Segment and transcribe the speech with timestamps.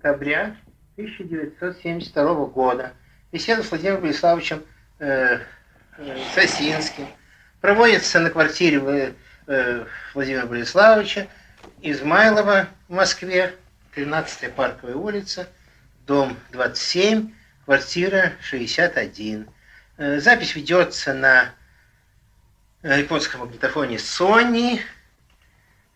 [0.00, 0.56] декабря
[0.96, 2.94] 1972 года.
[3.32, 4.64] Беседа с Владимиром Бориславовичем
[4.98, 5.40] э,
[5.98, 7.06] э, Сосинским.
[7.60, 9.14] Проводится на квартире
[9.46, 9.84] э,
[10.14, 11.28] Владимира Бориславовича
[11.82, 13.54] Измайлова в Москве,
[13.94, 15.46] 13 Парковая улица,
[16.06, 17.34] дом 27,
[17.66, 19.48] квартира 61.
[19.98, 21.50] Э, запись ведется на
[22.82, 24.80] э, японском магнитофоне Sony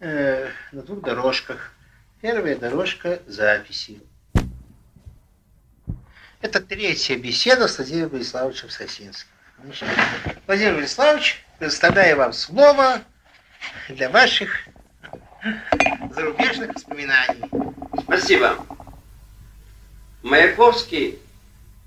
[0.00, 1.74] на двух дорожках.
[2.25, 4.01] Первая дорожка записи.
[6.41, 9.29] Это третья беседа с Владимиром Бориславовичем Сосинским.
[10.46, 13.03] Владимир Бориславович, предоставляю вам слово
[13.91, 14.67] для ваших
[16.13, 17.45] зарубежных воспоминаний.
[18.05, 18.57] Спасибо.
[20.23, 21.18] Маяковский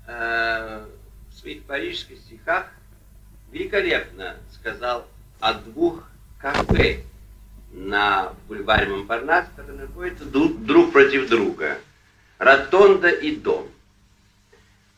[0.06, 0.86] э,
[1.32, 2.70] в своих парижских стихах
[3.50, 5.04] великолепно сказал
[5.40, 7.02] о двух кафе
[7.78, 11.78] на бульваре Монпарнас, которые находятся друг, против друга.
[12.38, 13.68] Ротонда и дом.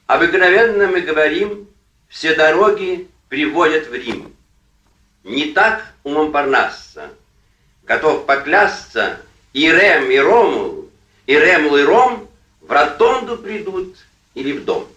[0.07, 1.69] Обыкновенно мы говорим,
[2.09, 4.35] все дороги приводят в Рим.
[5.25, 7.11] Не так у Монпарнасса.
[7.85, 9.21] Готов поклясться,
[9.53, 10.91] и Рем, и Ромул,
[11.27, 12.29] и Ремул, и Ром
[12.61, 13.97] в ротонду придут
[14.35, 14.89] или в дом.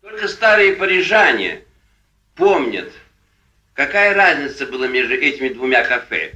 [0.00, 1.62] Только старые парижане
[2.34, 2.90] помнят,
[3.78, 6.34] какая разница была между этими двумя кафе.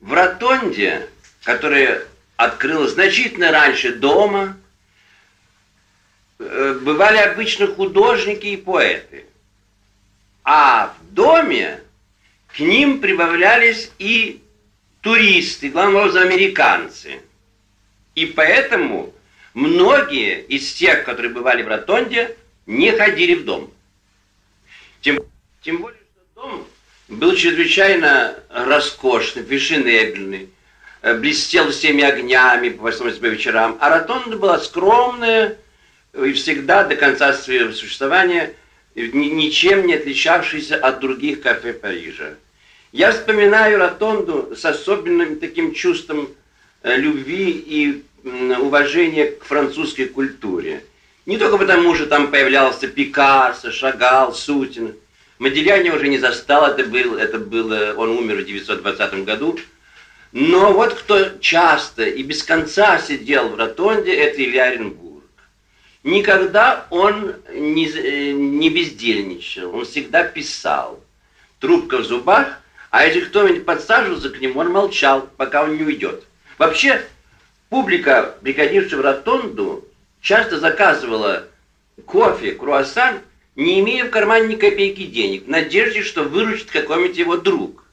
[0.00, 1.08] В ротонде,
[1.44, 2.02] которая
[2.36, 4.56] открылась значительно раньше дома,
[6.38, 9.26] Э, бывали обычно художники и поэты.
[10.44, 11.80] А в доме
[12.46, 14.40] к ним прибавлялись и
[15.00, 17.20] туристы, главным образом американцы.
[18.14, 19.12] И поэтому
[19.52, 22.36] многие из тех, которые бывали в Ротонде,
[22.66, 23.72] не ходили в дом.
[25.00, 25.18] Тем,
[25.62, 25.97] тем более,
[27.08, 30.50] был чрезвычайно роскошный, фешенебельный,
[31.02, 35.56] э, блестел всеми огнями, по возможности вечерам, а Ротонда была скромная,
[36.14, 38.54] и всегда до конца своего существования
[38.94, 42.34] ничем не отличавшийся от других кафе Парижа.
[42.92, 46.28] Я вспоминаю Ротонду с особенным таким чувством
[46.82, 50.82] э, любви и уважения к французской культуре.
[51.26, 54.96] Не только потому, что там появлялся Пикассо, Шагал, Сутин.
[55.38, 59.58] Модельяне уже не застал, это был, это было, он умер в 1920 году.
[60.32, 65.24] Но вот кто часто и без конца сидел в Ротонде, это Илья Оренбург.
[66.02, 71.00] Никогда он не, э, не бездельничал, он всегда писал.
[71.60, 72.60] Трубка в зубах,
[72.90, 76.24] а если кто-нибудь подсаживался к нему, он молчал, пока он не уйдет.
[76.56, 77.04] Вообще,
[77.68, 79.84] публика, приходившая в ротонду,
[80.20, 81.44] часто заказывала
[82.06, 83.20] кофе, круассан,
[83.58, 87.84] не имея в кармане ни копейки денег, в надежде, что выручит какой-нибудь его друг.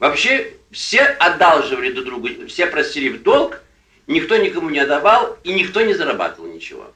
[0.00, 3.62] Вообще, все одалживали друг другу, все просили в долг,
[4.08, 6.92] никто никому не отдавал, и никто не зарабатывал ничего.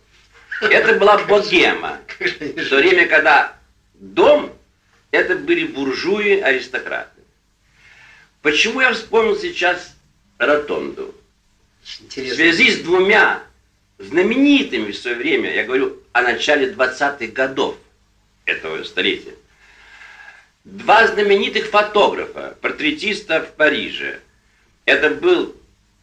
[0.61, 2.01] Это была богема.
[2.19, 3.57] В то время, когда
[3.95, 4.53] дом,
[5.12, 7.23] это были буржуи, аристократы.
[8.43, 9.95] Почему я вспомнил сейчас
[10.39, 11.15] Ротонду?
[12.01, 12.35] Интересно.
[12.35, 13.45] В связи с двумя
[13.99, 17.77] знаменитыми в свое время, я говорю о начале 20-х годов
[18.45, 19.35] этого столетия,
[20.65, 24.21] два знаменитых фотографа, портретиста в Париже.
[24.85, 25.55] Это был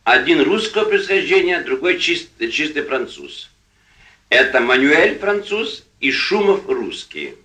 [0.03, 3.49] один русского происхождения, другой чист, чистый француз.
[4.29, 7.35] Это Мануэль француз и Шумов русский.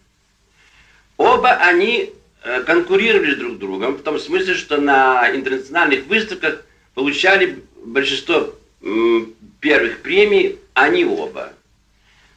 [1.16, 2.12] Оба они
[2.42, 8.54] э, конкурировали друг с другом, в том смысле, что на интернациональных выставках получали большинство
[9.60, 11.53] первых премий, они оба.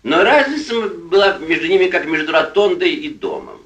[0.04, 3.62] Но разница была между ними как между ротондой и домом.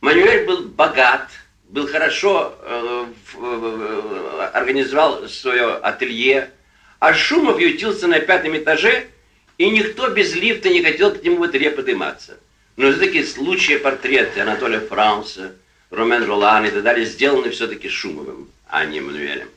[0.00, 1.28] Мануэль был богат,
[1.68, 6.50] был хорошо, э, э, организовал свое ателье,
[6.98, 9.06] а Шумов ютился на пятом этаже–
[9.58, 12.38] и никто без лифта не хотел к нему в ателье подниматься.
[12.76, 15.52] Но все-таки случаи портреты Анатолия Франца,
[15.90, 19.48] Ромен Ролан и так далее сделаны все-таки Шумовым, а не Мануэлем.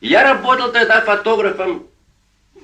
[0.00, 1.86] Я работал тогда фотографом,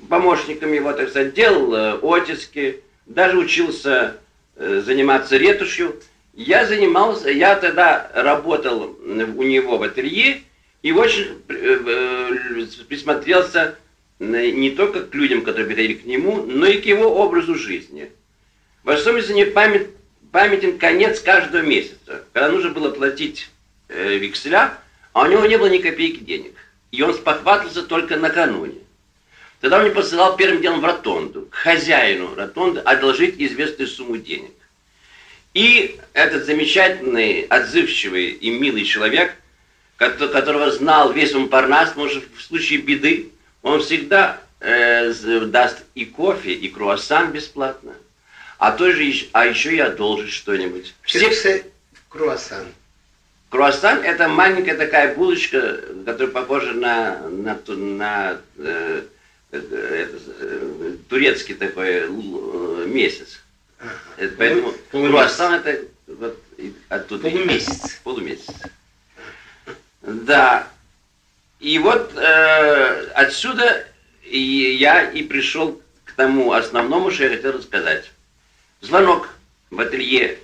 [0.09, 4.17] помощником его, так сказать, делал э, оттиски, даже учился
[4.55, 5.95] э, заниматься ретушью.
[6.33, 10.41] Я занимался, я тогда работал у него в ателье
[10.81, 13.75] и очень э, присмотрелся
[14.19, 18.11] не только к людям, которые приходили к нему, но и к его образу жизни.
[18.83, 19.87] В особенности не памят,
[20.31, 23.49] памятен конец каждого месяца, когда нужно было платить
[23.87, 24.73] векселя,
[25.13, 26.53] а у него не было ни копейки денег.
[26.91, 28.79] И он спохватывался только накануне.
[29.61, 34.53] Тогда он мне посылал первым делом в ротонду, к хозяину ротонды, одолжить известную сумму денег.
[35.53, 39.35] И этот замечательный, отзывчивый и милый человек
[39.99, 46.69] которого знал весь Монпарнас, может, в случае беды, он всегда э, даст и кофе, и
[46.69, 47.93] круассан бесплатно.
[48.57, 50.95] А, то же, а еще и одолжит что-нибудь.
[51.01, 51.65] Все...
[52.07, 52.65] Круассан.
[53.49, 59.01] Круассан это маленькая такая булочка, которая похожа на, на, на э, э,
[61.09, 63.41] турецкий такой э, месяц.
[63.79, 64.31] Ага.
[64.37, 65.11] Поэтому Полумесяц.
[65.11, 66.43] круассан это вот
[66.89, 67.29] оттуда.
[67.29, 67.99] Полумесяц.
[68.03, 68.55] Полумесяц.
[70.01, 70.67] Да.
[71.59, 73.85] И вот э, отсюда
[74.23, 78.11] и я и пришел к тому основному, что я хотел рассказать.
[78.81, 79.29] Звонок
[79.71, 80.39] в ателье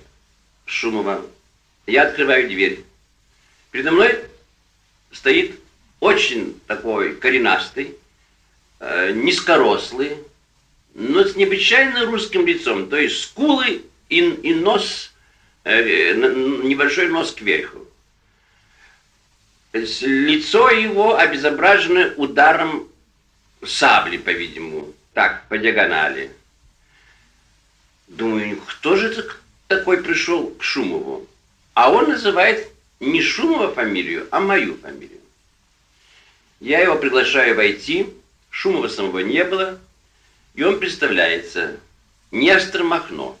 [0.66, 1.24] Шумова.
[1.86, 2.84] Я открываю дверь.
[3.70, 4.24] Передо мной
[5.12, 5.60] стоит
[6.00, 7.96] очень такой коренастый,
[8.80, 10.18] э, низкорослый,
[10.94, 12.88] но с необычайно русским лицом.
[12.88, 15.12] То есть скулы и, и нос,
[15.64, 17.86] э, небольшой нос кверху.
[19.72, 22.88] Лицо его обезображено ударом
[23.64, 26.30] сабли, по-видимому, так, по диагонали.
[28.08, 29.36] Думаю, кто же это
[29.68, 31.26] такой пришел к Шумову?
[31.74, 32.68] А он называет
[33.00, 35.20] не Шумова фамилию, а мою фамилию.
[36.60, 38.06] Я его приглашаю войти,
[38.56, 39.78] Шумова самого не было,
[40.54, 41.76] и он представляется
[42.30, 43.38] Нестор Махно.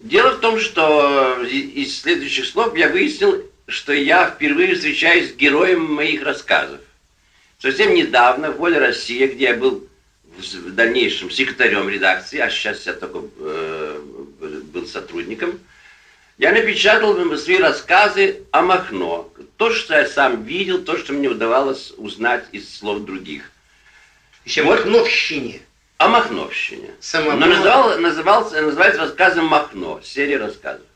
[0.00, 5.84] Дело в том, что из следующих слов я выяснил, что я впервые встречаюсь с героем
[5.84, 6.80] моих рассказов.
[7.58, 9.86] Совсем недавно в «Воле России», где я был
[10.24, 14.00] в дальнейшем секретарем редакции, а сейчас я только э,
[14.72, 15.60] был сотрудником,
[16.38, 19.30] я напечатал свои рассказы о Махно.
[19.56, 23.50] То, что я сам видел, то, что мне удавалось узнать из слов других.
[24.44, 25.60] Еще вот, Махновщине.
[25.98, 26.90] О Махновщине.
[27.00, 27.38] Самому...
[27.38, 30.86] Но называл, назывался, называется рассказом Махно, серия рассказов.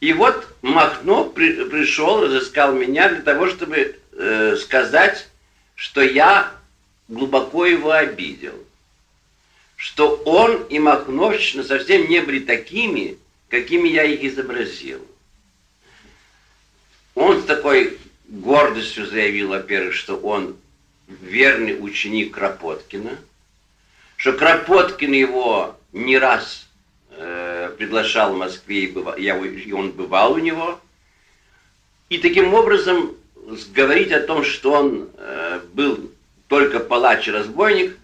[0.00, 5.28] И вот Махно при, пришел, разыскал меня для того, чтобы э, сказать,
[5.74, 6.52] что я
[7.08, 8.54] глубоко его обидел.
[9.76, 13.18] Что он и Махновщина совсем не были такими,
[13.48, 15.04] какими я их изобразил.
[17.14, 17.98] Он с такой
[18.28, 20.56] гордостью заявил, во-первых, что он
[21.08, 23.18] верный ученик Кропоткина,
[24.16, 26.68] что Кропоткин его не раз
[27.10, 30.80] э, приглашал в Москве, и, быва, и он бывал у него.
[32.08, 33.16] И таким образом
[33.72, 36.10] говорить о том, что он э, был
[36.48, 37.96] только палач и разбойник,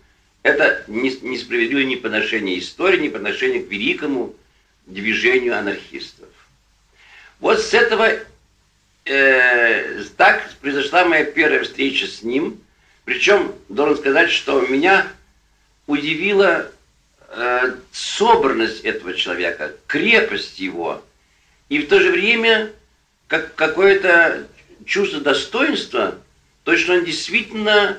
[0.43, 4.35] это несправедливо ни по отношению истории, ни по отношению к великому
[4.86, 6.28] движению анархистов.
[7.40, 8.10] Вот с этого
[9.04, 12.60] э, так произошла моя первая встреча с ним.
[13.04, 15.06] Причем, должен сказать, что меня
[15.86, 16.70] удивила
[17.28, 21.04] э, собранность этого человека, крепость его,
[21.69, 22.72] и в то же время
[23.26, 24.46] как какое-то
[24.84, 26.19] чувство достоинства,
[26.62, 27.98] то, что он действительно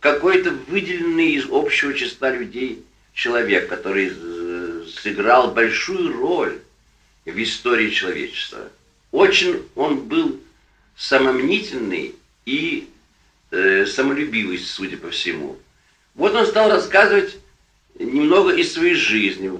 [0.00, 2.84] какой-то выделенный из общего числа людей
[3.14, 4.10] человек, который
[5.00, 6.58] сыграл большую роль
[7.24, 8.70] в истории человечества.
[9.12, 10.40] Очень он был
[10.96, 12.14] самомнительный
[12.44, 12.88] и
[13.50, 15.56] э, самолюбивый, судя по всему.
[16.14, 17.36] Вот он стал рассказывать
[17.98, 19.52] немного из своей жизни,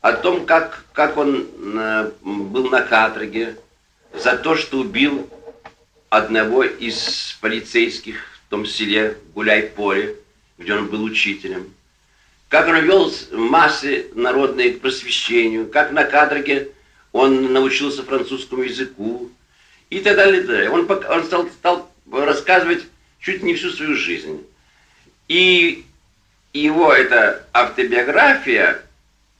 [0.00, 3.56] о том, как, как он э, был на каторге
[4.12, 5.28] за то, что убил
[6.10, 8.16] одного из полицейских
[8.46, 10.16] в том селе Гуляй-Поле,
[10.58, 11.72] где он был учителем.
[12.54, 16.70] Как он вел массы народные к просвещению, как на каторге
[17.10, 19.32] он научился французскому языку
[19.90, 20.40] и так далее.
[20.40, 20.70] И так далее.
[20.70, 22.84] Он, он стал, стал рассказывать
[23.18, 24.46] чуть не всю свою жизнь.
[25.26, 25.84] И
[26.52, 28.82] его эта автобиография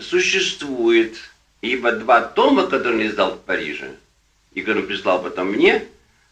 [0.01, 1.17] существует,
[1.61, 3.93] ибо два тома, которые он издал в Париже,
[4.55, 5.85] и которые он прислал потом мне,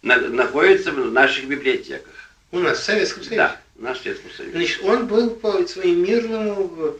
[0.02, 2.32] на, находятся в наших библиотеках.
[2.50, 3.36] У нас в Советском Союзе?
[3.36, 4.52] Да, нашем Советском Союзе.
[4.56, 6.96] Значит, он был по своему мирному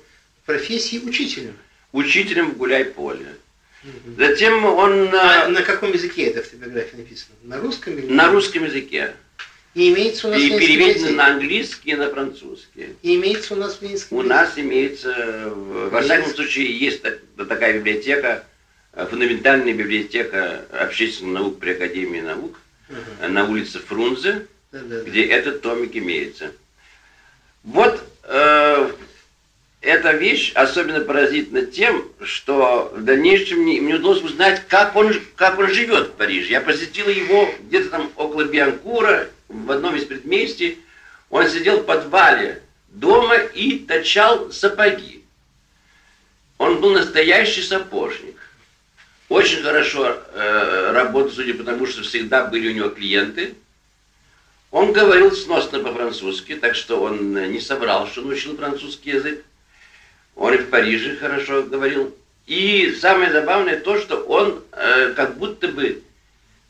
[0.46, 1.56] профессии учителем.
[1.92, 3.36] Учителем в гуляй-поле.
[3.84, 4.16] Угу.
[4.18, 5.14] Затем он...
[5.14, 7.34] А на каком языке эта автобиография написана?
[7.42, 9.14] На русском или на русском языке.
[9.74, 12.94] И имеется у нас и переведено на английский и на французский.
[13.02, 14.14] И имеется у нас в Минске?
[14.14, 17.02] У нас имеется, во всяком случае, есть
[17.36, 18.44] такая библиотека,
[18.92, 22.58] э, фундаментальная библиотека общественных наук при Академии наук
[22.90, 25.34] uh на улице Фрунзе, да, да, где да.
[25.34, 26.52] этот томик имеется.
[27.64, 28.92] Вот э,
[29.80, 35.58] эта вещь особенно поразительна тем, что в дальнейшем мне, мне удалось узнать, как он, как
[35.58, 36.50] он живет в Париже.
[36.50, 40.78] Я посетил его где-то там около Бианкура, в одном из предместий,
[41.30, 45.24] он сидел в подвале дома и точал сапоги.
[46.58, 48.36] Он был настоящий сапожник.
[49.28, 53.54] очень хорошо э, работал, судя по тому, что всегда были у него клиенты.
[54.72, 59.44] Он говорил сносно по-французски, так что он не соврал, что он учил французский язык.
[60.34, 62.14] Он и в Париже хорошо говорил.
[62.46, 66.02] И самое забавное то, что он э, как будто бы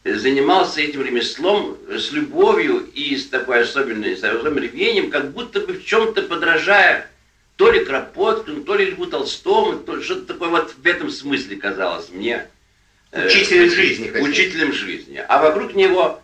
[0.05, 5.75] занимался этим ремеслом с любовью и с такой особенной, с особенным рвением, как будто бы
[5.75, 7.09] в чем-то подражая
[7.57, 12.09] то ли Кропоткину, то ли Льву Толстому, то что-то такое вот в этом смысле казалось
[12.11, 12.49] мне.
[13.13, 14.11] Э, учителем э, жизни.
[14.11, 15.25] Учителем жизни.
[15.29, 16.22] А вокруг него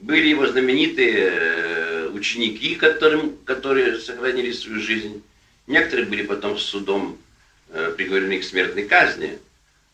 [0.00, 5.22] были его знаменитые э, ученики, которым, которые сохранили свою жизнь.
[5.66, 7.18] Некоторые были потом с судом
[7.68, 9.38] э, приговорены к смертной казни,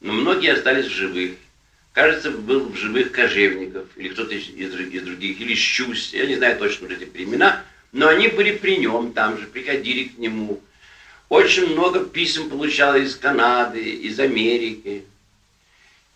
[0.00, 1.32] но многие остались в живых.
[1.92, 6.58] Кажется, был в живых Кожевников, или кто-то из, из, других, или Щусь, я не знаю
[6.58, 10.60] точно эти племена, но они были при нем там же, приходили к нему.
[11.28, 15.04] Очень много писем получал из Канады, из Америки.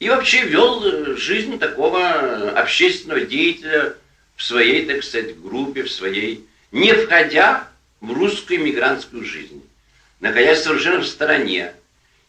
[0.00, 3.94] И вообще вел э, жизнь такого общественного деятеля
[4.34, 7.68] в своей, так сказать, группе, в своей, не входя
[8.00, 9.62] в русскую мигрантскую жизнь,
[10.18, 11.74] находясь совершенно в стороне,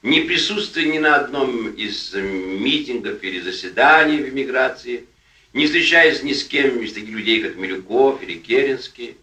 [0.03, 5.05] не присутствуя ни на одном из митингов или заседаний в эмиграции,
[5.53, 9.15] не встречаясь ни с кем из таких людей, как Милюков или Керенский,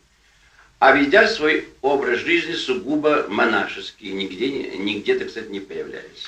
[0.78, 6.24] а ведя свой образ жизни сугубо монашеский, нигде, нигде так сказать, не появляясь.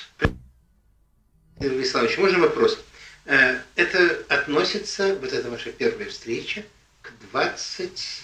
[1.60, 2.78] Игорь Вячеславович, можно вопрос?
[3.26, 6.64] Э, это относится, вот эта ваша первая встреча,
[7.02, 8.22] к 20...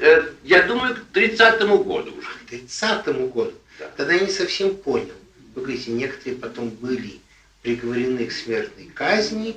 [0.00, 2.28] Э, я думаю, к 30-му году уже.
[2.28, 3.54] К 30-му году.
[3.80, 3.90] Да.
[3.96, 5.10] Тогда я не совсем понял.
[5.56, 7.18] Вы говорите, некоторые потом были
[7.62, 9.56] приговорены к смертной казни.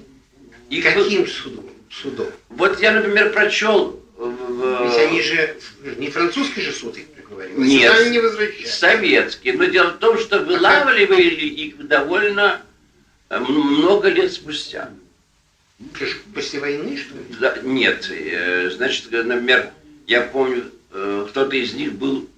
[0.72, 1.70] И каким судом?
[1.92, 2.32] судом?
[2.50, 4.00] Вот я, например, прочел...
[4.18, 4.86] В...
[4.86, 5.56] Ведь они же...
[5.98, 7.58] Не французский же суд их приговорил.
[7.58, 9.52] А Нет, не советский.
[9.52, 12.64] Но дело в том, что вылавливали их довольно
[13.40, 14.90] много лет спустя.
[16.34, 17.24] После войны, что ли?
[17.40, 18.10] Да, нет.
[18.10, 19.72] Э, значит, например,
[20.08, 22.30] я помню, э, кто-то из них был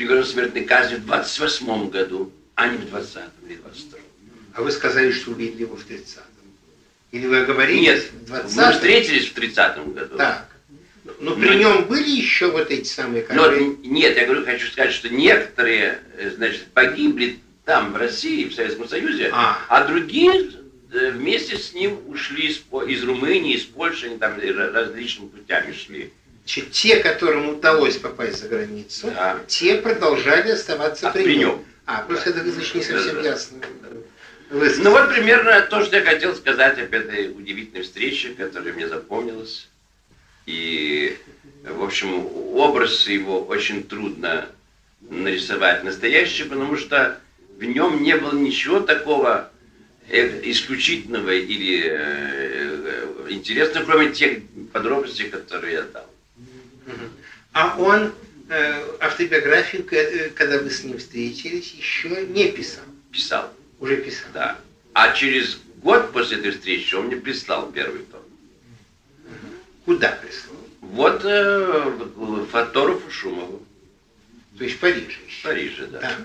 [0.00, 3.98] приговорен смертной казни в 28 году, а не в 20 или 22
[4.54, 6.24] А вы сказали, что увидели его в 30-м.
[7.12, 10.16] Или вы говорили Нет, в 20 мы встретились в 30-м году.
[10.16, 10.46] Так.
[11.18, 13.60] Но при Но, нем были еще вот эти самые которые...
[13.60, 17.40] Но, нет, я говорю, хочу сказать, что некоторые, э, значит, погибли
[17.70, 20.50] там, в России, в Советском Союзе, а, а другие
[20.92, 26.12] э, вместе с ним ушли из, из Румынии, из Польши, они там различными путями шли.
[26.44, 29.38] Значит, те, которым удалось попасть за границу, да.
[29.46, 31.64] те продолжали оставаться а при нем.
[31.86, 32.40] А, просто да.
[32.40, 33.58] это, значит, не совсем да, ясно.
[34.50, 39.68] Ну вот примерно то, что я хотел сказать об этой удивительной встрече, которая мне запомнилась.
[40.46, 41.16] И,
[41.62, 44.48] в общем, образ его очень трудно
[45.02, 47.20] нарисовать настоящий, потому что
[47.60, 49.50] в нем не было ничего такого
[50.08, 54.38] э, исключительного или э, э, интересного, кроме тех
[54.72, 56.06] подробностей, которые я дал.
[57.52, 58.12] А он
[58.98, 59.84] автобиографию,
[60.34, 62.84] когда вы с ним встретились, еще не писал.
[63.12, 63.52] Писал.
[63.78, 64.28] Уже писал.
[64.34, 64.58] Да.
[64.92, 68.22] А через год после этой встречи он мне прислал первый том.
[69.84, 70.56] Куда прислал?
[70.80, 73.64] Вот э, Фаторову Шумову.
[74.58, 76.00] То есть в Париже В Париже, да.
[76.00, 76.16] да.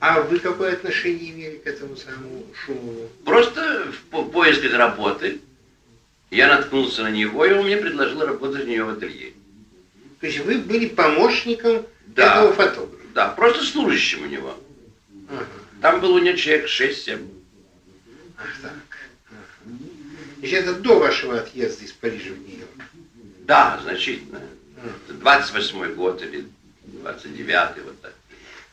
[0.00, 3.08] А вы какое отношение имели к этому самому Шумову?
[3.24, 5.40] Просто в по поисках работы
[6.30, 9.32] я наткнулся на него, и он мне предложил работать у него в ателье.
[10.20, 13.04] То есть вы были помощником да, этого фотографа?
[13.14, 14.58] Да, просто служащим у него.
[15.30, 15.46] Ага.
[15.80, 17.28] Там был у него человек 6-7.
[18.36, 18.72] Ах так.
[19.30, 19.78] Ага.
[20.38, 22.70] Значит, это до вашего отъезда из Парижа в Нью-Йорк?
[23.46, 24.40] Да, значительно.
[24.76, 25.40] Ага.
[25.42, 26.46] 28-й год или
[27.02, 28.14] 29-й, вот так.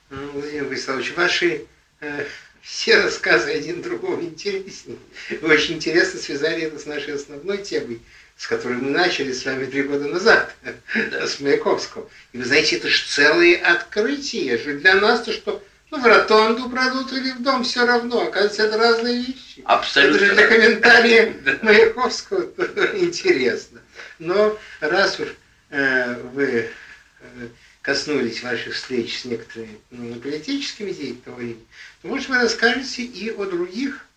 [0.09, 1.65] Владимир Владиславович, ваши
[1.99, 2.25] э,
[2.61, 4.97] все рассказы один другого интереснее.
[5.41, 8.01] Вы очень интересно связали это с нашей основной темой,
[8.37, 10.53] с которой мы начали с вами три года назад,
[10.93, 11.27] да.
[11.27, 12.09] с Маяковского.
[12.33, 14.57] И вы знаете, это же целые открытия.
[14.57, 18.21] Же для нас-то что, ну, в ротонду пройдут или в дом, все равно.
[18.21, 19.61] Оказывается, это разные вещи.
[19.65, 20.17] Абсолютно.
[20.17, 22.47] Это же для комментария Маяковского
[22.93, 23.79] интересно.
[24.19, 25.29] Но раз уж
[25.71, 26.69] э, вы
[27.21, 27.47] э,
[27.85, 31.57] коснулись ваших встреч с некоторыми ну, политическими деятелями,
[32.01, 34.07] то, может, вы расскажете и о других,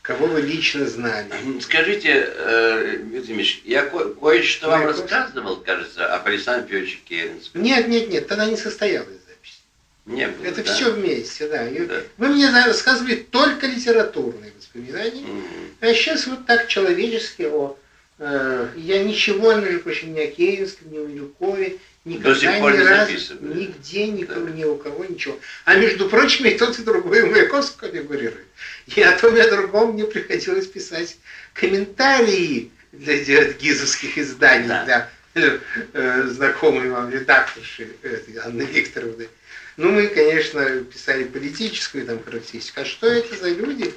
[0.00, 1.28] кого вы лично знали.
[1.60, 7.62] Скажите, э, Владимир я ко- кое-что вам рассказывал, кажется, о Александре Петровиче Керенском.
[7.62, 9.60] Нет, нет, нет, тогда не состоялась запись.
[10.04, 10.72] Не было, Это да?
[10.72, 11.68] все вместе, да.
[11.68, 12.02] да.
[12.18, 15.42] Вы мне рассказывали только литературные воспоминания, угу.
[15.80, 17.76] а сейчас вот так человечески о...
[18.20, 22.72] Э, я ничего, между прочим, ни о Керенском, ни о Милюкове, Никогда До сих пор
[22.72, 23.58] ни не записывали.
[23.62, 25.40] нигде, никого, ни у кого ничего.
[25.64, 28.46] А между прочим, и тот, и другой Маяковского фигурирует.
[28.94, 31.16] И о том, и о другом мне приходилось писать
[31.52, 34.84] комментарии для, гизовских изданий, Да.
[34.84, 35.58] для э,
[35.94, 39.28] э, знакомой вам редакторши этой, Анны Викторовны.
[39.76, 42.82] Ну, мы, конечно, писали политическую там характеристику.
[42.82, 43.92] А что это за люди?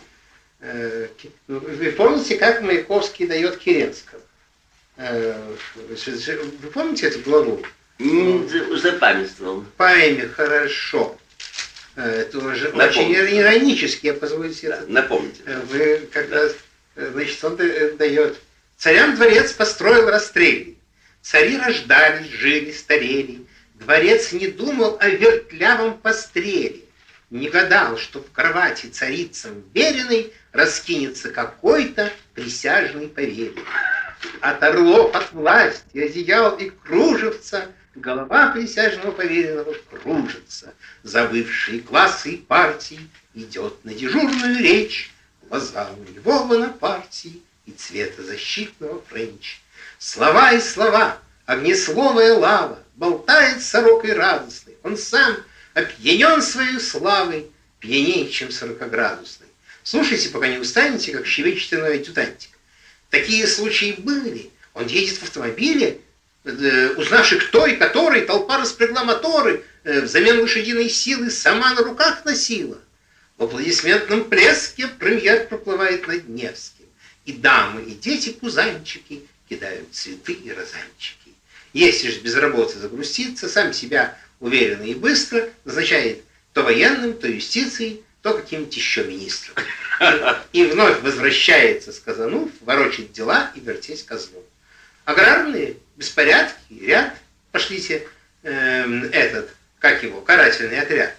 [0.61, 1.07] Э,
[1.47, 4.19] ну, Вы помните, как Маяковский дает Керенского?
[4.97, 7.61] Э, Вы помните эту главу?
[7.99, 9.65] М, за- Запамятствовал.
[9.77, 11.17] Пойми хорошо.
[11.95, 12.87] Э, Это уже Напомню.
[13.23, 15.41] очень иронически, я позволю себе Да, напомните.
[15.45, 16.45] Э, Вы когда,
[16.95, 18.37] э, значит, он да- дает.
[18.77, 20.77] Царям дворец построил расстрельный.
[21.21, 23.41] Цари рождались, жили, старели.
[23.75, 26.79] Дворец не думал о вертлявом постреле.
[27.29, 33.63] Не гадал, что в кровати царицам вверенной раскинется какой-то присяжный поверенный.
[34.41, 37.65] От орлов, от власти, одеял и кружевца
[37.99, 40.73] голова присяжного поверенного кружится.
[41.03, 45.11] Забывшие классы и партии идет на дежурную речь
[45.47, 49.59] глаза у него бонапартьи и цвета защитного френч.
[49.97, 54.77] Слова и слова, огнесловая лава, болтает сорокой радостной.
[54.83, 55.37] Он сам
[55.73, 59.47] опьянен своей славой, пьянее, чем сорокоградусной.
[59.83, 62.51] Слушайте, пока не устанете, как щебечет иной адъютантик.
[63.09, 64.51] Такие случаи были.
[64.73, 65.99] Он едет в автомобиле,
[66.45, 72.77] узнавши кто и который, толпа распрягла моторы, э, взамен лошадиной силы сама на руках носила.
[73.37, 76.85] В аплодисментном плеске премьер проплывает над Невским.
[77.25, 81.33] И дамы, и дети-пузанчики кидают цветы и розанчики.
[81.73, 88.03] Если же без работы загруститься, сам себя уверенно и быстро назначает то военным, то юстицией,
[88.21, 89.55] то каким-нибудь еще министром.
[90.51, 94.43] И вновь возвращается, сказанув, ворочать дела и вертеть козлом.
[95.05, 97.13] Аграрные беспорядки, ряд,
[97.51, 98.07] пошлите
[98.43, 101.13] эм, этот, как его, карательный отряд.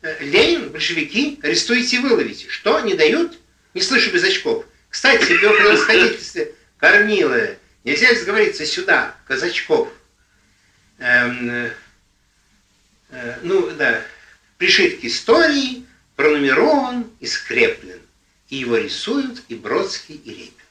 [0.00, 2.48] Э, Ленин, большевики, арестуйте и выловите.
[2.48, 3.38] Что, не дают?
[3.74, 4.64] Не слышу без очков.
[4.88, 9.90] Кстати, его превосходительстве Корнилове, нельзя сговориться сюда, казачков?
[10.98, 11.72] Эм, э,
[13.10, 14.02] э, ну, да,
[14.56, 15.84] пришит к истории,
[16.16, 18.00] пронумерован и скреплен.
[18.48, 20.63] И его рисуют и Бродский, и Репин.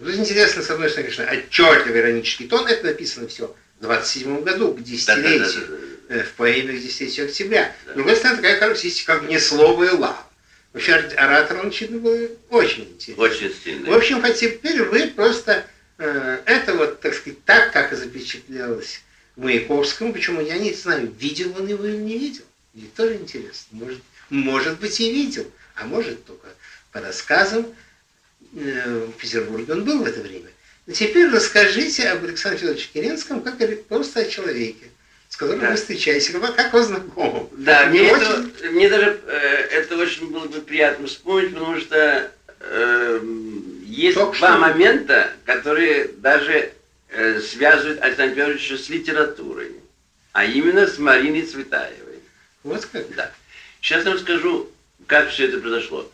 [0.00, 2.66] Тут интересно, с одной стороны, конечно, отчетливый иронический тон.
[2.66, 6.14] Это написано все в 27 году, к десятилетию, Да-да-да.
[6.16, 7.74] э, в поэме к десятилетию октября.
[7.90, 10.26] С другой стороны, такая характеристика, как несловая лава.
[10.72, 13.22] Вообще, оратор, он, очевидно, был очень интересный.
[13.22, 13.90] Очень стильный.
[13.90, 15.66] В общем, хотя теперь вы просто
[15.98, 19.02] э, это вот, так сказать, так, как и запечатлелось
[19.36, 22.44] Маяковскому, почему я не знаю, видел он его или не видел.
[22.74, 23.66] И тоже интересно.
[23.72, 26.46] Может, может быть и видел, а может только
[26.92, 27.66] по рассказам.
[28.54, 30.50] Э, в Петербурге он был в это время.
[30.88, 34.86] А теперь расскажите об Александре Федоровиче Керенском как просто о человеке,
[35.28, 35.70] с которым Да.
[35.70, 37.48] вы встречаетесь, как, о знакомом.
[37.52, 39.36] Да, мне, Не это, очень- мне даже э,
[39.70, 43.20] это очень было бы приятно вспомнить, потому что э,
[43.86, 46.72] есть Только два что- момента, которые даже
[47.12, 49.72] э, связывают Александра Федоровича с литературой,
[50.32, 52.18] а именно с Мариной Цветаевой.
[52.64, 53.14] Вот как.
[53.14, 53.30] Да.
[53.80, 54.68] Сейчас я расскажу,
[55.06, 56.10] как все это произошло.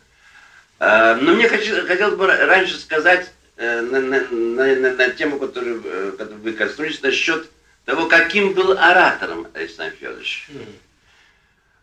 [0.79, 5.83] А, Но мне хотелось бы ра- раньше сказать э, на, на- на- на- тему, которую,
[5.85, 7.49] э, которую вы коснулись, насчет
[7.87, 10.49] того, каким был оратором Александр Федорович.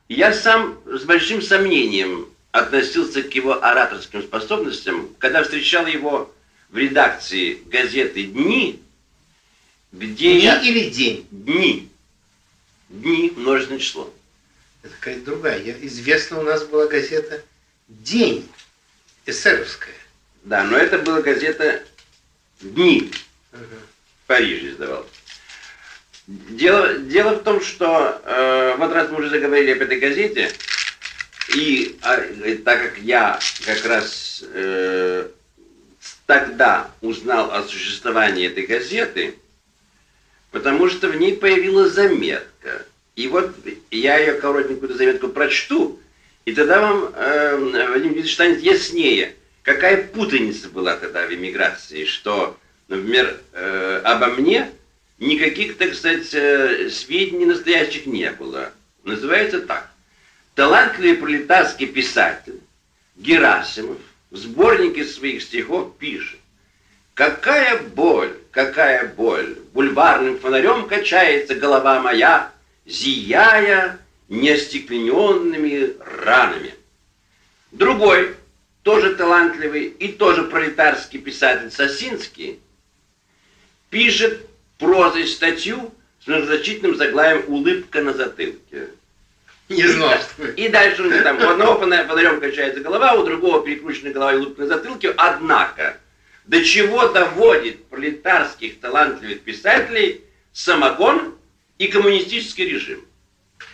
[0.10, 6.32] Я сам с большим сомнением относился к его ораторским способностям, когда встречал его
[6.70, 8.80] в редакции газеты «Дни»,
[9.92, 10.62] где Дни я...
[10.62, 11.28] или день?
[11.32, 11.90] Дни.
[12.90, 14.14] Дни, множественное число.
[14.84, 15.64] Это какая-то другая.
[15.64, 17.42] Я, известна у нас была газета
[17.88, 18.48] «День»
[19.26, 19.96] эсеровская.
[20.44, 21.82] Да, но это была газета
[22.62, 23.12] «Дни».
[23.52, 23.64] Ага.
[24.24, 25.06] в Париже издавал.
[26.28, 30.52] Дело, дело в том, что э, вот раз мы уже заговорили об этой газете,
[31.54, 35.28] и а, э, так как я как раз э,
[36.26, 39.36] тогда узнал о существовании этой газеты,
[40.52, 42.86] потому что в ней появилась заметка.
[43.16, 43.54] И вот
[43.92, 46.00] я ее коротенькую заметку прочту,
[46.46, 52.58] и тогда вам, э, Владимир Викторович, станет яснее, какая путаница была тогда в эмиграции, что,
[52.90, 54.70] например, э, обо мне
[55.20, 58.72] никаких, так сказать, э, сведений настоящих не было.
[59.04, 59.90] Называется так.
[60.56, 62.60] Талантливый пролетарский писатель
[63.16, 63.98] Герасимов
[64.30, 66.40] в сборнике своих стихов пишет.
[67.14, 72.52] Какая боль, какая боль, бульварным фонарем качается голова моя,
[72.86, 74.00] зияя
[74.34, 75.94] неостеклененными
[76.24, 76.74] ранами.
[77.72, 78.36] Другой,
[78.82, 82.60] тоже талантливый и тоже пролетарский писатель Сосинский,
[83.90, 84.48] пишет
[84.80, 88.88] прозой статью с многозначительным заглавием «Улыбка на затылке».
[89.70, 93.64] Не знал, что И дальше у них там у одного фонарем качается голова, у другого
[93.64, 95.14] перекрученная голова и улыбка на затылке.
[95.16, 95.98] Однако,
[96.46, 101.36] до чего доводит пролетарских талантливых писателей самогон
[101.78, 103.06] и коммунистический режим?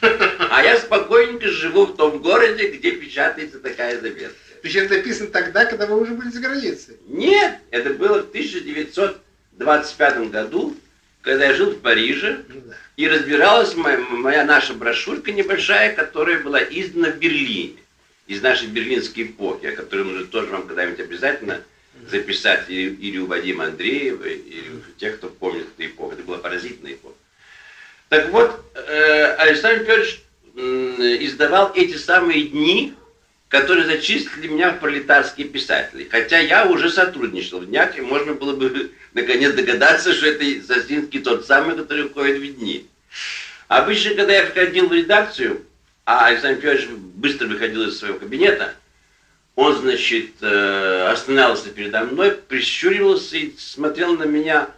[0.02, 4.32] А я спокойненько живу в том городе, где печатается такая заметка.
[4.62, 6.98] Причем это написано тогда, когда вы уже были за границей.
[7.08, 10.76] Нет, это было в 1925 году,
[11.22, 12.74] когда я жил в Париже, Ну да.
[12.98, 17.76] и разбиралась моя, моя наша брошюрка небольшая, которая была издана в Берлине,
[18.28, 21.62] из нашей берлинской эпохи, о которой нужно тоже вам когда-нибудь обязательно
[22.10, 26.14] записать или, или у Вадима Андреева, или у тех, кто помнит эту эпоху.
[26.14, 27.16] Это была поразительная эпоха.
[28.10, 30.22] Так вот, э, Александр Петрович
[30.56, 32.94] издавал эти самые дни,
[33.48, 36.08] которые зачислили меня в пролетарские писатели.
[36.10, 41.20] Хотя я уже сотрудничал в днях, и можно было бы наконец догадаться, что это Сосинский
[41.22, 42.88] тот самый, который входит в дни.
[43.68, 45.62] Обычно, когда я входил в редакцию,
[46.06, 48.74] а Александр Петрович быстро выходил из своего кабинета,
[49.56, 54.70] он, значит, э, останавливался передо мной, прищуривался и смотрел на меня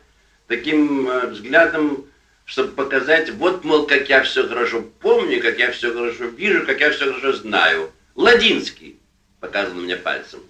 [0.47, 2.05] таким э, взглядом,
[2.51, 6.81] чтобы показать, вот, мол, как я все хорошо помню, как я все хорошо вижу, как
[6.81, 7.93] я все хорошо знаю.
[8.13, 8.99] Ладинский,
[9.39, 10.41] показывал на меня пальцем.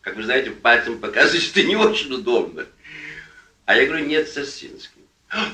[0.00, 2.64] Как вы знаете, пальцем показывать это не очень удобно.
[3.66, 5.02] А я говорю, нет, Сосинский.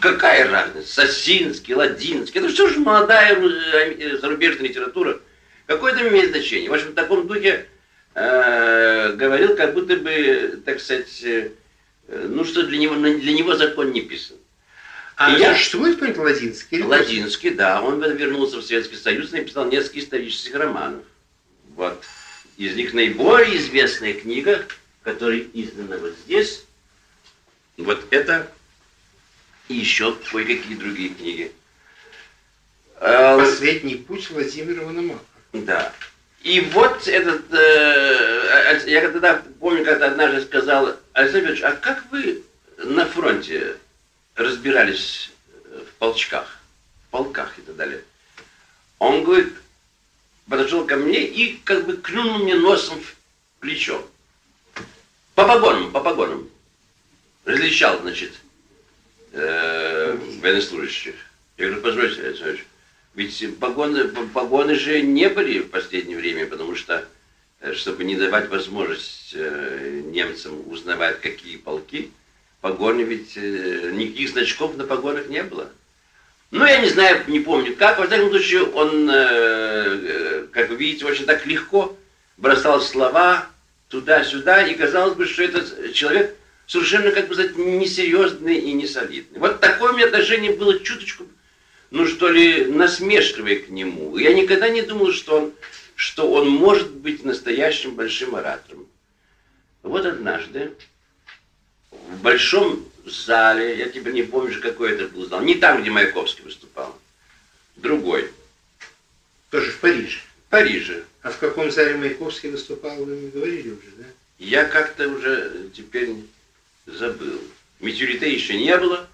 [0.01, 0.87] Какая разница?
[0.87, 2.39] Сосинский, Ладинский.
[2.39, 5.19] Это что же молодая э, зарубежная литература?
[5.67, 6.71] Какое это имеет значение?
[6.71, 7.67] В общем, в таком духе
[8.15, 11.51] э, говорил, как будто бы, так сказать, э,
[12.07, 14.37] ну что для него, для него закон не писан.
[15.17, 16.83] А И я- существует какой-нибудь Ладинский?
[16.83, 21.05] Ладинский, да, он вернулся в Советский Союз и написал несколько исторических романов.
[21.75, 22.05] Вот.
[22.59, 24.67] Из них наиболее известная книга,
[25.03, 26.65] которая издана вот здесь,
[27.79, 28.51] вот это
[29.69, 31.53] и еще кое-какие другие книги.
[33.01, 35.21] Э, Последний путь Владимира Вономаха.
[35.53, 35.93] да.
[36.43, 42.43] И вот этот, э, я тогда помню, как однажды сказал, Александр Петрович, а как вы
[42.79, 43.77] на фронте
[44.37, 45.33] разбирались
[45.65, 46.59] э, в полчках,
[47.07, 48.05] в полках и так далее?
[48.99, 49.55] Он говорит,
[50.49, 53.17] подошел ко мне и как бы клюнул мне носом в
[53.61, 54.07] плечо.
[55.35, 56.49] По погонам, по погонам.
[57.45, 58.33] Различал, значит,
[59.33, 61.15] э, военнослужащих.
[61.57, 62.65] Я говорю, позвольте, Александр
[63.15, 67.09] ведь погоны, погоны же не были в последнее время, потому что,
[67.61, 72.13] э, чтобы не давать возможность немцам узнавать, какие полки,
[72.67, 75.71] погоны ведь, э, никаких значков на погонах не было.
[76.51, 78.01] Ну, я не знаю, не помню как.
[78.01, 81.97] Во всяком случае, он, э, э, как вы видите, очень так легко
[82.37, 83.47] бросал слова
[83.89, 86.35] туда-сюда, и казалось бы, что этот человек
[86.67, 89.39] совершенно, как бы сказать, несерьезный и несолидный.
[89.39, 91.25] Вот такое у меня отношение было чуточку,
[91.93, 94.19] ну что ли, насмешливое к нему.
[94.19, 95.53] Я никогда не думал, что он,
[95.95, 98.89] что он может быть настоящим большим оратором.
[99.85, 100.73] Вот однажды
[101.91, 106.45] в большом зале, я теперь не помню, какой это был зал, не там, где Маяковский
[106.45, 106.99] выступал,
[107.77, 108.31] другой,
[109.51, 110.19] Тоже в Париже.
[110.19, 111.05] в Париже.
[111.23, 114.05] А в каком зале Маяковский выступал, вы мне говорили уже, да?
[114.39, 116.15] Я как-то уже теперь
[116.87, 117.41] забыл.
[117.81, 119.09] Метеорита еще не было,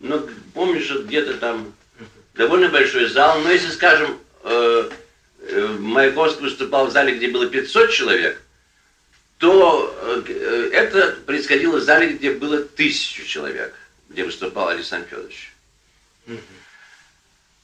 [0.00, 1.72] но помню, что где-то там
[2.34, 3.40] довольно большой зал.
[3.40, 4.90] Но если, скажем, э,
[5.40, 8.40] э, Маяковский выступал в зале, где было 500 человек,
[9.38, 9.94] то
[10.26, 13.74] э, это происходило в зале, где было тысячу человек,
[14.08, 15.52] где выступал Александр Федорович.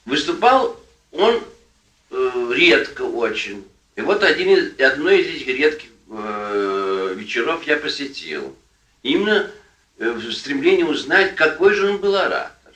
[0.05, 0.81] Выступал
[1.13, 1.43] он
[2.11, 3.67] э, редко очень.
[3.97, 8.57] И вот один из, одно из этих редких э, вечеров я посетил.
[9.03, 9.51] Именно
[9.99, 12.73] в стремлении узнать, какой же он был оратор.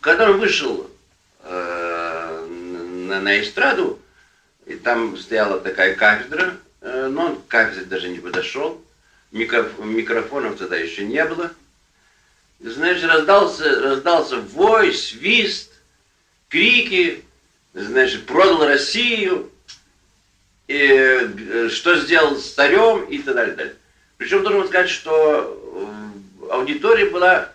[0.00, 0.90] Когда он вышел
[1.42, 4.00] э, на, на эстраду,
[4.66, 8.80] и там стояла такая кафедра, но он к кафедре даже не подошел,
[9.32, 11.50] микроф- микрофонов тогда еще не было.
[12.60, 15.72] Знаешь, раздался, раздался вой, свист,
[16.48, 17.24] крики,
[17.74, 19.50] значит, продал Россию,
[20.68, 23.54] и, э, что сделал с царем и так далее.
[23.54, 23.74] далее.
[24.16, 27.52] Причем должен сказать, что э, аудитория была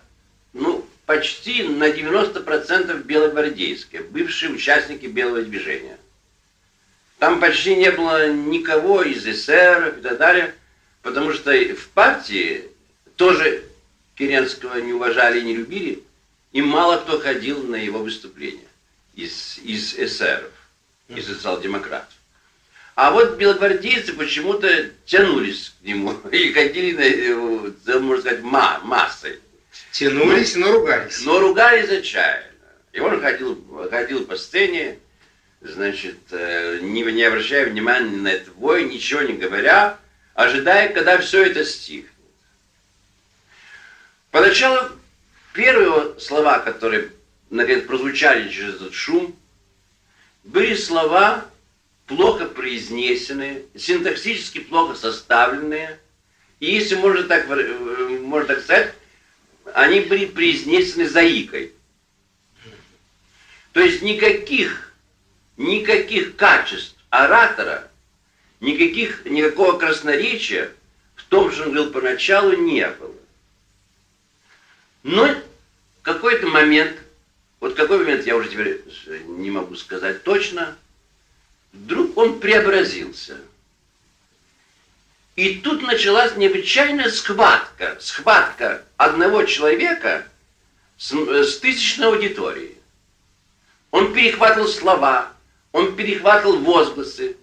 [0.52, 5.98] ну, почти на 90% белогвардейская, бывшие участники белого движения.
[7.22, 10.56] Там почти не было никого из эсеров и так далее,
[11.02, 12.64] потому что в партии
[13.14, 13.62] тоже
[14.16, 16.02] Керенского не уважали и не любили,
[16.50, 18.66] и мало кто ходил на его выступления
[19.14, 20.50] из, из эсеров,
[21.06, 22.12] из социал-демократов.
[22.96, 29.38] А вот белогвардейцы почему-то тянулись к нему и ходили, на, э, можно сказать, ма- массой.
[29.92, 31.24] Тянулись, но, но ругались.
[31.24, 32.50] Но ругались отчаянно.
[32.92, 34.98] И он ходил, ходил по сцене,
[35.64, 39.98] значит, э, не, не обращая внимания на этот бой, ничего не говоря,
[40.34, 42.10] ожидая, когда все это стихнет.
[44.30, 44.90] Поначалу
[45.52, 47.10] первые слова, которые
[47.50, 49.36] наконец прозвучали через этот шум,
[50.44, 51.44] были слова
[52.06, 56.00] плохо произнесенные, синтаксически плохо составленные,
[56.60, 58.94] и если можно так, э, можно так сказать,
[59.74, 61.72] они были произнесены заикой.
[63.72, 64.91] То есть никаких,
[65.62, 67.88] никаких качеств оратора,
[68.60, 70.70] никаких, никакого красноречия
[71.14, 73.14] в том, что он говорил поначалу, не было.
[75.04, 75.34] Но
[76.02, 76.96] какой-то момент,
[77.60, 78.82] вот какой момент я уже теперь
[79.26, 80.76] не могу сказать точно,
[81.72, 83.38] вдруг он преобразился.
[85.34, 90.26] И тут началась необычайная схватка, схватка одного человека
[90.98, 92.76] с, с тысячной аудиторией.
[93.90, 95.31] Он перехватывал слова,
[95.72, 97.36] он перехватывал возгласы,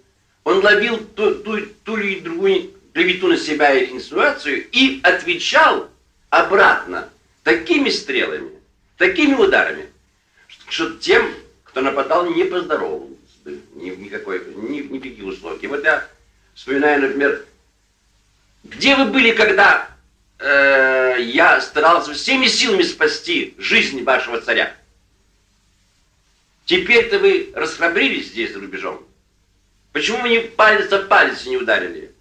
[0.44, 5.88] он ловил ту, ту, ту или другую клевету на себя или инсинуацию и отвечал
[6.30, 7.08] обратно
[7.42, 8.50] такими стрелами,
[8.96, 9.86] такими ударами,
[10.68, 11.32] что тем,
[11.64, 13.14] кто нападал, не поздоровался
[13.44, 15.58] бы ни, никакой, ни, ни никаких условий.
[15.60, 16.06] И вот я
[16.54, 17.44] вспоминаю, например,
[18.64, 19.88] где вы были, когда
[20.38, 24.74] э, я старался всеми силами спасти жизнь вашего царя?
[26.70, 29.04] Теперь-то вы расхрабрились здесь за рубежом.
[29.92, 32.14] Почему вы не палец о палец не ударили?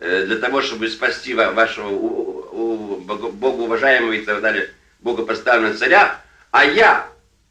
[0.00, 6.20] Э, для того, чтобы спасти вашего у, у, богоуважаемого и так далее, богопоставленного царя.
[6.50, 7.08] А я,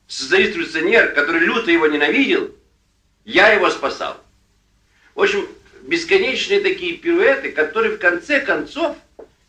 [0.07, 2.53] социалист-революционер, который люто его ненавидел,
[3.23, 4.21] я его спасал.
[5.13, 5.47] В общем,
[5.83, 8.97] бесконечные такие пируэты, которые в конце концов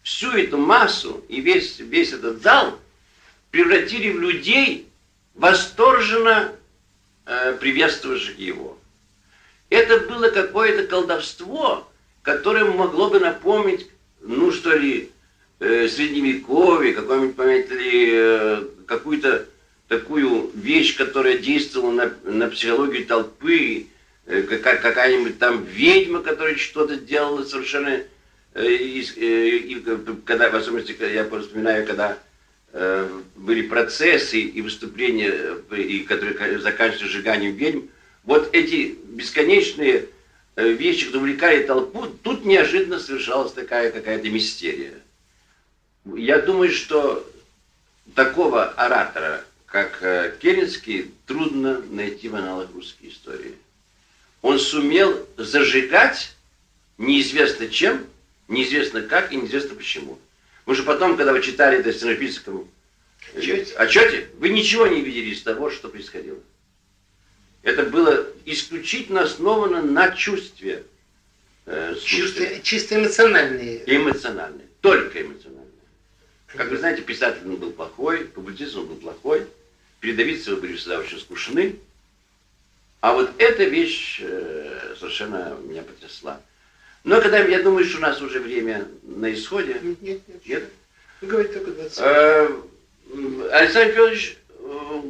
[0.05, 2.79] всю эту массу и весь, весь этот зал
[3.51, 4.89] превратили в людей,
[5.35, 6.53] восторженно
[7.27, 8.79] э, приветствовавших его.
[9.69, 11.89] Это было какое-то колдовство,
[12.23, 13.89] которое могло бы напомнить,
[14.21, 15.11] ну что ли,
[15.61, 19.47] э, средневековье, какой-нибудь, понимаете ли, э, какую-то
[19.89, 23.87] такую вещь, которая действовала на, на психологию толпы,
[24.27, 28.01] э, какая-нибудь там ведьма, которая что-то делала совершенно,
[28.55, 29.85] и, э, и,
[30.25, 32.19] когда, в особенности, я вспоминаю, когда
[33.37, 35.33] были процессы и выступления,
[35.77, 37.87] и, которые заканчивались сжиганием ведьм,
[38.25, 40.09] вот эти бесконечные
[40.57, 44.95] вещи, которые увлекали толпу, тут неожиданно совершалась такая какая-то мистерия.
[46.05, 47.27] Я думаю, что
[48.15, 53.55] такого оратора, как э, Керенский, трудно найти в аналог русской истории.
[54.43, 56.37] Он сумел зажигать
[56.99, 58.07] неизвестно чем,
[58.49, 60.19] неизвестно как и неизвестно почему.
[60.67, 62.69] Потому что потом, когда вы читали это в сценопическом
[63.37, 63.73] отчете.
[63.77, 66.41] отчете, вы ничего не видели из того, что происходило.
[67.63, 70.83] Это было исключительно основано на чувстве.
[71.67, 73.85] Э, чувство, чисто эмоциональные.
[73.87, 75.71] Эмоциональные, только эмоциональные.
[76.49, 79.47] Как вы знаете, писатель он был плохой, публицист он был плохой,
[80.01, 81.77] передовицы были всегда очень скучны.
[83.01, 86.41] А вот эта вещь э, совершенно меня потрясла.
[87.07, 89.79] Но когда я думаю, что у нас уже время на исходе.
[89.81, 90.47] Нет, нет, нет.
[90.47, 90.65] нет?
[91.21, 92.51] Вы говорите только 20 э,
[93.53, 95.01] Александр Федорович э,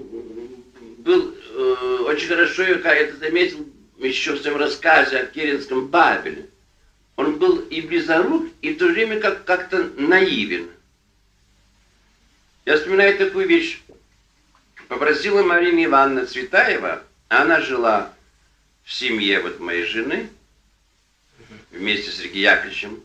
[0.98, 1.62] был э,
[2.06, 6.50] очень хорошо, я это заметил еще в своем рассказе о Керенском Бабеле.
[7.16, 10.68] Он был и близорук, и в то же время как- как-то наивен.
[12.66, 13.80] Я вспоминаю такую вещь.
[14.88, 18.12] Попросила Марина Ивановна Цветаева, она жила
[18.84, 20.28] в семье вот моей жены,
[21.76, 23.04] вместе с Сергеем Яковлевичем,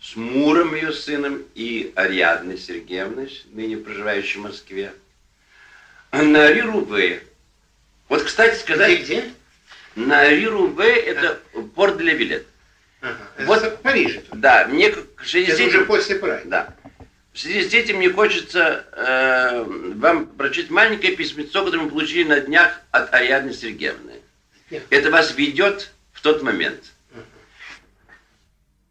[0.00, 4.92] с Муром, ее сыном, и Ариадной Сергеевной, ныне проживающей в Москве,
[6.12, 7.22] на Рируве.
[8.08, 9.00] Вот, кстати сказать...
[9.00, 9.34] Где, где?
[9.96, 11.40] На Рируве это
[11.74, 12.46] порт для билет.
[13.00, 13.16] Ага.
[13.38, 14.22] Вот, это в Париже.
[14.32, 14.88] Да, мне...
[14.88, 16.48] Это уже после Праги.
[16.48, 16.74] Да.
[17.32, 22.40] В связи с этим мне хочется э, вам прочитать маленькое письмецо, которое мы получили на
[22.40, 24.20] днях от Ариадны Сергеевны.
[24.70, 24.84] Нет.
[24.90, 26.93] Это вас ведет в тот момент.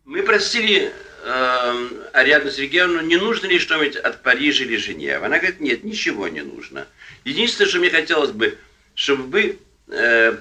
[0.06, 0.92] Мы просили
[1.24, 5.26] э, Ариадну Сергеевну, не нужно ли что-нибудь от Парижа или Женевы.
[5.26, 6.88] Она говорит, нет, ничего не нужно.
[7.24, 8.58] Единственное, что мне хотелось бы,
[8.96, 10.38] чтобы вы э,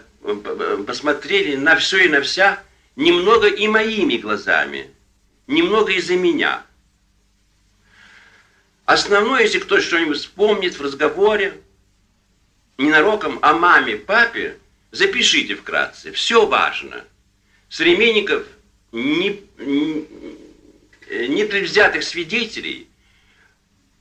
[0.85, 2.61] посмотрели на все и на вся
[2.96, 4.90] немного и моими глазами,
[5.46, 6.64] немного из-за меня.
[8.85, 11.61] Основное, если кто что-нибудь вспомнит в разговоре,
[12.79, 14.59] ненароком о маме, папе,
[14.90, 16.11] запишите вкратце.
[16.11, 17.05] Все важно.
[17.68, 18.44] Современников
[18.92, 20.07] не, не,
[21.28, 22.88] непредвзятых свидетелей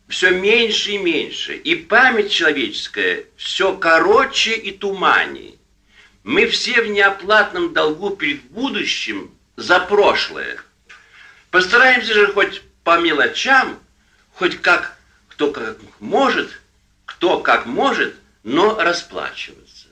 [0.08, 1.56] все меньше и меньше.
[1.56, 5.56] И память человеческая все короче и туманнее.
[6.24, 10.60] Мы все в неоплатном долгу перед будущим за прошлое.
[11.50, 13.80] Постараемся же хоть по мелочам,
[14.34, 14.98] хоть как
[15.30, 16.62] кто как может,
[17.06, 19.88] кто как может, но расплачиваться.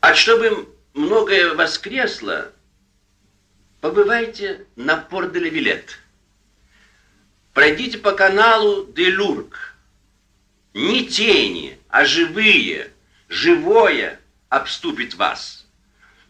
[0.00, 2.52] А чтобы многое воскресло,
[3.80, 5.98] побывайте на Порт-де-Левилет.
[7.52, 9.74] Пройдите по каналу Делюрк.
[10.72, 12.92] Не тени, а живые,
[13.28, 15.66] живое обступит вас.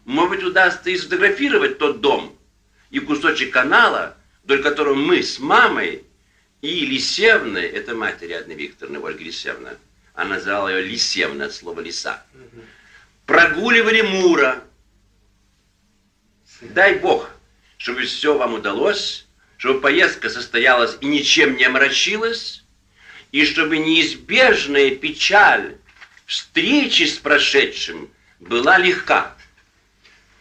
[0.05, 2.35] Может быть, удастся и сфотографировать тот дом
[2.89, 6.03] и кусочек канала, вдоль которого мы с мамой
[6.61, 9.77] и Лисевной, это матери Анны Викторовны, Ольга Лисевна,
[10.13, 12.23] она называла ее Лисевна от слова лиса,
[13.25, 14.63] прогуливали Мура.
[16.61, 17.30] Дай Бог,
[17.81, 19.25] чтобы все вам удалось,
[19.57, 22.63] чтобы поездка состоялась и ничем не омрачилась,
[23.31, 25.77] и чтобы неизбежная печаль
[26.27, 29.35] встречи с прошедшим была легка.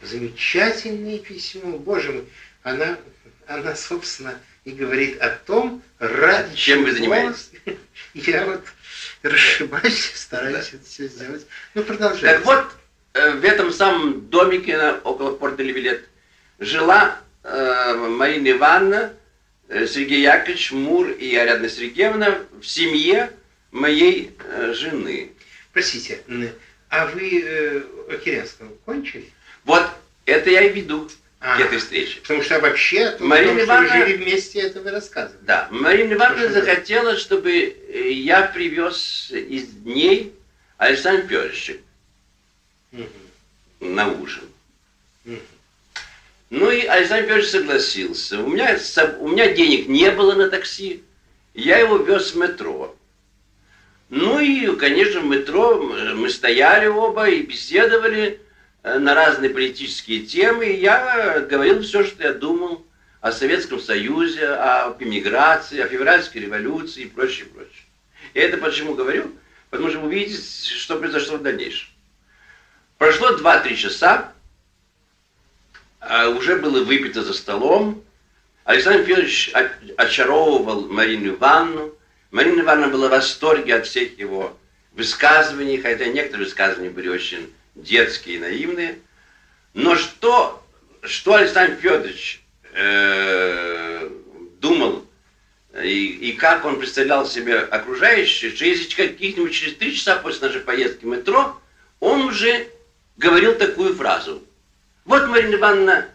[0.03, 2.25] Замечательное письмо, боже мой,
[2.63, 2.99] она,
[3.47, 7.53] она, собственно, и говорит о том, ради Чем вы занимаетесь?
[8.13, 8.67] Я вот
[9.23, 10.77] расшибаюсь, стараюсь да.
[10.77, 11.47] это все сделать.
[11.73, 12.37] Ну, продолжайте.
[12.37, 12.71] Так вот,
[13.15, 16.07] э, в этом самом домике около порта Левилет
[16.59, 19.13] жила Марина Ивановна,
[19.69, 23.31] э, Сергей Яковлевич, Мур и Ариадна Сергеевна в семье
[23.71, 25.33] моей э, жены.
[25.73, 26.21] Простите,
[26.89, 29.31] а вы э, Океренского кончили?
[29.65, 29.87] Вот
[30.27, 32.21] это я и веду а, к этой встрече.
[32.21, 35.45] Потому что вообще, то, Марина том, Ивановна, что вы жили вместе, это вы рассказывали.
[35.45, 40.35] Да, Марина Ивановна захотела, чтобы э, я привез из дней
[40.77, 41.75] Александра Петровича
[42.93, 43.07] угу.
[43.81, 44.45] на ужин.
[45.25, 45.39] Угу.
[46.51, 48.43] Ну и Александр Петрович согласился.
[48.43, 48.77] У меня,
[49.21, 51.05] у меня денег не было на такси.
[51.55, 52.97] Я его вез в метро.
[54.09, 58.41] Ну и, конечно, в метро мы стояли оба и беседовали
[58.83, 60.67] э, на разные политические темы.
[60.67, 62.85] И я говорил все, что я думал
[63.21, 67.85] о Советском Союзе, об иммиграции, о февральской революции и прочее, прочее.
[68.35, 69.31] И это почему говорю?
[69.71, 71.89] Потому что вы видите, что произошло в дальнейшем.
[72.99, 74.33] Прошло 2-3 часа,
[76.01, 78.03] а уже было выпито за столом.
[78.65, 79.53] Александр Федорович
[79.97, 81.95] очаровывал Марину Ивановну.
[82.31, 84.57] Марина Ивановна была в восторге от всех его
[84.93, 88.99] высказываний, хотя некоторые высказывания были очень детские и наивные.
[89.75, 90.65] Но что,
[91.03, 94.11] что Александр Федорович э,
[94.61, 95.07] думал
[95.83, 100.61] и, и как он представлял себе окружающее, что если каких-нибудь через три часа после нашей
[100.63, 101.57] поездки в метро,
[102.01, 102.69] он уже
[103.17, 104.43] говорил такую фразу.
[105.11, 106.07] Вот, Марина Ивановна,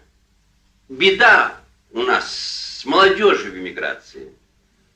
[0.87, 1.57] беда
[1.91, 4.31] у нас с молодежью в эмиграции.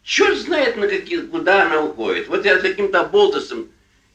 [0.03, 2.29] Черт знает, на какие, куда она уходит.
[2.29, 3.67] Вот я с каким-то болтосом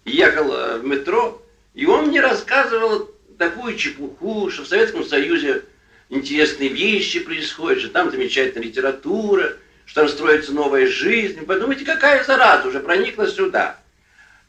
[0.06, 1.42] ехал э, в метро,
[1.74, 5.64] и он мне рассказывал такую чепуху, что в Советском Союзе
[6.08, 9.52] интересные вещи происходят, что там замечательная литература,
[9.84, 11.44] что там строится новая жизнь.
[11.44, 13.78] Подумайте, какая зараза уже проникла сюда.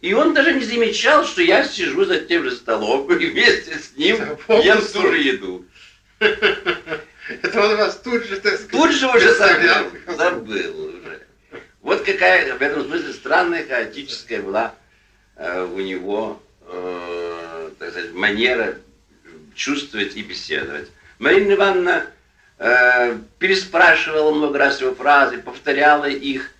[0.06, 3.98] И он даже не замечал, что я сижу за тем же столом и вместе с
[3.98, 4.18] ним
[4.50, 5.66] ем ту же еду.
[6.20, 11.26] Это он вас тут же, так сказать, Тут же уже забыл, забыл уже.
[11.82, 14.76] Вот какая в этом смысле странная, хаотическая была
[15.38, 18.76] э, у него, э, так сказать, манера
[19.56, 20.88] чувствовать и беседовать.
[21.18, 22.06] Марина Ивановна
[22.60, 26.52] э, переспрашивала много раз его фразы, повторяла их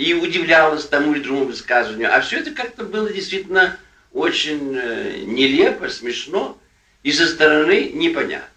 [0.00, 2.12] и удивлялась тому или другому высказыванию.
[2.12, 3.76] А все это как-то было действительно
[4.12, 6.58] очень э, нелепо, смешно
[7.02, 8.48] и со стороны непонятно.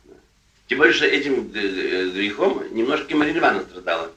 [0.68, 4.12] Тем более, что этим э, грехом немножко Марина Ивановна страдала,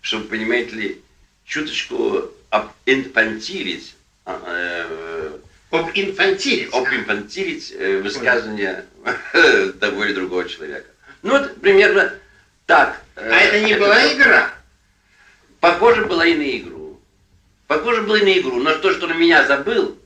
[0.00, 1.02] чтобы, понимаете ли,
[1.44, 2.30] чуточку
[2.86, 5.38] инфантилить, а, э,
[5.72, 6.72] об инфантилить.
[6.72, 8.86] Об инфантилить высказывания
[9.80, 10.88] того или другого человека.
[11.20, 12.14] Ну вот примерно
[12.64, 13.02] так.
[13.16, 14.59] А это не была игра?
[15.60, 17.00] Похоже было и на игру.
[17.66, 18.60] Похоже было и на игру.
[18.60, 19.98] Но то, что он меня забыл,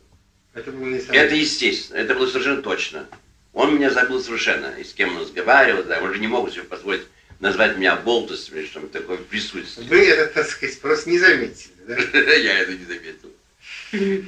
[0.53, 1.99] это, было не это естественно.
[1.99, 3.07] Это было совершенно точно.
[3.53, 4.75] Он меня забыл совершенно.
[4.79, 7.03] И с кем он разговаривал, да, он же не мог себе позволить
[7.41, 9.87] назвать меня болтусом или что-то такое присутствие.
[9.89, 11.95] Вы это, так сказать, просто не заметили, да?
[12.35, 13.31] Я это не заметил.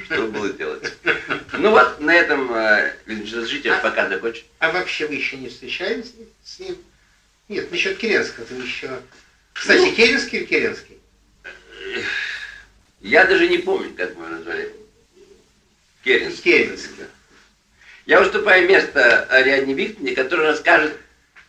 [0.05, 0.93] Что было делать?
[1.53, 4.45] Ну вот, на этом э, разрешите а, пока закончить.
[4.59, 6.13] А вообще вы еще не встречались
[6.45, 6.77] с ним?
[7.49, 9.01] Нет, насчет Керенского вы еще...
[9.53, 10.99] Кстати, ну, Керенский или Керенский?
[13.01, 14.73] Я даже не помню, как мы его назвали.
[16.03, 16.43] Керенский.
[16.43, 17.05] Керенский.
[18.07, 20.97] Я выступаю вместо Ариадне Викторовне, которая расскажет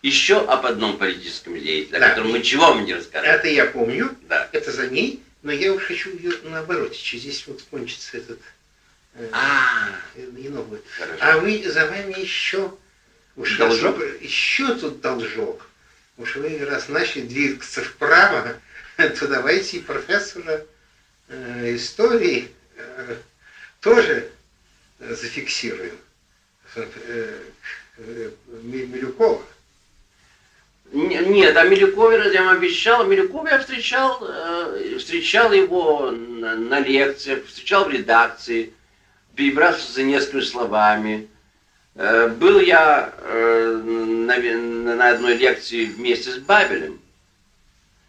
[0.02, 2.08] еще об одном политическом деятеле, да.
[2.08, 3.30] о котором мы чего мы не расскажем.
[3.30, 4.16] Это я помню.
[4.24, 4.50] Да.
[4.52, 5.22] Это за ней.
[5.44, 8.40] Но я уж хочу ее наоборот, здесь вот кончится этот
[9.14, 10.82] э, а, и новый.
[11.20, 12.74] А вы за вами еще
[13.36, 13.98] уж должок?
[14.20, 15.68] еще тут должок.
[16.18, 18.60] Уж вы раз начали двигаться вправо,
[18.98, 20.66] то давайте и профессора
[21.30, 23.16] э, истории э,
[23.80, 24.30] тоже
[25.00, 25.96] зафиксируем.
[26.76, 27.40] Э,
[28.64, 29.42] Милюкова.
[30.92, 34.20] Нет, а Милюкове я вам обещал, Милюкова я встречал,
[34.98, 38.72] встречал его на, лекциях, встречал в редакции,
[39.36, 41.28] перебрался за несколькими словами.
[41.96, 47.02] Был я на одной лекции вместе с Бабелем.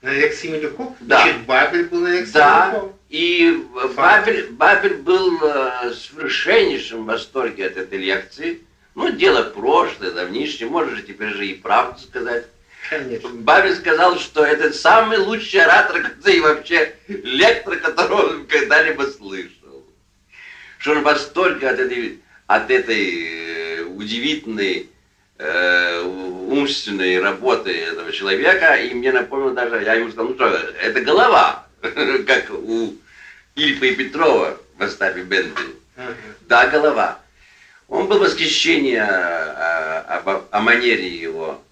[0.00, 0.94] На лекции Милюков?
[1.00, 1.22] Да.
[1.22, 2.82] Значит, Бабель был на лекции да.
[3.08, 3.64] И
[3.96, 8.62] Бабель, Бабель был в совершеннейшем восторге от этой лекции.
[8.94, 12.46] Ну, дело прошлое, давнишнее, можешь теперь же и правду сказать.
[12.88, 13.28] Конечно.
[13.30, 19.84] Бабель сказал, что это самый лучший оратор, и вообще лектор, которого он когда-либо слышал.
[20.78, 24.90] Что он в восторге от этой, от этой э, удивительной
[25.38, 26.02] э,
[26.48, 31.66] умственной работы этого человека, и мне напомнил даже, я ему сказал, ну что, это голова,
[32.26, 32.94] как у
[33.54, 35.62] Ильфа и Петрова в Остапе Бенды.
[36.42, 37.20] Да, голова.
[37.88, 41.62] Он был в восхищении о, о, о манере его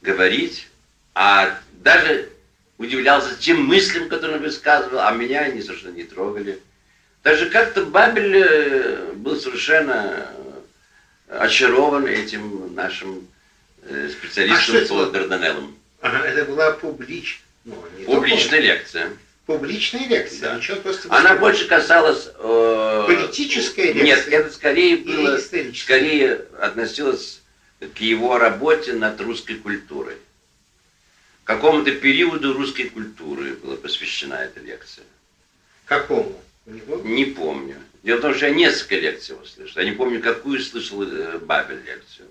[0.00, 0.68] говорить,
[1.14, 2.30] а даже
[2.78, 6.58] удивлялся тем мыслям, которые он высказывал, а меня они совершенно не трогали.
[7.22, 10.28] Даже как-то Бабель э, был совершенно
[11.28, 13.26] очарован этим нашим
[13.82, 15.76] э, специалистом а по Дарданеллам.
[16.00, 17.42] Ага, это была публич...
[17.64, 17.74] ну,
[18.06, 18.74] публичная только...
[18.74, 19.12] лекция.
[19.46, 20.50] Публичная лекция.
[20.50, 20.56] Да.
[20.56, 22.28] Ничего просто Она больше касалась...
[22.38, 23.04] Э...
[23.06, 24.02] Политической лекции?
[24.02, 25.38] Нет, это скорее было...
[25.74, 27.42] Скорее относилось
[27.80, 30.16] к его работе над русской культурой.
[31.44, 35.04] Какому-то периоду русской культуры была посвящена эта лекция.
[35.84, 36.40] Какому?
[36.66, 37.76] Не помню.
[38.06, 39.80] Дело в том, что я несколько лекций его слышал.
[39.80, 42.28] Я не помню, какую слышал э, Бабель лекцию.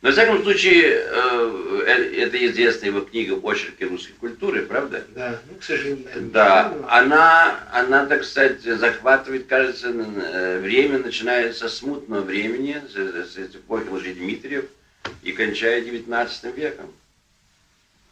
[0.00, 5.04] Но, во всяком случае, э, э, это известная его книга «Очерки русской культуры», правда?
[5.08, 6.06] Да, ну, к сожалению.
[6.32, 14.14] Да, она, она, так сказать, захватывает, кажется, время, начиная со смутного времени, с, эпохи Лжи
[14.14, 14.66] Дмитриев,
[15.24, 16.94] и кончая XIX веком.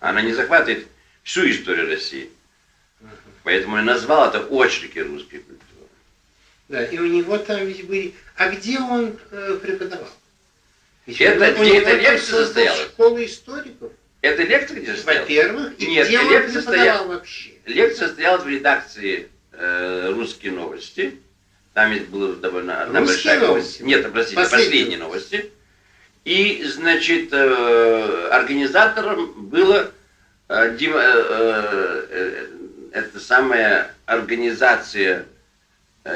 [0.00, 0.88] Она не захватывает
[1.22, 2.30] всю историю России.
[3.44, 5.59] Поэтому я назвал это «Очерки русской культуры».
[6.70, 8.14] Да, и у него там ведь были...
[8.36, 10.08] А где он э, преподавал?
[11.04, 12.80] Это, где эта лекция состоялась?
[12.82, 13.92] Школа историков.
[14.22, 15.28] Это лекция где состоялась?
[15.28, 17.50] Во-первых, и Нет, где он лекция состояла вообще?
[17.66, 21.18] Лекция состоялась в редакции э, «Русские новости».
[21.74, 23.82] Там ведь было довольно одна большая новости?
[23.82, 25.50] Нет, простите, последние, последние новости.
[26.24, 29.90] И, значит, э, организатором было
[30.48, 32.46] э, э, э, э,
[32.92, 35.26] это самая организация,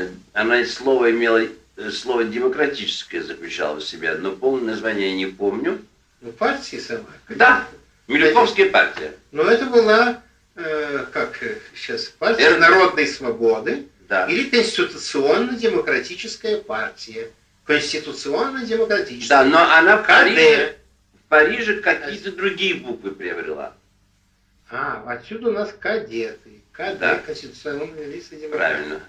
[0.01, 5.27] э, она слово имела Э, слово демократическое заключало в себе, но полное название я не
[5.27, 5.85] помню.
[6.21, 7.09] Ну, партии сама.
[7.29, 7.67] Да,
[8.07, 9.13] Милюковская партия.
[9.33, 10.23] Но это была,
[10.55, 11.37] э, как
[11.75, 12.61] сейчас, партия РД.
[12.61, 14.27] народной свободы да.
[14.27, 17.33] или конституционно-демократическая партия.
[17.65, 19.29] Конституционно-демократическая.
[19.29, 20.77] Да, но она в Париже,
[21.13, 23.75] в Париже какие-то другие буквы приобрела.
[24.71, 26.63] А, отсюда у нас кадеты.
[26.71, 27.19] КД, да.
[27.19, 28.57] конституционные лица демократии.
[28.57, 29.01] Правильно.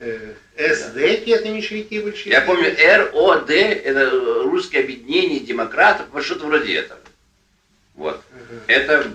[0.00, 2.30] Э, СД, это меньшевики большевики.
[2.30, 2.74] Я помню,
[3.12, 4.10] РОД, это
[4.44, 7.00] русское объединение демократов, что-то вроде этого.
[7.94, 8.16] Вот.
[8.16, 8.60] Угу.
[8.66, 9.10] Это,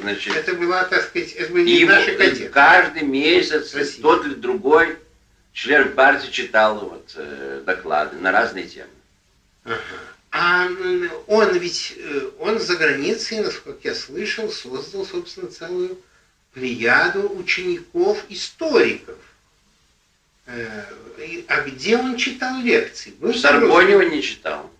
[0.00, 0.34] значит...
[0.34, 2.48] Это была, так сказать, это были и наши кадеты.
[2.48, 4.02] Каждый месяц Россия.
[4.02, 4.96] тот или другой
[5.52, 8.90] член партии читал вот, э, доклады на разные темы.
[9.64, 9.80] Ага.
[10.32, 10.68] А
[11.28, 15.98] он ведь, э, он за границей, насколько я слышал, создал, собственно, целую
[16.52, 19.16] плеяду учеников-историков.
[20.46, 20.84] Э,
[21.48, 23.14] а где он читал лекции?
[23.18, 24.70] Вы в Сорбоне он не читал.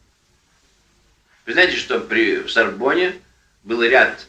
[1.45, 3.15] Вы знаете, что при, в Сорбоне
[3.65, 4.27] был ряд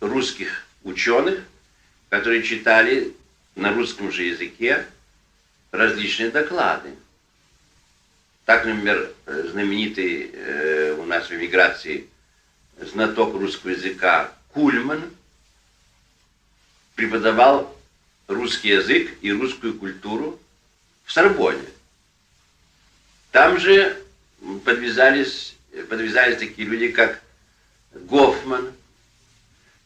[0.00, 1.40] русских ученых,
[2.08, 3.14] которые читали
[3.56, 4.86] на русском же языке
[5.70, 6.94] различные доклады.
[8.46, 12.08] Так, например, знаменитый э, у нас в эмиграции
[12.80, 15.10] знаток русского языка Кульман
[16.94, 17.77] преподавал
[18.28, 20.38] русский язык и русскую культуру
[21.04, 21.64] в Сорбоне.
[23.32, 23.96] Там же
[24.64, 25.56] подвязались,
[25.88, 27.20] подвязались такие люди, как
[27.92, 28.72] Гофман,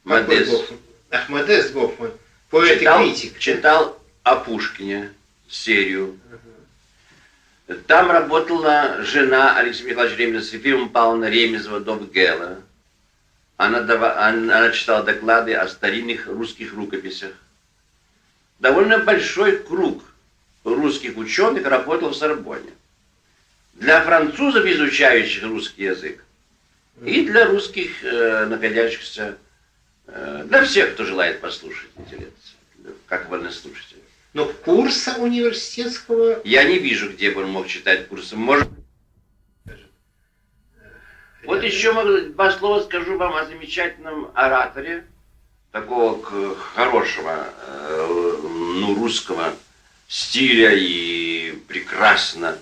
[0.05, 0.51] Модест.
[0.51, 0.79] Гофман?
[1.11, 2.13] Ах, Гофман,
[2.51, 3.39] поэт читал, и критик.
[3.39, 5.13] Читал о Пушкине
[5.49, 6.19] серию.
[7.69, 7.75] Угу.
[7.87, 12.59] Там работала жена Алексея Михайловича Ремезова, Сефима Павловна Ремезова, Довгела.
[13.57, 17.33] Она, дава, она, она читала доклады о старинных русских рукописях.
[18.63, 20.05] Довольно большой круг
[20.63, 22.71] русских ученых работал в Сорбоне.
[23.75, 26.25] Для французов, изучающих русский язык,
[27.05, 29.37] и для русских, э, находящихся,
[30.07, 32.55] э, для всех, кто желает послушать эти лекции,
[33.07, 34.01] как вольнослушатели.
[34.33, 36.41] Но курса университетского...
[36.45, 38.37] Я не вижу, где бы он мог читать курсы.
[38.37, 38.69] Может
[41.45, 41.93] вот еще
[42.29, 45.05] два слова скажу вам о замечательном ораторе,
[45.73, 46.23] такого
[46.55, 48.32] хорошего, э,
[48.81, 49.55] ну, русского
[50.09, 52.59] стиля и прекрасно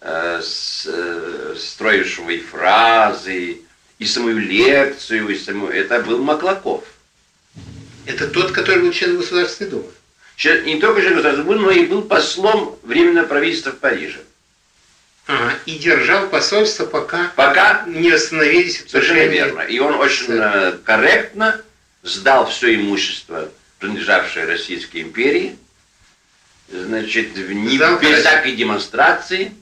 [0.00, 0.40] э,
[0.86, 3.58] э, строившего и фразы,
[3.98, 5.72] и самую лекцию, и самую...
[5.72, 6.84] Это был Маклаков.
[8.06, 9.90] Это тот, который был член Государственной Думы?
[10.64, 14.20] Не только член Государственной Думы, но и был послом Временного правительства в Париже.
[15.26, 19.60] Ага, и держал посольство, пока, пока не остановились Совершенно верно.
[19.60, 20.76] И он очень да.
[20.84, 21.60] корректно
[22.02, 23.48] сдал все имущество,
[23.82, 25.58] принадлежавшее Российской империи,
[26.70, 29.52] значит, не, без всякой демонстрации,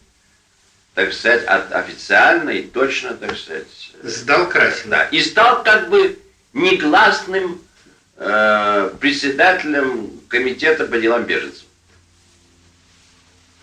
[0.95, 3.66] так сказать, от, официально и точно, так сказать.
[4.03, 4.91] Сдал Красин.
[4.91, 6.18] Да, и стал как бы
[6.53, 7.62] негласным
[8.16, 11.64] э, председателем комитета по делам беженцев.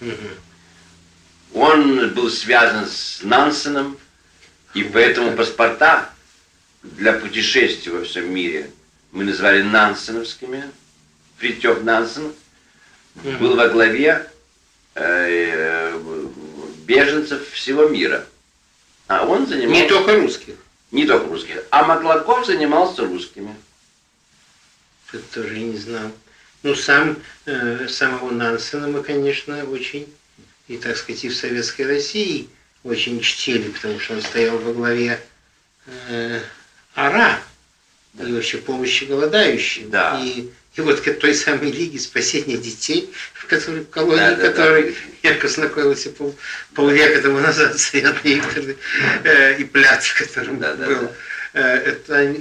[0.02, 0.28] Угу.
[1.54, 3.96] Он был связан с Нансеном,
[4.74, 6.10] и поэтому паспорта
[6.82, 8.72] для путешествий во всем мире
[9.18, 10.70] мы называли нансеновскими.
[11.38, 12.34] Фритьев Нансен
[13.16, 14.30] был во главе
[14.94, 16.00] э,
[16.86, 18.24] беженцев всего мира.
[19.08, 19.82] А он занимался...
[19.82, 20.54] Не только русских.
[20.92, 21.64] Не только русских.
[21.72, 23.56] А Маклаков занимался русскими.
[25.12, 26.12] Это тоже не знал.
[26.62, 30.14] Ну, сам, э, самого Нансена мы, конечно, очень
[30.68, 32.50] и, так сказать, и в Советской России
[32.84, 35.20] очень чтили, потому что он стоял во главе
[36.08, 36.40] э,
[36.94, 37.40] АРА,
[38.14, 38.28] да.
[38.28, 39.90] и вообще помощи голодающим.
[39.90, 40.20] Да.
[40.24, 44.50] И, и вот к той самой Лиге спасения детей, в которой в колонии, да, да,
[44.50, 45.30] которой да.
[45.30, 46.36] я познакомился пол,
[46.74, 48.78] полвека тому назад с Яной Викторовной,
[49.24, 50.86] э, и Пляц, которым да, был.
[50.86, 51.12] Да, да.
[51.54, 52.36] Это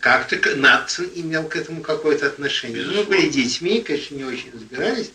[0.00, 2.82] как-то Натсон имел к этому какое-то отношение.
[2.82, 3.10] Ну, Безусловно.
[3.10, 5.10] Мы были детьми, конечно, не очень разбирались,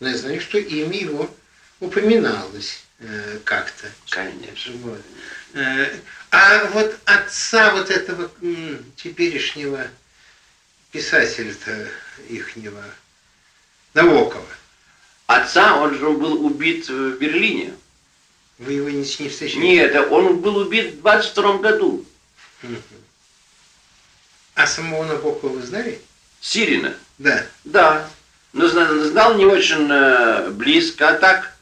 [0.00, 1.34] но я знаю, что имя его
[1.80, 3.88] упоминалось э, как-то.
[4.08, 4.72] Конечно.
[4.82, 5.00] Вот.
[5.54, 5.88] Э,
[6.34, 8.30] а вот отца вот этого
[8.96, 9.86] теперешнего
[10.90, 11.88] писателя-то
[12.28, 12.82] ихнего,
[13.94, 14.46] Навокова.
[15.26, 17.74] Отца, он же был убит в Берлине.
[18.58, 19.60] Вы его не, не встречали?
[19.60, 22.04] Нет, он был убит в 22 году.
[24.54, 26.00] А самого Набокова вы знали?
[26.40, 26.94] Сирина?
[27.18, 27.46] Да.
[27.64, 28.08] Да.
[28.52, 31.54] Но знал не очень э, близко, а так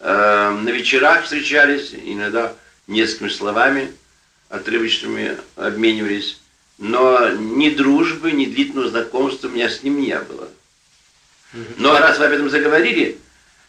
[0.00, 2.54] Э, на вечерах встречались, иногда
[2.86, 3.92] несколькими словами
[4.48, 6.40] отрывочными обменивались,
[6.78, 10.48] но ни дружбы, ни длительного знакомства у меня с ним не было.
[11.76, 13.18] Но раз вы об этом заговорили,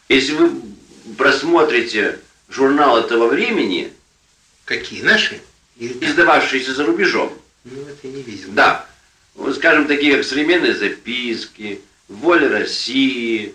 [0.08, 0.52] если вы
[1.16, 2.18] просмотрите
[2.48, 3.92] журнал этого времени...
[4.64, 5.02] Какие?
[5.02, 5.40] Наши?
[5.78, 7.32] Издававшиеся за рубежом.
[7.64, 8.48] Ну, это я не видел.
[8.52, 8.86] Да.
[9.34, 13.54] Вот, скажем, такие как «Современные записки», «Воля России»,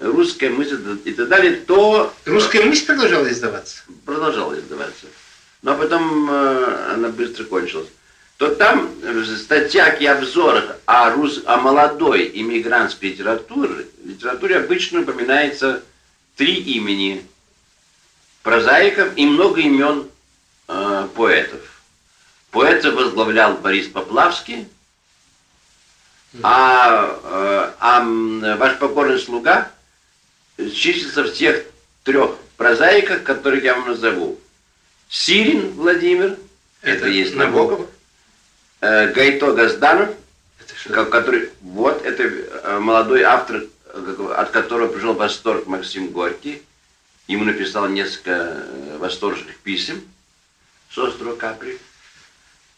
[0.00, 2.14] русская мысль и так далее, то...
[2.24, 3.82] Русская мысль продолжала издаваться?
[4.04, 5.06] Продолжала издаваться.
[5.66, 7.88] Но потом э, она быстро кончилась.
[8.36, 11.42] То там в статьях и обзорах о, рус...
[11.44, 15.82] о молодой иммигрантской литературе, литературе обычно упоминается
[16.36, 17.26] три имени
[18.44, 20.08] прозаиков и много имен
[20.68, 21.82] э, поэтов.
[22.52, 24.68] Поэта возглавлял Борис Поплавский,
[26.44, 29.72] а, э, а ваш покорный слуга
[30.58, 31.64] числится в тех
[32.04, 34.38] трех прозаиках, которых я вам назову.
[35.08, 36.36] Сирин Владимир,
[36.82, 37.88] это, это есть Набоков,
[38.80, 40.10] э, Гайто Газданов,
[40.88, 43.64] который, вот, это э, молодой автор,
[44.36, 46.62] от которого пришел восторг Максим Горький.
[47.28, 50.02] Ему написал несколько э, восторженных писем
[50.90, 51.78] с острова Капри.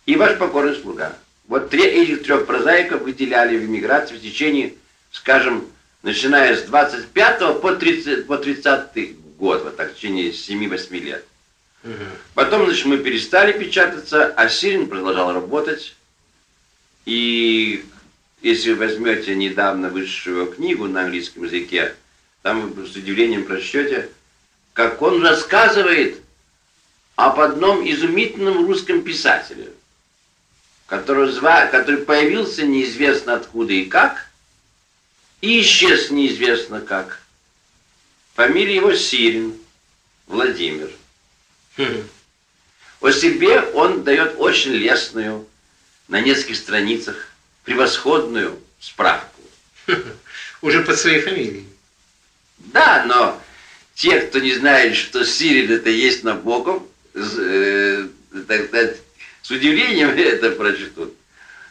[0.06, 1.14] И ваш покорный слуга.
[1.48, 4.74] Вот три, этих трех прозаиков выделяли в эмиграции в течение,
[5.10, 5.66] скажем,
[6.02, 11.24] начиная с 25 по 30, по 30 год, вот так, в течение 7-8 лет.
[11.84, 11.92] Угу.
[12.34, 15.94] Потом, значит, мы перестали печататься, а Сирин продолжал работать.
[17.04, 17.84] И
[18.42, 21.94] если вы возьмете недавно вышедшую книгу на английском языке,
[22.42, 24.08] там вы с удивлением прочтете,
[24.72, 26.20] как он рассказывает
[27.16, 29.70] об одном изумительном русском писателе,
[30.86, 31.66] который, зва...
[31.66, 34.28] который появился неизвестно откуда и как,
[35.40, 37.20] и исчез неизвестно как.
[38.34, 39.54] Фамилия его Сирин,
[40.26, 40.90] Владимир.
[41.78, 42.02] Хм.
[43.00, 45.46] О себе он дает очень лестную,
[46.08, 47.28] на нескольких страницах,
[47.64, 49.40] превосходную справку.
[50.60, 51.68] Уже под своей фамилией.
[52.58, 53.40] Да, но
[53.94, 56.82] те, кто не знает, что Сирин это есть Набоков,
[57.14, 58.08] э,
[58.48, 58.96] так сказать,
[59.42, 61.14] с удивлением это прочтут,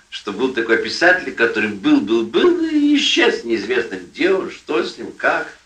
[0.09, 4.97] что был такой писатель, который был, был, был и исчез, неизвестно где он, что с
[4.97, 5.56] ним, как.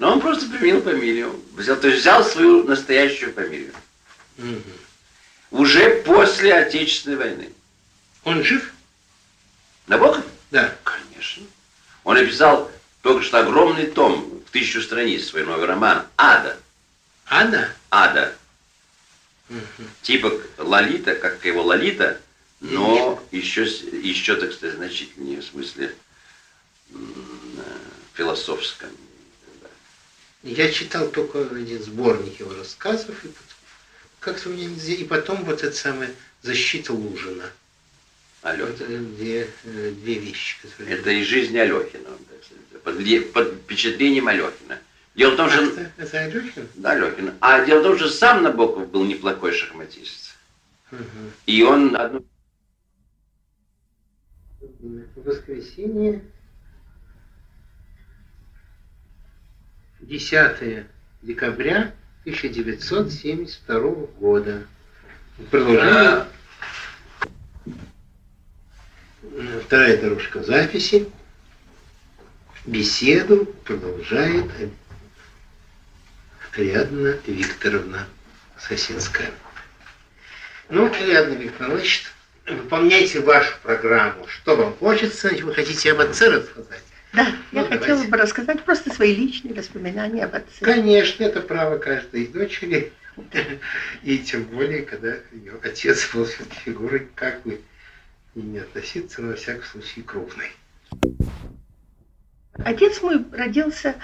[0.00, 3.74] Но он просто применил фамилию, взял, то есть взял свою настоящую фамилию.
[4.38, 5.60] Угу.
[5.60, 7.52] Уже после Отечественной войны.
[8.24, 8.72] Он жив?
[9.86, 10.24] Набоков?
[10.50, 10.74] Да.
[10.84, 11.42] Конечно.
[12.04, 12.72] Он написал
[13.02, 16.56] только что огромный том в тысячу страниц, свой новый роман «Ада».
[17.26, 17.70] Ада?
[17.90, 18.34] Ада.
[19.50, 19.84] Угу.
[20.00, 22.18] Типа Лолита, как его Лолита,
[22.60, 25.94] но еще, еще, так сказать, значительнее в смысле
[28.14, 28.88] философском.
[30.42, 33.28] Я читал только один сборник его рассказов, и
[34.20, 36.10] как-то у меня и потом вот это самое
[36.42, 37.44] «Защита Лужина».
[38.42, 38.68] Алехина.
[38.68, 40.98] Это две, э, две вещи, которые...
[40.98, 42.08] Это из жизни Алехина,
[42.82, 44.78] под, под впечатлением Алехина.
[45.14, 45.62] Дело в том, что...
[45.62, 46.68] Это, это Алехин?
[46.76, 47.34] Да, Алехин.
[47.40, 50.36] А дело в том, что сам Набоков был неплохой шахматист.
[50.90, 51.00] Угу.
[51.46, 52.24] И он одну...
[54.80, 56.22] В воскресенье
[60.10, 60.86] 10
[61.22, 63.80] декабря 1972
[64.18, 64.66] года.
[65.52, 66.26] Продолжение.
[69.64, 71.08] Вторая дорожка записи.
[72.66, 74.50] Беседу продолжает
[76.54, 78.08] Ариадна Викторовна
[78.58, 79.30] Сосинская.
[80.70, 82.12] Ну, Ариадна Викторовна, значит,
[82.48, 84.26] выполняйте вашу программу.
[84.26, 85.28] Что вам хочется?
[85.28, 86.82] Вы хотите об отце рассказать?
[87.12, 87.78] Да, ну, я давайте.
[87.78, 90.64] хотела бы рассказать просто свои личные воспоминания об отце.
[90.64, 92.92] Конечно, это право каждой дочери.
[94.02, 97.60] И тем более, когда ее отец был все-таки фигурой, как бы
[98.34, 100.52] и не относиться, но во всяком случае крупной.
[102.54, 103.96] Отец мой родился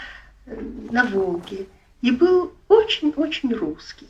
[0.46, 1.66] э, на Волге
[2.02, 4.08] и был очень-очень русский.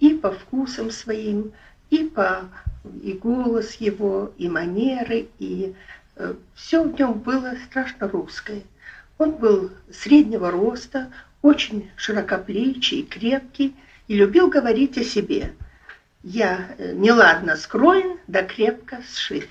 [0.00, 1.52] И по вкусам своим,
[1.90, 2.50] и по
[3.02, 5.74] и голос его, и манеры, и
[6.54, 8.62] все в нем было страшно русское.
[9.18, 11.12] Он был среднего роста,
[11.42, 13.76] очень широкоплечий, крепкий
[14.08, 15.52] и любил говорить о себе.
[16.22, 19.48] Я э, неладно скроен, да крепко сшит.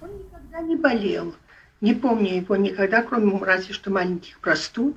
[0.00, 1.34] Он никогда не болел,
[1.80, 4.96] не помню его никогда, кроме разве что маленьких простуд.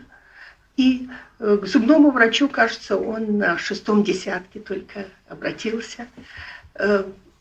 [0.75, 1.09] И
[1.39, 6.07] э, к зубному врачу, кажется, он на шестом десятке только обратился.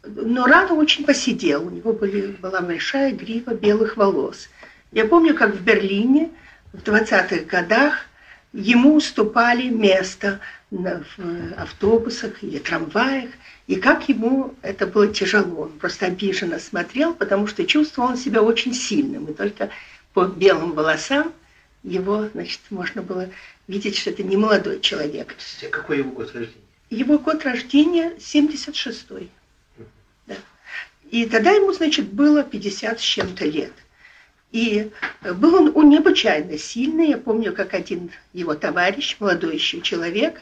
[0.07, 4.49] Но рано очень посидел, у него были, была большая грива белых волос.
[4.93, 6.31] Я помню, как в Берлине
[6.73, 8.07] в 20-х годах
[8.53, 10.41] ему уступали место
[10.71, 13.31] в автобусах или трамваях,
[13.67, 15.63] и как ему это было тяжело.
[15.63, 19.27] Он просто обиженно смотрел, потому что чувствовал он себя очень сильным.
[19.27, 19.71] И только
[20.13, 21.33] по белым волосам
[21.83, 23.29] его, значит, можно было
[23.69, 25.35] видеть, что это не молодой человек.
[25.71, 26.61] Какой его год рождения?
[26.91, 29.31] Его год рождения 76-й.
[31.15, 33.71] И тогда ему, значит, было 50 с чем-то лет.
[34.51, 34.91] И
[35.23, 37.11] был он, он необычайно сильный.
[37.11, 40.41] Я помню, как один его товарищ, молодой еще человек,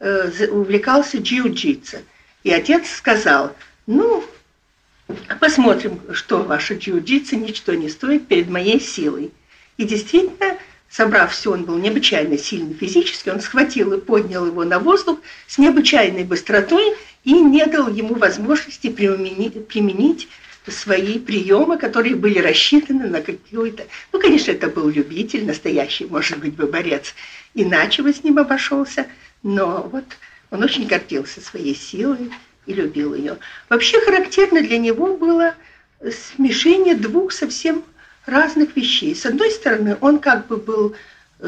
[0.00, 1.98] э, увлекался джиу-джитсо.
[2.44, 3.54] И отец сказал,
[3.86, 4.24] ну,
[5.38, 9.32] посмотрим, что ваше джиу-джитсо ничто не стоит перед моей силой.
[9.76, 10.56] И действительно,
[10.88, 15.58] собрав все, он был необычайно сильный физически, он схватил и поднял его на воздух с
[15.58, 16.96] необычайной быстротой
[17.26, 20.28] и не дал ему возможности применить, применить
[20.68, 23.84] свои приемы, которые были рассчитаны на какой-то...
[24.12, 27.14] Ну, конечно, это был любитель, настоящий, может быть, бы борец.
[27.52, 29.06] Иначе бы с ним обошелся.
[29.42, 30.04] Но вот
[30.52, 32.30] он очень гордился своей силой
[32.64, 33.38] и любил ее.
[33.68, 35.54] Вообще характерно для него было
[36.36, 37.82] смешение двух совсем
[38.24, 39.16] разных вещей.
[39.16, 40.94] С одной стороны, он как бы был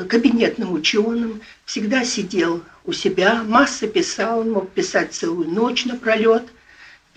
[0.09, 6.45] кабинетным ученым, всегда сидел у себя, масса писал, он мог писать целую ночь напролет–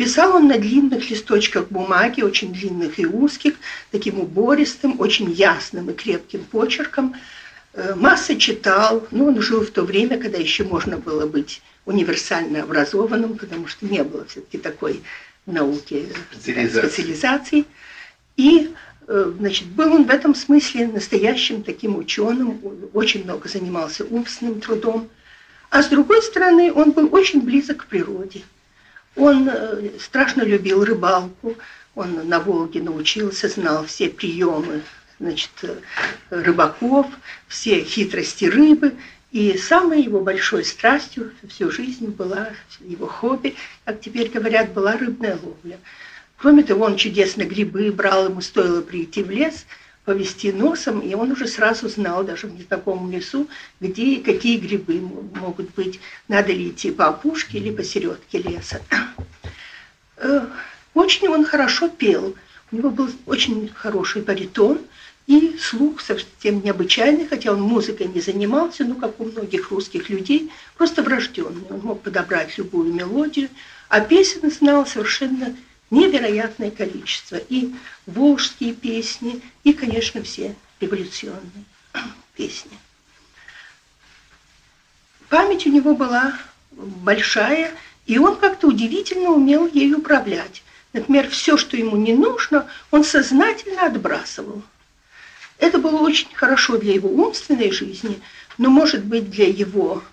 [0.02, 3.54] Писал он на длинных листочках бумаги, очень длинных и узких,
[3.92, 7.14] таким убористым, очень ясным и крепким почерком.
[7.74, 12.64] Э, масса читал, но он жил в то время, когда еще можно было быть универсально
[12.64, 15.04] образованным, потому что не было все-таки такой
[15.46, 16.88] науки специализации.
[16.88, 17.66] специализации.
[18.38, 18.74] И
[19.08, 22.60] э, значит, был он в этом смысле настоящим таким ученым,
[22.94, 25.10] очень много занимался умственным трудом.
[25.72, 28.44] А с другой стороны, он был очень близок к природе.
[29.16, 31.56] Он э, страшно любил рыбалку,
[31.96, 34.82] он на Волге научился, знал все приемы
[35.18, 35.78] значит, э,
[36.30, 37.08] рыбаков,
[37.48, 38.96] все хитрости рыбы.
[39.32, 42.50] И самой его большой страстью всю жизнь была
[42.82, 43.56] его хобби,
[43.86, 45.80] как теперь говорят, была рыбная ловля.
[46.36, 49.66] Кроме того, он чудесно грибы брал, ему стоило прийти в лес,
[50.06, 53.48] повести носом, и он уже сразу знал, даже в незнакомом лесу,
[53.80, 55.02] где и какие грибы
[55.40, 56.00] могут быть.
[56.28, 58.82] Надо ли идти по опушке или по середке леса.
[60.18, 60.46] Э,
[60.94, 62.36] очень он хорошо пел.
[62.72, 64.80] У него был очень хороший баритон
[65.28, 70.52] и слух совсем необычайный, хотя он музыкой не занимался, но, как у многих русских людей,
[70.78, 71.64] просто врожденный.
[71.70, 73.50] Он мог подобрать любую мелодию,
[73.88, 75.56] а песен знал совершенно
[75.92, 77.36] невероятное количество.
[77.36, 77.72] И
[78.08, 81.66] волжские песни, и, конечно, все революционные
[82.36, 82.72] песни.
[85.30, 86.34] Память у него была
[86.72, 87.72] большая,
[88.06, 90.64] и он как-то удивительно умел ею управлять.
[90.94, 94.62] Например, все, что ему не нужно, он сознательно отбрасывал.
[95.58, 98.20] Это было очень хорошо для его умственной жизни,
[98.58, 100.04] но, может быть, для его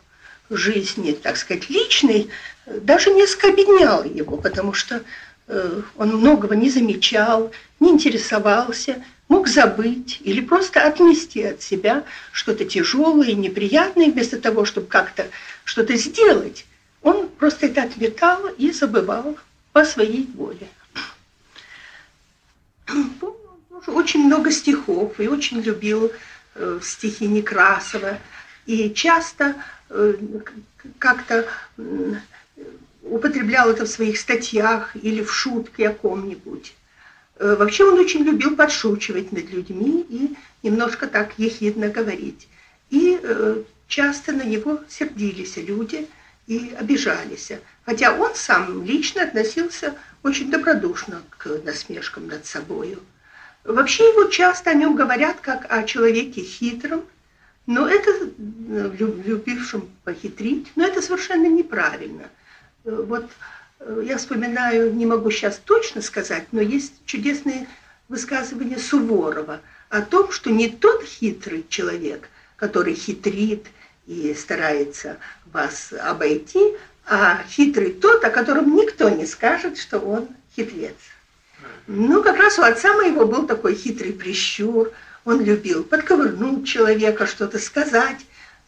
[0.51, 2.29] жизни, так сказать, личной,
[2.67, 5.03] даже несколько объединяло его, потому что
[5.97, 13.33] он многого не замечал, не интересовался, мог забыть или просто отнести от себя что-то тяжелое,
[13.33, 15.27] неприятное, вместо того, чтобы как-то
[15.65, 16.67] что-то сделать.
[17.03, 19.39] Он просто это отметал и забывал
[19.73, 20.69] по своей воле.
[23.87, 26.11] Очень много стихов и очень любил
[26.55, 28.19] э, стихи Некрасова.
[28.67, 29.55] И часто
[29.89, 30.15] э,
[30.99, 31.47] как-то
[33.11, 36.75] употреблял это в своих статьях или в шутке о ком-нибудь.
[37.37, 42.49] Э, вообще он очень любил подшучивать над людьми и немножко так ехидно говорить.
[42.91, 46.09] И э, часто на него сердились люди
[46.47, 47.53] и обижались.
[47.85, 53.01] Хотя он сам лично относился очень добродушно к насмешкам над собою.
[53.65, 57.05] Вообще его часто о нем говорят как о человеке хитром,
[57.67, 62.25] но это э, любившем похитрить, но это совершенно неправильно–
[62.85, 63.31] вот
[63.81, 67.67] э, я вспоминаю, не могу сейчас точно сказать, но есть чудесные
[68.09, 73.67] высказывания Суворова о том, что не тот хитрый человек, который хитрит
[74.07, 76.75] и старается вас обойти,
[77.07, 80.97] а хитрый тот, о котором никто не скажет, что он хитрец.
[81.87, 84.93] Ну, как раз у отца моего был такой хитрый прищур.
[85.25, 88.19] Он любил подковырнуть человека, что-то сказать,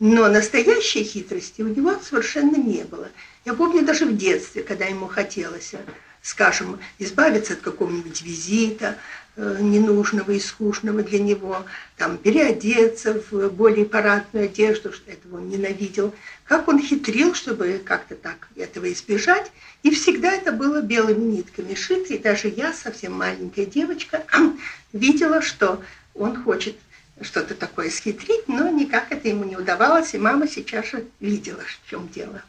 [0.00, 3.08] но настоящей хитрости у него совершенно не было.
[3.44, 5.74] Я помню даже в детстве, когда ему хотелось,
[6.22, 8.96] скажем, избавиться от какого-нибудь визита
[9.36, 11.66] э, ненужного и скучного для него,
[11.98, 16.14] там, переодеться в более парадную одежду, что этого он ненавидел.
[16.44, 19.52] Как он хитрил, чтобы как-то так этого избежать.
[19.82, 22.14] И всегда это было белыми нитками шито.
[22.14, 24.24] И даже я, совсем маленькая девочка,
[24.94, 25.82] видела, что
[26.14, 26.76] он хочет
[27.22, 31.90] что-то такое схитрить, но никак это ему не удавалось, и мама сейчас же видела, в
[31.90, 32.42] чем дело.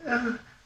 [0.00, 0.18] Э,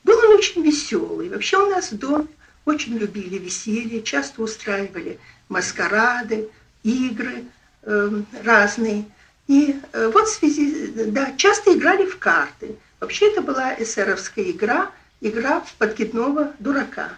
[0.03, 1.28] был он очень веселый.
[1.28, 2.26] Вообще у нас в доме
[2.64, 5.18] очень любили веселье, часто устраивали
[5.49, 6.49] маскарады,
[6.82, 7.45] игры
[7.82, 9.05] э, разные.
[9.47, 12.76] И э, вот в связи, да, часто играли в карты.
[13.01, 14.91] Вообще это была эсеровская игра,
[15.25, 17.09] игра в подкидного дурака.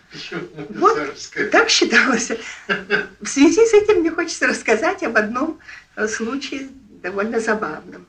[0.68, 0.96] Вот
[1.50, 2.30] так считалось.
[3.20, 5.58] В связи с этим мне хочется рассказать об одном
[5.96, 6.68] э, случае
[7.02, 8.06] довольно забавном.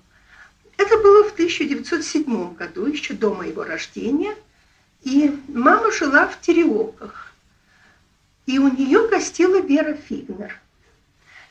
[0.78, 4.36] Это было в 1907 году, еще до моего рождения,
[5.02, 7.34] и мама жила в Тереоках.
[8.45, 10.60] И у нее гостила Вера Фигнер.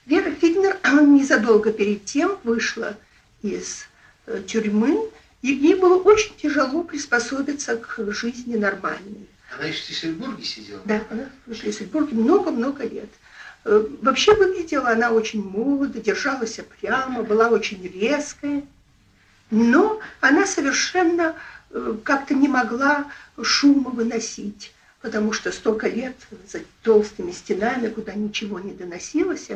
[0.06, 2.96] Вера Фигнер незадолго перед тем вышла
[3.42, 3.86] из
[4.26, 5.10] э, тюрьмы,
[5.42, 9.28] и ей было очень тяжело приспособиться к жизни нормальной.
[9.56, 10.80] Она еще в Шлиссельбурге сидела?
[10.84, 13.08] Да, она в Шлиссельбурге много-много лет.
[13.64, 18.64] Э, вообще выглядела она очень молодо, держалась прямо, была очень резкая.
[19.50, 21.36] Но она совершенно
[21.70, 23.06] э, как-то не могла
[23.42, 26.16] шума выносить, потому что столько лет
[26.50, 29.48] за толстыми стенами, куда ничего не доносилось,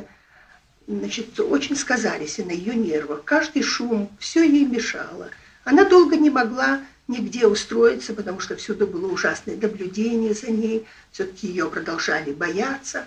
[0.87, 3.25] значит, очень сказались на ее нервах.
[3.25, 5.31] Каждый шум, все ей мешало.
[5.65, 11.49] Она долго не могла нигде устроиться, потому что всюду было ужасное наблюдение за ней, все-таки
[11.49, 13.05] ее продолжали бояться.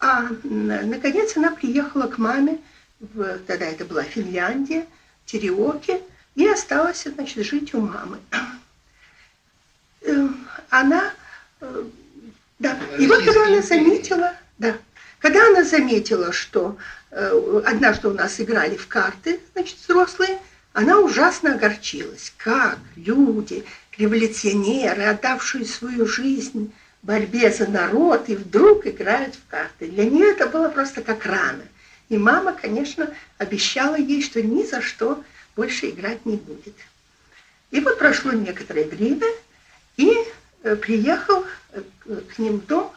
[0.00, 2.58] А наконец она приехала к маме,
[3.00, 4.86] в, тогда это была Финляндия,
[5.26, 6.02] Тереоке,
[6.34, 8.18] и осталась, значит, жить у мамы.
[10.02, 11.12] Эм, она,
[11.60, 11.84] э,
[12.58, 14.76] да, и вот когда она заметила, да,
[15.18, 16.76] когда она заметила, что
[17.10, 20.38] э, однажды у нас играли в карты, значит, взрослые,
[20.78, 22.32] она ужасно огорчилась.
[22.36, 23.64] Как люди,
[23.96, 26.72] революционеры, отдавшие свою жизнь
[27.02, 29.88] борьбе за народ, и вдруг играют в карты.
[29.88, 31.64] Для нее это было просто как рана.
[32.08, 35.20] И мама, конечно, обещала ей, что ни за что
[35.56, 36.76] больше играть не будет.
[37.72, 39.26] И вот прошло некоторое время,
[39.96, 40.16] и
[40.62, 41.82] э, приехал э,
[42.36, 42.92] к ним в дом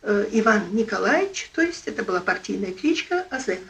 [0.00, 3.60] э, Иван Николаевич, то есть это была партийная кличка Азеф.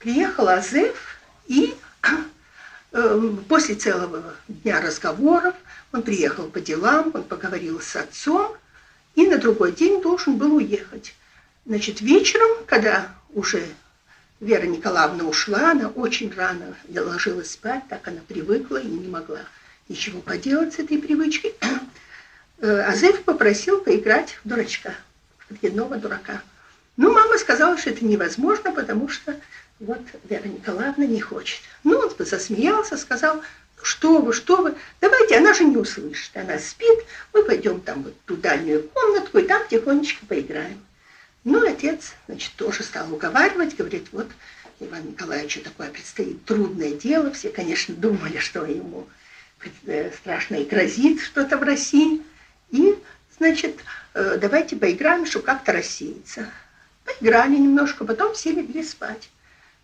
[0.00, 1.74] Приехал Азеф, и
[3.48, 5.54] после целого дня разговоров
[5.92, 8.56] он приехал по делам, он поговорил с отцом,
[9.14, 11.14] и на другой день должен был уехать.
[11.66, 13.66] Значит, вечером, когда уже
[14.40, 19.40] Вера Николаевна ушла, она очень рано ложилась спать, так она привыкла и не могла
[19.88, 21.54] ничего поделать с этой привычкой.
[22.60, 24.92] Э, Азеф попросил поиграть в дурачка,
[25.48, 26.42] в очередного дурака.
[26.96, 29.36] Ну, мама сказала, что это невозможно, потому что
[29.80, 31.60] вот Вера Николаевна не хочет.
[31.84, 33.42] Ну, он засмеялся, сказал, ну,
[33.84, 36.98] что вы, что вы, давайте, она же не услышит, она спит,
[37.32, 40.84] мы пойдем там вот ту дальнюю комнатку и там тихонечко поиграем.
[41.44, 44.26] Ну, отец, значит, тоже стал уговаривать, говорит, вот
[44.80, 47.30] Иван Николаевичу такое предстоит трудное дело.
[47.32, 49.08] Все, конечно, думали, что ему
[49.86, 52.22] э, страшно и грозит что-то в России.
[52.70, 52.96] И,
[53.38, 53.78] значит,
[54.14, 56.50] э, давайте поиграем, чтобы как-то рассеяться.
[57.04, 59.30] Поиграли немножко, потом все легли спать.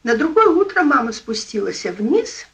[0.05, 2.46] На другое утро мама спустилась вниз,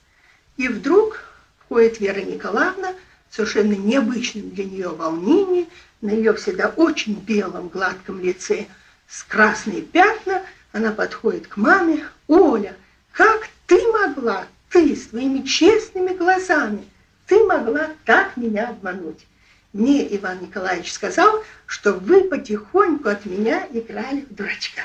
[0.57, 1.21] и вдруг
[1.59, 2.95] входит Вера Николаевна,
[3.31, 5.69] совершенно необычным для нее волнении,
[6.01, 8.67] на ее всегда очень белом, гладком лице–
[9.11, 10.43] с красные пятна,
[10.73, 12.07] она подходит к маме.
[12.29, 12.77] «Оля,
[13.13, 16.85] как ты могла, ты с твоими честными глазами,
[17.27, 19.27] ты могла так меня обмануть?»
[19.73, 24.83] Мне Иван Николаевич сказал, что вы потихоньку от меня играли в дурачка.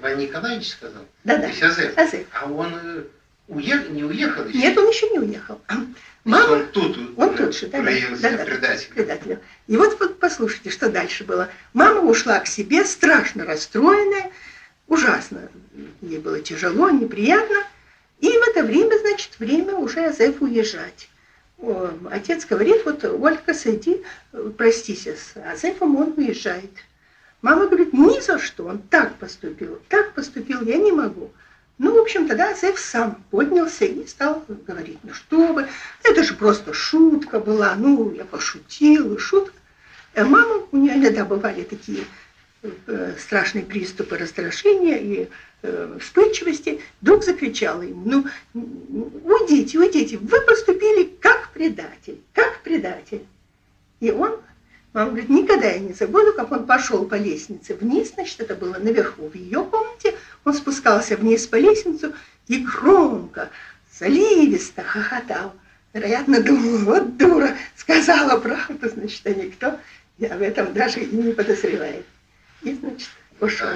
[0.00, 1.04] Иван Николаевич сказал?
[1.24, 1.48] Да-да.
[1.48, 1.96] Азеф.
[1.98, 2.26] Азеф.
[2.32, 3.02] А он э,
[3.48, 3.88] уех...
[3.90, 4.58] не уехал еще?
[4.58, 5.60] Нет, он еще не уехал.
[6.24, 8.94] Мама, он тут, он тут же, да, да, да, предателем.
[8.94, 9.40] предателем.
[9.66, 11.48] И вот, вот послушайте, что дальше было.
[11.72, 14.30] Мама ушла к себе, страшно расстроенная,
[14.88, 15.48] ужасно.
[16.02, 17.64] Ей было тяжело, неприятно.
[18.20, 21.08] И в это время, значит, время уже Азеф уезжать.
[22.10, 24.02] Отец говорит, вот, Ольга, сойди,
[24.56, 26.70] простись с Азефом, он уезжает.
[27.40, 31.30] Мама говорит, ни за что, он так поступил, так поступил, я не могу.
[31.78, 35.68] Ну, в общем, тогда Зев сам поднялся и стал говорить, ну что вы,
[36.02, 39.52] это же просто шутка была, ну, я пошутил, и шутка.
[40.16, 42.04] А мама, у нее иногда бывали такие
[42.62, 45.28] э, страшные приступы раздражения и
[45.62, 48.26] э, вспыльчивости, вдруг закричала ему, ну,
[49.24, 53.24] уйдите, уйдите, вы поступили как предатель, как предатель.
[54.00, 54.40] И он
[54.98, 58.78] Мама говорит, никогда я не забуду, как он пошел по лестнице вниз, значит, это было
[58.78, 62.14] наверху в ее комнате, он спускался вниз по лестнице
[62.48, 63.48] и громко,
[63.96, 65.54] заливисто хохотал.
[65.92, 69.78] Вероятно, думал, вот дура, сказала правду, значит, а никто
[70.18, 72.04] я об этом даже и не подозревает.
[72.62, 73.68] И, значит, ушел.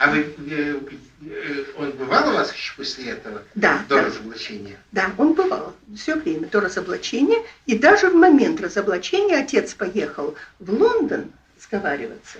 [0.00, 3.42] А вы, э, он бывал у вас еще после этого?
[3.54, 3.84] Да.
[3.86, 4.04] До да.
[4.06, 4.78] разоблачения?
[4.92, 7.44] Да, он бывал все время до разоблачения.
[7.66, 11.30] И даже в момент разоблачения отец поехал в Лондон
[11.60, 12.38] сговариваться.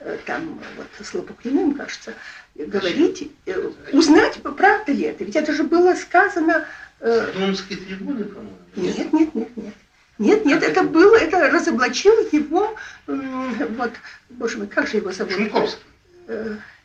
[0.00, 2.12] Э, там вот с Лопухиным, кажется,
[2.56, 5.24] говорить, э, узнать, правда ли это.
[5.24, 6.66] Ведь это же было сказано...
[7.00, 8.58] С Думской трибуны, по-моему?
[8.76, 9.74] Нет, нет, нет, нет.
[10.18, 12.76] Нет, нет, это было, это разоблачил его,
[13.06, 13.92] вот,
[14.28, 15.32] боже мой, как же его зовут?
[15.32, 15.82] Шумковский.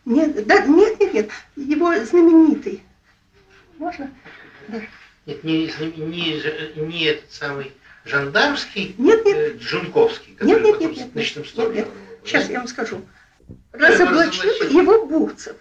[0.07, 2.81] Нет, да, нет, нет, нет, его знаменитый.
[3.77, 4.09] Можно?
[4.69, 4.79] Да.
[5.25, 7.73] Нет, не, не, не этот самый
[8.05, 9.35] жандармский, нет, нет.
[9.35, 11.87] Э, Джунковский, который нет, нет, нет, нет, нет, нет, нет.
[12.23, 13.01] Сейчас я вам скажу.
[13.73, 15.57] Разоблачил его Бурцев.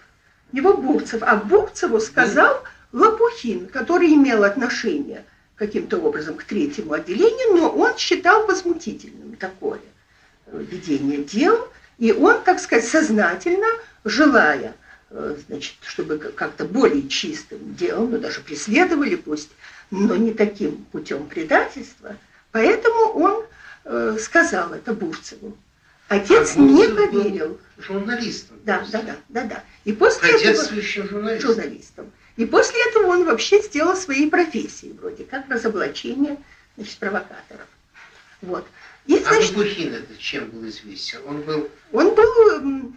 [0.53, 1.23] Его Бурцев.
[1.23, 5.25] А Бурцеву сказал Лопухин, который имел отношение
[5.55, 9.81] каким-то образом к третьему отделению, но он считал возмутительным такое
[10.49, 11.67] ведение дел.
[11.97, 13.67] И он, так сказать, сознательно
[14.03, 14.75] желая,
[15.09, 19.49] э, значит, чтобы как-то более чистым делом, ну даже преследовали пусть,
[19.91, 22.15] но не таким путем предательства.
[22.51, 23.45] Поэтому он
[23.85, 25.57] э, сказал это Бурцеву.
[26.07, 27.59] Отец а не поверил.
[27.77, 28.57] Журналистом.
[28.63, 29.63] Да, да, да, да, да.
[29.83, 31.49] И после этого журналистом.
[31.49, 32.11] журналистом.
[32.37, 36.37] И после этого он вообще сделал своей профессией, вроде как разоблачение
[36.75, 37.67] значит, провокаторов.
[38.41, 38.65] Вот.
[39.07, 41.19] И, а значит, Бухин это чем был известен?
[41.25, 41.69] Он был...
[41.91, 42.93] Он был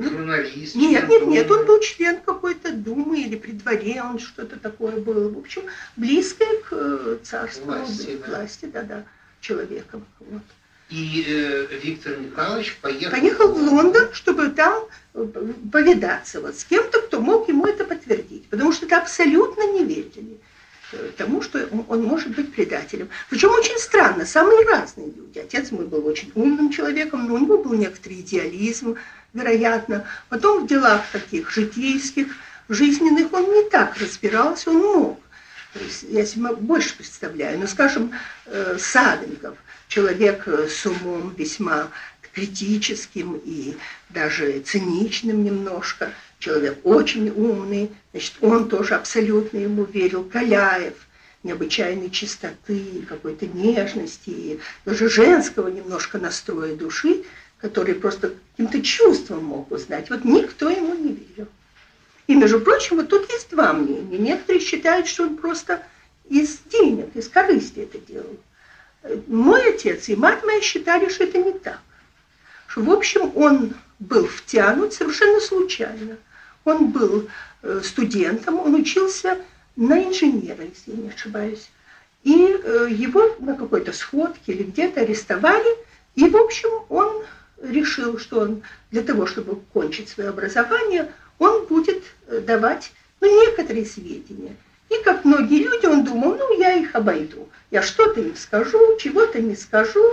[0.00, 0.74] Журналист?
[0.74, 5.28] Нет, нет, нет, он был член какой-то думы или при дворе, он что-то такое было.
[5.28, 5.62] В общем,
[5.96, 9.04] близкое к э, царству, власти, к власти да, да,
[9.40, 10.04] человеком.
[10.20, 10.42] Вот.
[10.88, 13.10] И э, Виктор Николаевич поехал...
[13.10, 15.26] Поехал в Лондон, чтобы там э,
[15.72, 18.48] повидаться вот с кем-то, кто мог ему это подтвердить.
[18.48, 20.38] Потому что это абсолютно не верили
[20.92, 23.08] э, тому, что он может быть предателем.
[23.28, 25.40] Причем очень странно, самые разные люди.
[25.40, 28.96] Отец мой был очень умным человеком, но у него был некоторый идеализм,
[29.36, 30.04] вероятно.
[30.28, 32.34] Потом в делах таких житейских,
[32.68, 35.20] жизненных он не так разбирался, он мог.
[35.72, 37.58] То есть я себе больше представляю.
[37.58, 38.12] Ну, скажем,
[38.46, 39.56] э, Саденков,
[39.88, 41.88] человек э, с умом весьма
[42.36, 43.76] критическим и
[44.10, 46.12] даже циничным немножко.
[46.38, 50.22] Человек очень умный, значит, он тоже абсолютно ему верил.
[50.24, 50.94] Каляев,
[51.42, 57.24] необычайной чистоты, какой-то нежности, даже женского немножко настроя души,
[57.58, 60.10] который просто каким-то чувством мог узнать.
[60.10, 61.48] Вот никто ему не верил.
[62.26, 64.18] И, между прочим, вот тут есть два мнения.
[64.18, 65.82] Некоторые считают, что он просто
[66.28, 68.36] из денег, из корысти это делал.
[69.28, 71.80] Мой отец и мать моя считали, что это не так.
[72.66, 76.16] Что, в общем, он был втянут совершенно случайно.
[76.64, 77.28] Он был
[77.62, 79.38] э, студентом, он учился
[79.76, 81.70] на инженера, если я не ошибаюсь.
[82.24, 85.68] И э, его на какой-то сходке или где-то арестовали.
[86.16, 87.24] И, в общем, он
[87.62, 93.86] решил, что он для того, чтобы кончить свое образование, он будет э, давать ну, некоторые
[93.86, 94.56] сведения.
[94.88, 97.48] И как многие люди, он думал, ну, я их обойду.
[97.70, 100.04] Я что-то им скажу, чего-то не скажу.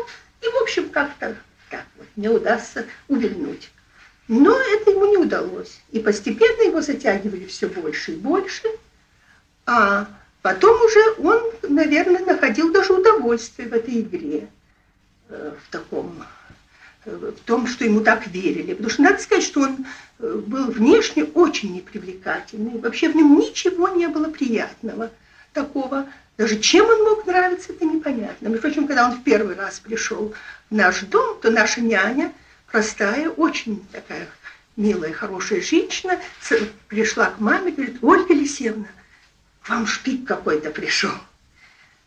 [0.41, 1.36] И, в общем, как-то
[1.70, 3.72] так вот мне удастся увильнуть.
[4.28, 5.82] Но это ему не удалось.
[5.91, 8.68] И постепенно его затягивали все больше и больше.
[9.66, 10.08] А
[10.41, 14.48] потом уже он, наверное, находил даже удовольствие в этой игре.
[15.30, 16.24] Э, в таком
[17.06, 18.74] в том, что ему так верили.
[18.74, 19.86] Потому что надо сказать, что он
[20.20, 22.80] э, был внешне очень непривлекательный.
[22.80, 25.12] Вообще в нем ничего не было приятного
[25.54, 26.08] такого.
[26.38, 28.47] Даже чем он мог нравиться, это непонятно.
[28.47, 30.34] Между прочим, когда он в первый раз пришел
[30.70, 32.34] в наш дом, то наша няня,
[32.72, 34.28] простая, очень такая
[34.76, 36.20] милая, хорошая женщина,
[36.88, 38.88] пришла к маме и говорит, Ольга Елисеевна,
[39.68, 41.12] вам шпик какой-то пришел.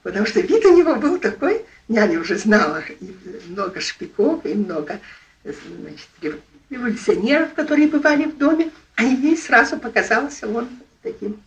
[0.07, 3.13] Потому что вид у него был такой, Няня уже знала и
[3.49, 5.01] много шпиков, и много
[5.43, 6.41] значит,
[6.71, 10.69] революционеров, которые бывали в доме, а ей сразу показался он
[11.03, 11.43] таким.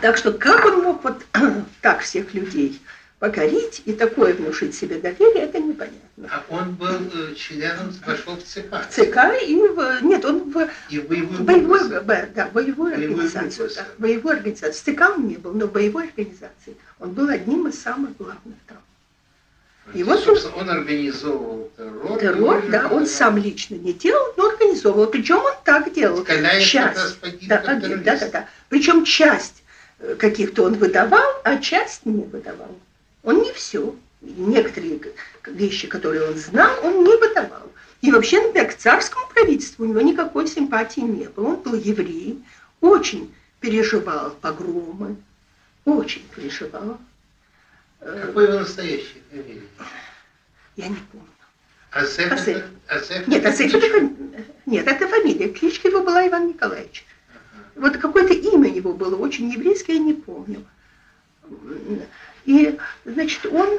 [0.00, 1.26] Так что как он мог вот
[1.82, 2.80] так всех людей
[3.18, 6.28] покорить и такое внушить себе доверие, это непонятно.
[6.30, 8.86] А он был э, членом, вошел в ЦК?
[8.88, 10.02] В ЦК и в...
[10.02, 10.68] Нет, он в...
[10.88, 13.70] И в боевую, боевую, б, да, боевую организацию.
[13.74, 14.94] Да, боевую организацию.
[14.94, 16.76] В ЦК он не был, но в боевой организации.
[17.00, 18.78] Он был одним из самых главных там.
[19.94, 22.20] И вот собственно, он организовывал террор.
[22.20, 25.06] Террор, да, он сам лично не делал, но организовывал.
[25.06, 26.22] Причем он так делал.
[26.22, 28.48] Скаляев часть, да, да, да, да.
[28.68, 29.62] Причем часть
[29.98, 32.76] э, каких-то он выдавал, а часть не выдавал.
[33.28, 33.94] Он не все.
[34.22, 35.00] Некоторые
[35.44, 37.70] вещи, которые он знал, он не выдавал.
[38.00, 41.48] И вообще, например, к царскому правительству у него никакой симпатии не было.
[41.48, 42.42] Он был еврей,
[42.80, 45.16] очень переживал погромы,
[45.84, 46.98] очень переживал.
[48.00, 49.68] Какой его настоящий фамилия?
[50.76, 51.28] Я не помню.
[51.90, 52.32] Асеф?
[52.32, 52.64] Асеф.
[52.86, 53.28] Асеф?
[53.28, 54.10] Нет, Асеф это.
[54.64, 55.50] Нет, это фамилия.
[55.50, 57.04] Кличка его была Иван Николаевич.
[57.28, 57.88] Ага.
[57.88, 60.64] Вот какое-то имя его было очень еврейское, я не помню.
[62.48, 63.78] И, значит, он...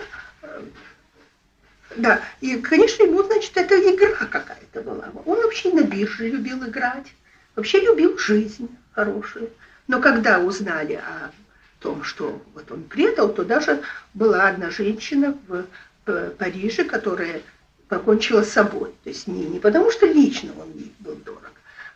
[1.96, 5.10] Да, и, конечно, ему, значит, это игра какая-то была.
[5.26, 7.08] Он вообще на бирже любил играть,
[7.56, 9.50] вообще любил жизнь хорошую.
[9.88, 11.32] Но когда узнали о
[11.80, 13.82] том, что вот он предал, то даже
[14.14, 15.66] была одна женщина в
[16.38, 17.42] Париже, которая
[17.88, 18.94] покончила с собой.
[19.04, 21.54] То есть не, не потому, что лично он ей был дорог,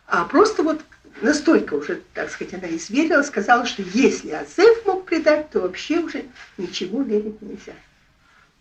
[0.08, 0.82] а просто вот
[1.22, 6.26] настолько уже, так сказать, она изверила, сказала, что если Азеф мог предать, то вообще уже
[6.58, 7.76] ничего верить нельзя.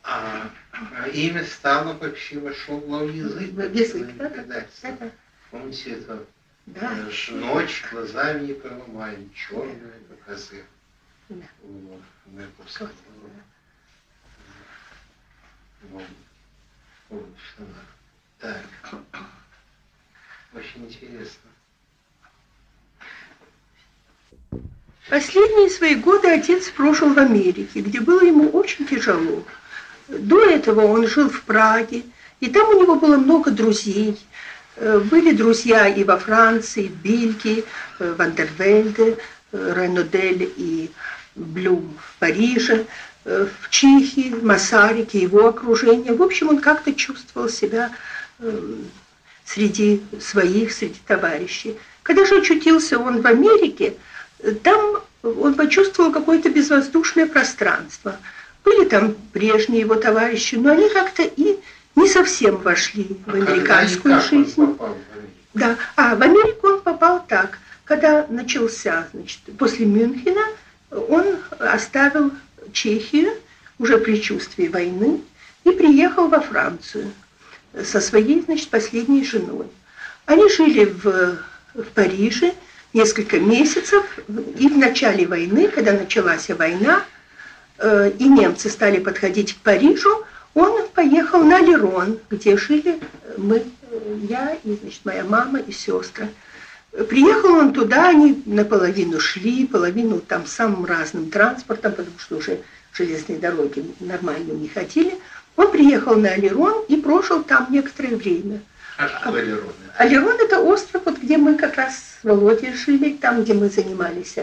[0.02, 3.50] А, а имя стало вообще вошел в язык.
[3.52, 5.10] В язык, да, да, да.
[5.50, 6.24] Помните это?
[6.66, 6.98] Да.
[6.98, 10.64] Э, ночь глазами не промывали, черная, как Азеф.
[11.28, 11.46] Да.
[11.62, 12.00] Вот,
[17.08, 17.26] вот,
[18.38, 18.62] так.
[20.54, 21.51] Очень интересно.
[25.08, 29.44] Последние свои годы отец прожил в Америке, где было ему очень тяжело.
[30.08, 32.04] До этого он жил в Праге,
[32.40, 34.18] и там у него было много друзей.
[34.76, 37.64] Э, были друзья и во Франции, в Бельгии,
[37.98, 39.18] э, Вандервельде,
[39.52, 40.90] э, Ренодель и
[41.34, 42.84] Блюм в Париже,
[43.24, 46.12] в Чехии, в Масарике, его окружение.
[46.12, 47.92] В общем, он как-то чувствовал себя
[49.44, 51.76] среди своих, среди товарищей.
[52.02, 53.94] Когда же очутился он в Америке,
[54.62, 58.16] там он почувствовал какое-то безвоздушное пространство.
[58.64, 61.58] Были там прежние его товарищи, но они как-то и
[61.94, 64.78] не совсем вошли в американскую жизнь.
[65.54, 70.44] Да, а в Америку он попал так, когда начался, значит, после Мюнхена,
[70.90, 72.32] он оставил
[72.72, 73.32] Чехию
[73.78, 75.20] уже при чувстве войны
[75.64, 77.12] и приехал во Францию
[77.84, 79.66] со своей, значит, последней женой.
[80.26, 81.38] Они жили в,
[81.74, 82.54] в Париже,
[82.92, 84.04] несколько месяцев,
[84.58, 87.04] и в начале войны, когда началась война,
[87.78, 90.24] э, и немцы стали подходить к Парижу,
[90.54, 93.00] он поехал на Лерон, где жили
[93.38, 93.62] мы,
[94.28, 96.28] я и, значит, моя мама и сестра.
[97.08, 102.60] Приехал он туда, они наполовину шли, половину там самым разным транспортом, потому что уже
[102.92, 105.18] железные дороги нормально не ходили.
[105.56, 108.60] Он приехал на Алерон и прожил там некоторое время.
[109.02, 109.72] А что Алерон?
[109.98, 114.36] Алерон это остров, вот где мы как раз с Володей жили, там, где мы занимались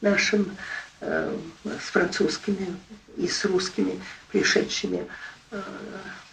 [0.00, 0.56] нашим
[1.00, 1.32] э,
[1.64, 2.76] с французскими
[3.16, 4.00] и с русскими
[4.32, 5.06] пришедшими,
[5.52, 5.60] э,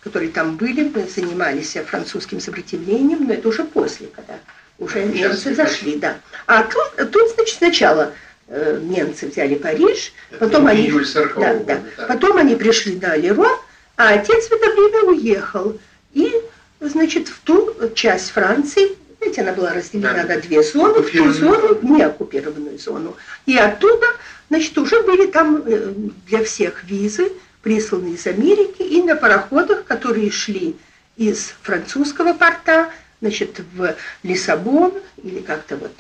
[0.03, 4.39] которые там были, мы занимались французским сопротивлением, но это уже после, когда
[4.79, 6.17] уже немцы зашли, да.
[6.47, 8.13] А тут, тут значит, сначала
[8.47, 13.15] э, немцы взяли Париж, Это потом они, июль 40-го да, да, потом они пришли до
[13.15, 13.59] Лерон,
[13.97, 15.79] а отец в это время уехал.
[16.13, 16.33] И,
[16.79, 20.23] значит, в ту часть Франции, знаете, она была разделена Да.
[20.35, 23.15] на две зоны, в ту зону, неоккупированную зону.
[23.45, 24.05] И оттуда,
[24.49, 25.93] значит, уже были там э,
[26.27, 27.31] для всех визы,
[27.63, 30.75] присланы из Америки, и на пароходах, которые шли
[31.17, 35.93] из французского порта, значит, в Лиссабон или как-то вот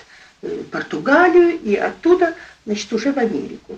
[0.43, 3.77] э, Португалию, и оттуда, значит, уже в Америку.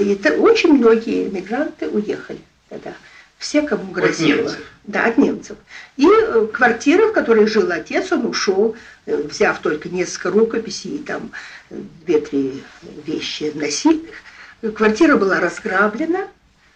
[0.00, 2.92] И это очень многие мигранты уехали тогда.
[3.38, 4.40] Все, кому грозило.
[4.40, 4.60] немцев.
[4.84, 5.56] Да, от немцев.
[5.96, 8.74] И э, квартира, в которой жил отец, он ушел,
[9.06, 11.30] э, взяв только несколько рукописей и там
[11.70, 12.64] э, две-три
[13.06, 14.14] вещи носильных.
[14.62, 16.26] Э, Квартира была разграблена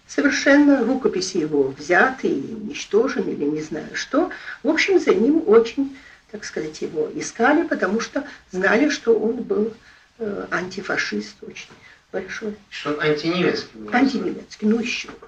[0.06, 4.30] совершенно, рукописи его взяты и уничтожены или не знаю что.
[4.62, 5.96] В общем, за ним очень,
[6.30, 9.74] так сказать, его искали, потому что знали, что он был
[10.50, 11.70] антифашист очень
[12.12, 12.54] большой.
[12.68, 13.94] Что он антинемецкий был.
[13.94, 15.26] Антинемецкий, ну еще бы.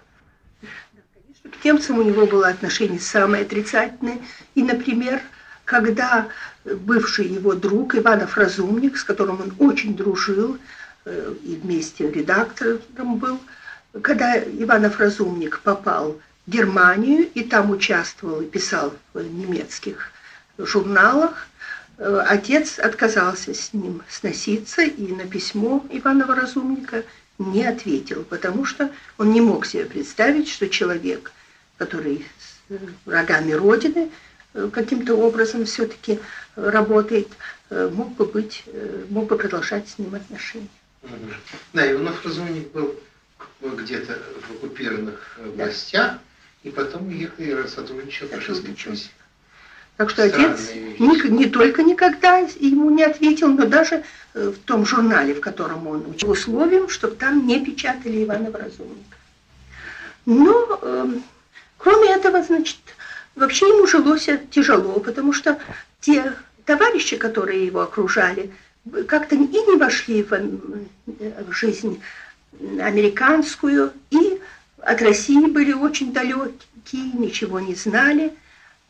[1.45, 4.19] К немцам у него было отношение самое отрицательное.
[4.55, 5.21] И, например,
[5.67, 6.29] когда
[6.65, 10.59] бывший его друг Иванов Разумник, с которым он очень дружил,
[11.05, 13.41] э, и вместе редактором был,
[14.03, 20.11] когда Иванов Разумник попал в Германию и там участвовал и писал в немецких
[20.57, 21.47] журналах,
[21.99, 27.05] э, отец отказался с ним сноситься и на письмо Иванова Разумника
[27.39, 31.33] не ответил, потому что он не мог себе представить, что человек,
[31.79, 34.11] который с э, врагами Родины
[34.55, 36.21] э, каким-то образом все-таки
[36.57, 37.29] работает,
[37.71, 38.65] э, мог бы быть,
[39.11, 40.69] мог бы продолжать с ним отношения.
[41.73, 42.95] Да, Иванов Разумник был
[43.61, 45.65] где-то в оккупированных Да.
[45.65, 46.19] властях,
[46.63, 48.93] и потом уехал и сотрудничал по Сотрудничал.
[48.93, 49.11] Шестой
[49.97, 54.59] Так что отец Странные не, не только никогда ему не ответил, но даже э, в
[54.65, 59.17] том журнале, в котором он учил, условием, чтобы там не печатали Иванова Разумника.
[60.27, 61.23] Но, эм,
[61.79, 62.79] кроме этого, значит,
[63.35, 65.59] вообще ему жилось тяжело, потому что
[66.01, 66.33] те
[66.65, 68.51] товарищи, которые его окружали,
[69.07, 72.01] как-то и не вошли в, м, в жизнь
[72.81, 74.41] американскую, и
[74.79, 78.33] от России были очень далекие, ничего не знали.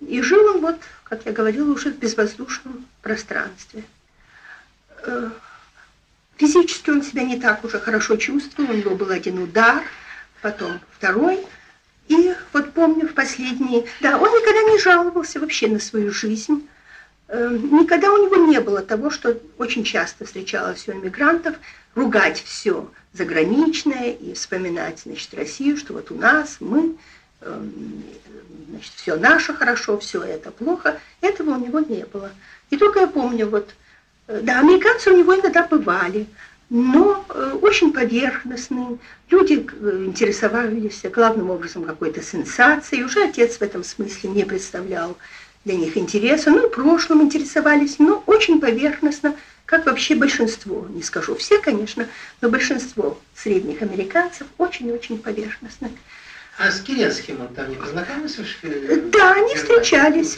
[0.07, 3.85] И жил он вот, как я говорила, уже в безвоздушном пространстве.
[5.03, 5.31] Э,
[6.37, 9.85] Физически он себя не так уже хорошо чувствовал, у него был один удар,
[10.43, 11.39] потом второй.
[12.09, 13.87] И вот помню в последние...
[14.01, 16.69] Да, он никогда не жаловался вообще на свою жизнь.
[17.29, 21.57] Э, Никогда у него не было того, что очень часто встречалось у иммигрантов,
[21.95, 26.97] ругать все заграничное и вспоминать, значит, Россию, что вот у нас мы,
[28.75, 31.01] значит, все наше хорошо, все это плохо.
[31.21, 32.31] Этого у него не было.
[32.71, 33.75] И только я помню, вот,
[34.29, 36.27] э, да, американцы у него иногда бывали,
[36.71, 38.99] но э, очень поверхностные.
[39.31, 43.05] Люди э, интересовались главным образом какой-то сенсацией.
[43.05, 45.17] Уже отец в этом смысле не представлял
[45.65, 46.51] для них интереса.
[46.51, 52.07] Ну, в прошлом интересовались, но очень поверхностно, как вообще большинство, не скажу все, конечно,
[52.41, 55.91] но большинство средних американцев очень-очень поверхностно.
[56.57, 58.43] А с Керенским он там не познакомился?
[59.13, 60.37] Да, они встречались.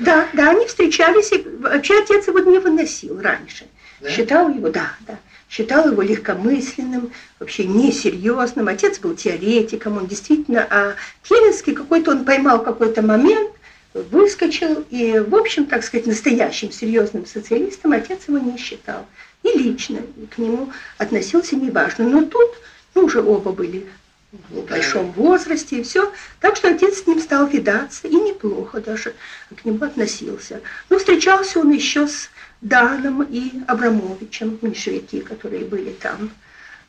[0.00, 3.66] Да, да, они встречались, и вообще отец его не выносил раньше.
[4.00, 4.08] Да?
[4.08, 5.18] Считал его, да, да,
[5.50, 8.68] считал его легкомысленным, вообще несерьезным.
[8.68, 13.50] Отец был теоретиком, он действительно, а Керенский какой-то, он поймал какой-то момент,
[13.92, 19.06] выскочил, и, в общем, так сказать, настоящим серьезным социалистом отец его не считал.
[19.42, 20.00] И лично
[20.34, 22.08] к нему относился неважно.
[22.08, 22.50] Но тут,
[22.94, 23.86] ну, уже оба были
[24.32, 26.12] в большом возрасте и все.
[26.40, 29.14] Так что отец с ним стал видаться, и неплохо даже
[29.56, 30.60] к нему относился.
[30.90, 32.28] Но встречался он еще с
[32.60, 36.30] Даном и Абрамовичем, меньшевики, которые были там.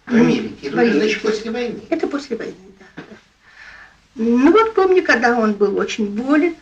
[0.05, 0.69] В Америке.
[0.69, 0.99] В Америке.
[0.99, 1.81] значит, после войны.
[1.89, 3.03] Это после войны, да.
[4.15, 6.55] Ну вот помню, когда он был очень болен,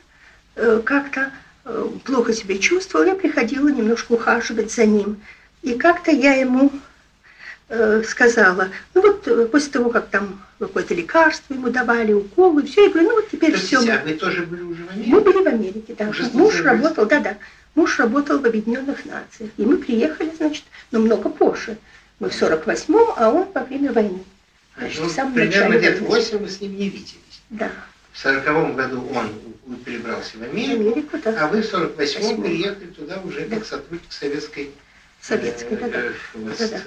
[0.56, 1.32] э, как-то
[1.66, 5.18] э, плохо себя чувствовал, я приходила немножко ухаживать за ним.
[5.64, 6.72] И как-то я ему
[8.04, 12.90] сказала, ну вот э, после того, как там какое-то лекарство ему давали, уколы, все, я
[12.90, 13.80] говорю, ну вот теперь все.
[13.80, 15.12] Подождите, а вы тоже были уже в Америке?
[15.12, 16.10] Мы были в Америке, да.
[16.10, 17.38] Уже Муж работал, да-да.
[17.76, 19.52] Муж работал в Объединенных Нациях.
[19.58, 21.78] И мы приехали, значит, но много позже.
[22.20, 24.24] Мы в 48-м, а он во время войны.
[24.78, 26.16] Значит, Ну, в самом примерно начале лет войны.
[26.16, 27.42] 8 мы с ним не виделись.
[27.50, 27.70] Да,
[28.14, 31.36] В 40 году он перебрался в в Америку, Америку, да.
[31.44, 32.44] а вы в 48-м Восьмом.
[32.44, 33.56] переехали туда уже Да.
[33.58, 34.72] как сотрудник советской
[35.22, 35.98] Советской, э, э, э, да-да.
[36.38, 36.84] Объединенных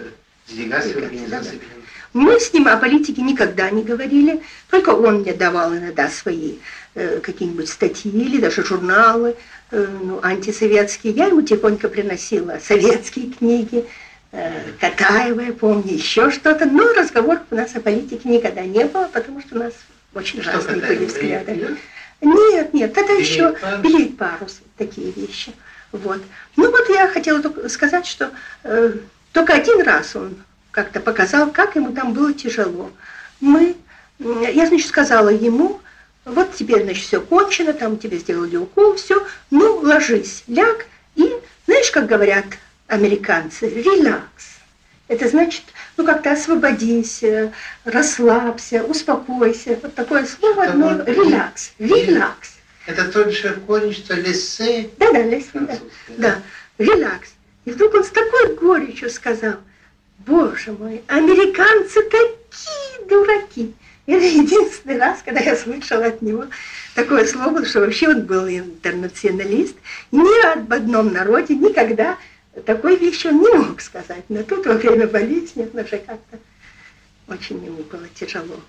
[2.13, 6.57] Мы с ним о политике никогда не говорили, только он мне давал иногда свои
[6.95, 9.37] э, какие-нибудь статьи или даже журналы
[9.71, 11.13] э, ну, антисоветские.
[11.13, 13.87] Я ему тихонько приносила советские книги,
[14.33, 16.67] э, Катаева, я помню, еще что-то.
[16.67, 19.75] Но разговоров у нас о политике никогда не было, потому что у нас
[20.13, 21.77] очень Что разные были взгляды.
[22.21, 23.81] Нет, нет, тогда Белеет еще парус?
[23.81, 25.53] белеет парус, такие вещи.
[25.93, 26.21] Вот.
[26.57, 28.31] Ну вот я хотела только сказать, что
[28.65, 28.95] э,
[29.33, 30.37] только один раз он
[30.71, 32.91] как-то показал, как ему там было тяжело.
[33.41, 33.77] Мы,
[34.19, 35.81] я, значит, сказала ему,
[36.25, 40.87] вот теперь, значит, все кончено, там тебе сделали укол, все, ну, ложись, ляг,
[41.17, 41.33] и,
[41.67, 42.45] знаешь, как говорят
[42.87, 44.59] американцы, релакс.
[45.09, 45.63] Это значит,
[45.97, 47.25] ну, как-то освободись,
[47.85, 49.79] расслабься, успокойся.
[49.83, 52.53] Вот такое слово одно, вот релакс, релакс.
[52.87, 55.79] Это тот же корень, что лессе Да-да, Леся, да.
[56.17, 56.43] Да,
[56.79, 57.31] релакс.
[57.71, 59.55] И вдруг он с такой горечью сказал,
[60.27, 63.73] боже мой, американцы такие дураки.
[64.07, 66.47] Это единственный раз, когда я слышала от него
[66.97, 69.77] такое слово, что вообще он был интернационалист.
[70.11, 72.19] Ни об одном народе никогда
[72.67, 74.25] такой вещи он не мог сказать.
[74.29, 76.41] Но тут во время болезни это уже как-то
[77.29, 78.61] очень ему было тяжело.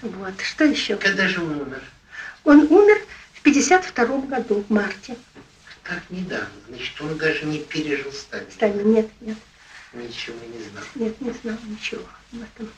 [0.00, 0.94] Вот, что еще?
[0.94, 1.82] Когда же он умер?
[2.44, 2.98] Он умер
[3.32, 5.16] в 52 году, в марте.
[5.84, 6.48] Так недавно.
[6.68, 8.50] Значит, он даже не пережил Сталина.
[8.50, 9.36] Сталин, нет, нет,
[9.92, 10.84] Ничего не знал.
[10.94, 12.02] нет, не знал ничего
[12.32, 12.70] об этом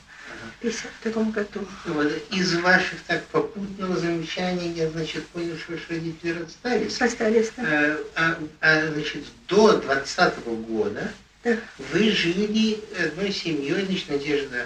[0.59, 1.65] в 52 году.
[1.85, 7.01] Вот, из ваших так попутного замечания я, значит, понял, что ваши родители расстались.
[7.01, 7.63] Остались, да.
[7.65, 11.11] А, а- а, значит, до 20 года
[11.43, 11.57] Да.
[11.93, 14.65] вы жили одной семьей, значит, Надежда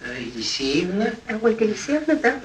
[0.00, 2.40] э, Елисеевна, А Ольга Елисеевна, да.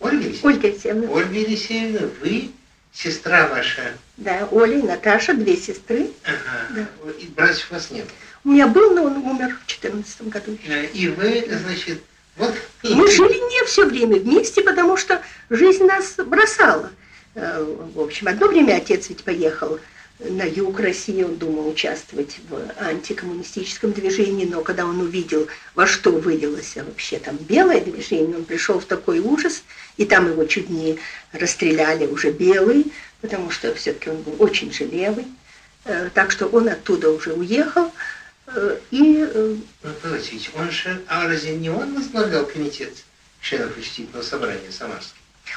[0.00, 1.10] Ольга Елисеевна, Ольга Елисеевна.
[1.10, 2.50] Ольга Елисеевна, вы,
[2.92, 6.10] сестра ваша, Да, Оля и Наташа, две сестры.
[6.24, 7.10] ага, Да.
[7.20, 8.10] и братьев у вас не было.
[8.44, 10.58] У меня был, но он умер в 14 году.
[10.66, 12.00] Э, И вы, значит,
[12.36, 12.52] вот...
[12.82, 16.90] Мы жили не все время вместе, потому что жизнь нас бросала.
[17.36, 17.64] Э,
[17.94, 19.78] В общем, одно время отец ведь поехал
[20.18, 25.46] на юг России, он думал участвовать в антикоммунистическом движении, но когда он увидел,
[25.76, 29.62] во что вылилось вообще там белое движение, он пришел в такой ужас,
[29.96, 30.98] и там его чуть не
[31.32, 32.86] расстреляли уже белый,
[33.20, 35.26] потому что все-таки он был очень же левый.
[35.84, 37.92] Э, Так что он оттуда уже уехал,
[38.46, 42.92] э, и э, Ну, подождите, он же, а разве не он возглавлял комитет
[43.40, 45.14] членов учредительного собрания Самарский?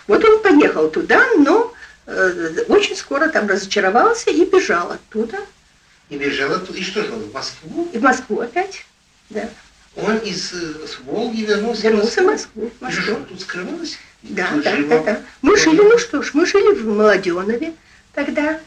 [0.08, 1.74] Вот он поехал туда, но
[2.06, 5.38] э, очень скоро там разочаровался и бежал оттуда.
[6.10, 6.78] И бежал оттуда.
[6.80, 7.90] И что же он, в Москву?
[7.94, 8.86] И в Москву опять.
[9.30, 9.50] Да.
[9.98, 12.72] Он из э, с Волги вернулся, Вернулся в Москву.
[12.80, 12.88] Москву.
[12.88, 13.26] в И что, Москву.
[13.30, 13.98] тут скрывался?
[14.23, 15.22] Да, да, да, да.
[15.41, 17.73] Мы жили, ну что ж, мы жили в Молоденове
[18.14, 18.60] тогда,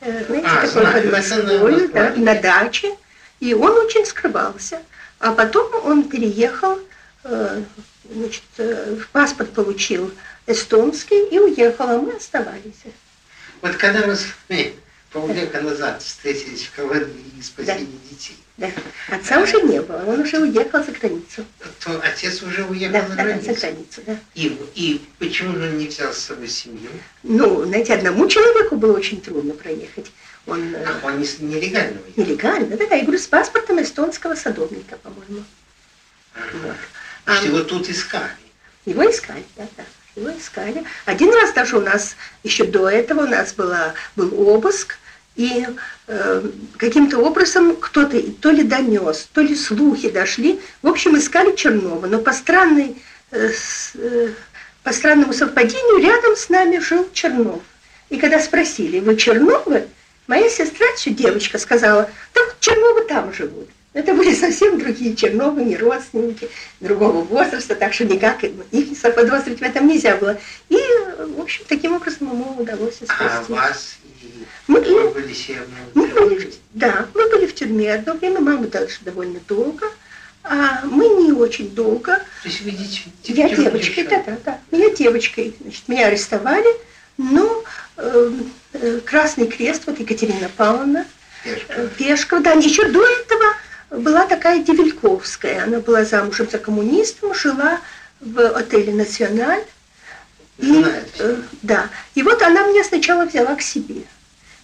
[0.00, 2.94] э, знаете, А, такой под Москвой, да, на даче.
[3.40, 4.80] И он очень скрывался.
[5.18, 6.78] А потом он переехал,
[7.24, 7.62] э,
[8.10, 10.12] значит, э, паспорт получил
[10.46, 12.82] эстонский и уехал, а мы оставались.
[13.62, 14.74] Вот когда мы с вами
[15.12, 18.70] полвека назад встретились в Каларии и спасили детей, Да.
[19.08, 21.46] Отца уже не было, он уже уехал за границу.
[21.82, 23.60] то отец уже уехал Да, за да, за границу.
[23.60, 24.16] границу, да.
[24.34, 26.90] И, и почему же он не взял с собой семью?
[27.22, 30.12] Ну, знаете, одному человеку было очень трудно проехать.
[30.46, 32.22] Он э, Ах, он не, нелегально уехал.
[32.22, 35.42] нелегально, да, да, я говорю, с паспортом эстонского садовника, по-моему.
[36.62, 36.76] Вот.
[37.24, 38.30] А его тут искали.
[38.84, 39.84] его искали, да, да,
[40.16, 40.84] его искали.
[41.06, 44.96] Один раз даже у нас, еще до этого у нас была, был обыск,
[45.36, 45.66] и
[46.08, 46.42] э,
[46.76, 50.60] каким-то образом кто-то то ли донес, то ли слухи дошли.
[50.82, 52.96] В общем, искали Чернова, но по странной,
[53.30, 54.30] э, с- э,
[54.82, 57.62] по странному совпадению рядом с нами жил Чернов.
[58.08, 59.86] И когда спросили, вы Черновы?
[60.26, 63.68] Моя сестра, еще девочка, сказала, да вот Черновы там живут.
[63.92, 66.48] Это были совсем другие Черновы, не родственники,
[66.78, 70.38] другого возраста, так что никак их заподозрить в этом нельзя было.
[70.68, 73.52] И, э, в общем, таким образом ему удалось А спасти.
[73.52, 78.66] вас и Мы, Ольгу Елисеевну мы были, да, мы были в тюрьме одно время, мама
[78.66, 79.86] дальше довольно долго,
[80.42, 82.16] а мы не очень долго.
[82.42, 84.58] То есть вы дети- Я девочкой, да, да, да.
[84.70, 86.68] Меня девочкой, значит, меня арестовали,
[87.18, 87.62] но
[87.96, 88.32] э,
[88.72, 91.06] э, Красный Крест, вот Екатерина Павловна,
[91.44, 91.72] Пешка.
[91.74, 95.64] э, Пешкова, да, еще до этого была такая Девельковская.
[95.64, 97.80] Она была замужем за коммунистом, жила
[98.20, 99.62] в отеле «Националь».
[100.60, 101.88] Э, да.
[102.14, 104.02] И вот она меня сначала взяла к себе.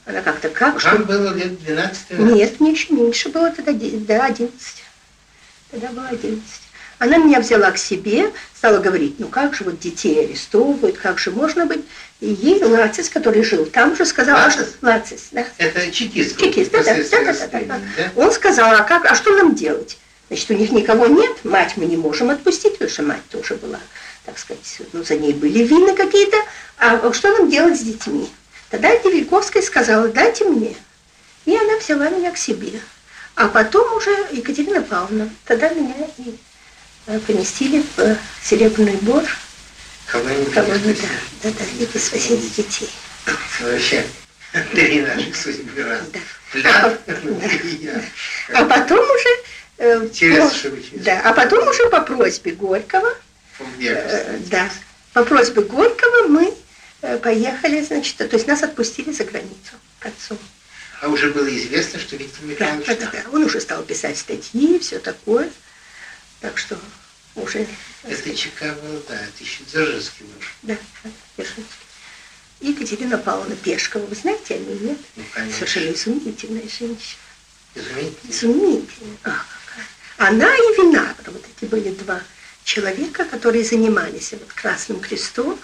[0.05, 0.91] Она как-то как, что...
[0.91, 4.53] Вам было лет 12 Нет, мне еще меньше было тогда, да, 11.
[5.73, 6.43] Тогда было 11.
[6.99, 11.31] Она меня взяла к себе, стала говорить, ну как же вот детей арестовывают, как же
[11.31, 11.85] можно быть.
[12.21, 14.61] И ей Лацис, который жил там же, сказал, а что...
[14.61, 14.77] Лацис?
[14.81, 15.45] Лацис, да.
[15.59, 16.39] Это чекист.
[16.39, 18.13] Чекист, да, да, да, да, да, да.
[18.17, 19.99] Он сказал, а как, а что нам делать?
[20.29, 23.79] Значит, у них никого нет, мать мы не можем отпустить, потому что мать тоже была,
[24.27, 26.37] так сказать, ну, за ней были вины какие-то,
[26.79, 28.29] а что нам делать с детьми?
[28.71, 30.75] Тогда Девельковская сказала, дайте мне.
[31.45, 32.81] И она взяла меня к себе.
[33.37, 36.37] А потом уже Екатерина Павловна, тогда меня и
[37.07, 39.23] э, поместили в Серебряный Бор,
[40.07, 40.63] колонию, да,
[41.43, 42.91] да, да, и по спасению детей.
[43.61, 44.05] Вообще,
[44.73, 46.01] три наших судьбы раз.
[46.13, 46.21] Да.
[46.53, 47.47] Пляд, Да.
[47.63, 48.03] и я.
[48.55, 49.29] А потом уже...
[49.79, 53.15] э, что вы через Да, а потом уже по просьбе Горького.
[53.59, 54.71] Э, Да.
[55.13, 56.55] По просьбе Горького мы
[57.03, 60.37] э, поехали, значит, то есть нас отпустили за границу к отцу.
[61.01, 63.31] А уже было известно, что Виктор Михайлович да, да, да.
[63.33, 65.51] Он уже стал писать статьи, все такое.
[66.41, 66.79] Так что
[67.35, 67.67] уже...
[68.03, 70.43] Это ЧК было, да, это еще Дзержинский был.
[70.63, 70.77] Да,
[71.37, 71.87] Дзержинский.
[72.61, 74.99] И Екатерина Павловна Пешкова, вы знаете о ней, нет?
[75.17, 75.55] Ну, конечно.
[75.59, 77.21] Совершенно изумительная женщина.
[77.75, 78.31] Изумительно.
[78.31, 79.17] Изумительная.
[79.25, 80.31] Ах, какая.
[80.31, 82.23] Она и Винагра, вот эти были два
[82.77, 85.59] человека, которые занимались вот Красным Крестом.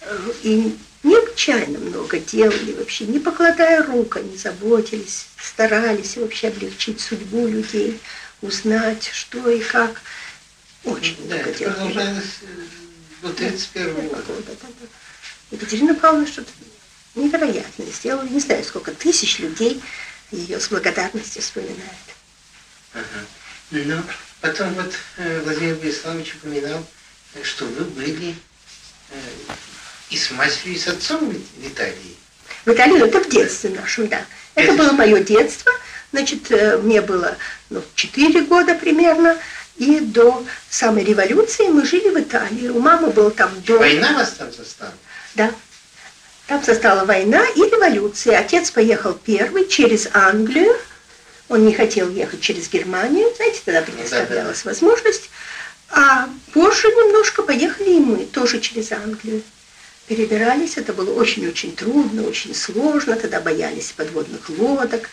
[0.00, 7.46] э, И необычайно много делали вообще, не покладая рук, они заботились, старались вообще облегчить судьбу
[7.46, 8.00] людей,
[8.42, 10.02] узнать, что и как.
[10.84, 11.74] Очень Да, много это делали.
[11.76, 12.46] продолжалось э,
[13.22, 14.22] до 31 года.
[14.26, 14.86] года, да, да.
[15.52, 16.50] Екатерина Павловна что-то
[17.14, 18.24] невероятное сделала.
[18.24, 19.80] Не знаю, сколько тысяч людей
[20.32, 22.06] ее с благодарностью вспоминают.
[22.92, 23.24] Ага.
[24.40, 26.84] Потом вот э, Владимир Бориславович упоминал,
[27.34, 28.36] э, что вы были
[29.10, 29.14] э,
[30.10, 32.16] и с матерью, и с отцом в Италии.
[32.64, 34.24] В Италии, это в детстве нашем, да.
[34.54, 35.72] Это Это было мое детство.
[36.12, 36.50] Значит,
[36.82, 37.36] мне было
[37.68, 39.36] ну, 4 года примерно.
[39.76, 42.68] И до самой революции мы жили в Италии.
[42.68, 43.78] У мамы был там дом.
[43.78, 44.92] Война вас там застала?
[45.34, 45.52] Да.
[46.48, 48.38] Там застала война и революция.
[48.38, 50.76] Отец поехал первый через Англию.
[51.48, 53.32] Он не хотел ехать через Германию.
[53.36, 55.30] Знаете, тогда предоставлялась возможность.
[55.90, 59.42] А позже немножко поехали и мы, тоже через Англию.
[60.06, 63.16] Перебирались, это было очень-очень трудно, очень сложно.
[63.16, 65.08] Тогда боялись подводных лодок.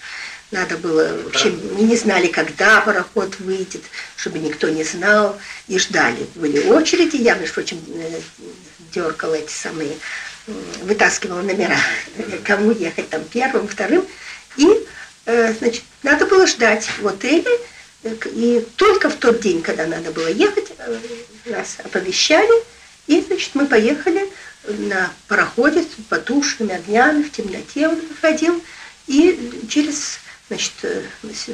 [0.52, 3.82] Надо было, вообще, мы не знали, когда пароход выйдет,
[4.16, 5.40] чтобы никто не знал.
[5.68, 6.28] И ждали.
[6.36, 7.18] Были очереди.
[7.18, 8.20] Я, между прочим, э,
[8.94, 9.92] дергала эти самые,
[10.48, 11.78] м, вытаскивала номера,
[12.18, 14.06] э, кому ехать там первым, вторым.
[14.56, 14.78] И, э,
[15.26, 17.52] значит, надо было ждать в отеле.
[18.04, 21.00] Э, И только в тот день, когда надо было ехать, э,
[21.46, 22.64] нас оповещали.
[23.08, 24.30] И, значит, мы поехали
[24.68, 28.64] на пароходе с потушенными огнями, в темноте он ходил.
[29.08, 31.04] И через, значит, э,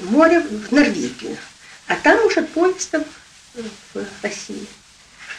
[0.04, 1.38] море в Норвегию.
[1.88, 3.04] А там уже поездом
[3.56, 3.62] э,
[3.94, 4.66] в России.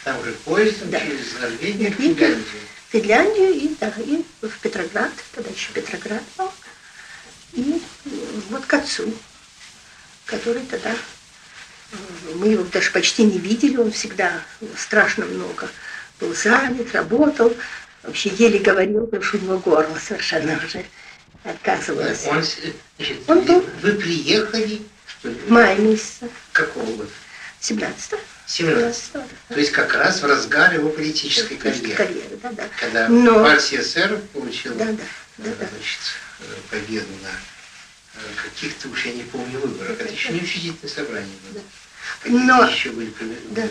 [0.03, 0.99] Там уже поездом Да.
[0.99, 2.15] через Норвегию, Норвегию.
[2.15, 2.45] Финляндию.
[2.91, 6.51] Финляндию и, да, и в Петроград, тогда еще Петроград был.
[7.53, 7.92] И э,
[8.49, 9.13] вот к отцу,
[10.25, 10.95] который тогда,
[12.35, 14.41] мы его даже почти не видели, он всегда
[14.77, 15.69] страшно много
[16.19, 17.55] был занят, работал,
[18.03, 20.85] вообще еле говорил, потому что у него горло совершенно уже
[21.43, 22.25] отказывалось.
[22.27, 27.09] Он, значит, Он был- вы приехали, что ли, В мае месяце, какого года?
[27.59, 31.95] 17 17 То есть как раз в разгар его политической карьеры.
[31.95, 32.37] карьеры.
[32.41, 32.63] Да, да.
[32.79, 34.93] Когда Но- партия эсеров получила Да, да,
[35.37, 35.99] да, э, значит,
[36.41, 37.29] э, победу на
[38.43, 39.99] каких-то, уж я не помню, выборах.
[39.99, 41.61] Это еще не учредительное собрание было.
[42.25, 43.11] Но- еще были.
[43.51, 43.67] Да.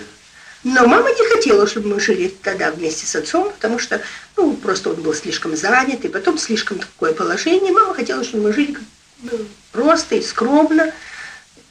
[0.64, 4.00] Но мама не хотела, чтобы мы жили тогда вместе с отцом, потому что,
[4.36, 7.72] ну, просто он был слишком занят, и потом слишком такое положение.
[7.72, 8.76] Мама хотела, чтобы мы жили
[9.18, 10.92] бы просто и скромно.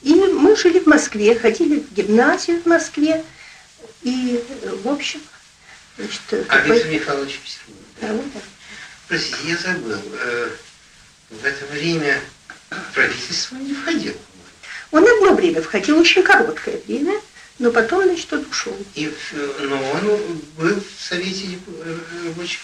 [0.01, 3.23] И мы жили в Москве, ходили в гимназию в Москве.
[4.01, 5.21] И, э, в общем,
[5.97, 7.85] значит, э, А такой- Виктор Михайлович Петербурге.
[8.01, 8.43] Да, так.
[9.07, 9.99] Простите, я забыл.
[10.13, 10.49] э,
[11.29, 12.19] В это время
[12.93, 14.15] правительство не входило.
[14.91, 17.19] Он одно время входил, очень короткое время,
[17.59, 18.75] но потом, значит, он ушел.
[18.95, 21.45] И, в- но он был в Совете
[21.83, 22.59] э, рабочих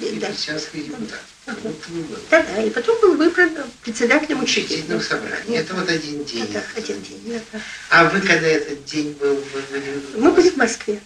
[0.00, 0.28] и Да.
[0.28, 1.20] крестьянских депутатов.
[1.44, 2.18] Как будто бы был.
[2.30, 3.50] Да, да, и потом был выбран
[3.82, 5.58] председателем Учредительного собрания.
[5.58, 6.44] Это вот один день.
[6.44, 7.20] Это один день.
[7.26, 7.60] да, да.
[7.90, 11.00] А вы когда этот день был, вы были в Мы были в Москве.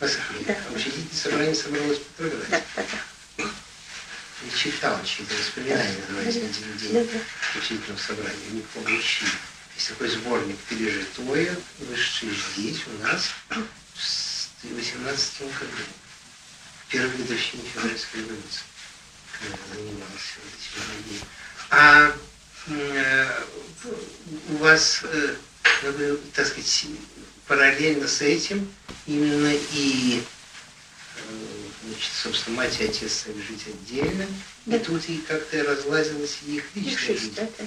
[0.00, 0.20] Москве?
[0.46, 0.56] Да.
[0.74, 2.46] Учредительное собрание собралось в Петрограде.
[2.50, 2.98] Да, да, да.
[4.42, 7.58] Я читал чьи-то воспоминания, называется «Один день да.
[7.58, 8.46] учредительного собрания».
[8.52, 9.28] Не помню, чьи.
[9.76, 13.30] есть такой сборник «Пережитое», вышедший здесь у нас
[14.62, 15.82] в 18 году,
[16.88, 18.62] первой годовщине февральской революции,
[19.38, 21.26] когда занимался этим
[21.70, 22.12] А
[22.68, 23.44] э,
[24.48, 25.36] у вас, э,
[26.34, 26.86] так сказать,
[27.46, 28.72] параллельно с этим
[29.06, 30.22] именно и
[32.00, 34.26] значит, собственно, мать и отец стали жить отдельно,
[34.64, 34.76] да.
[34.76, 37.34] и тут и как-то разлазилась их личная жизнь.
[37.36, 37.64] Да, да.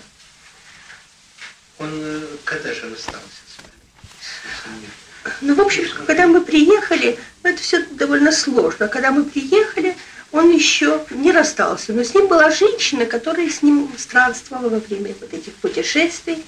[1.79, 5.35] Он э, когда же расстался с вами?
[5.41, 8.87] Ну, в общем, когда мы приехали, ну, это все довольно сложно.
[8.87, 9.95] Когда мы приехали,
[10.31, 15.13] он еще не расстался, но с ним была женщина, которая с ним странствовала во время
[15.21, 16.43] вот этих путешествий.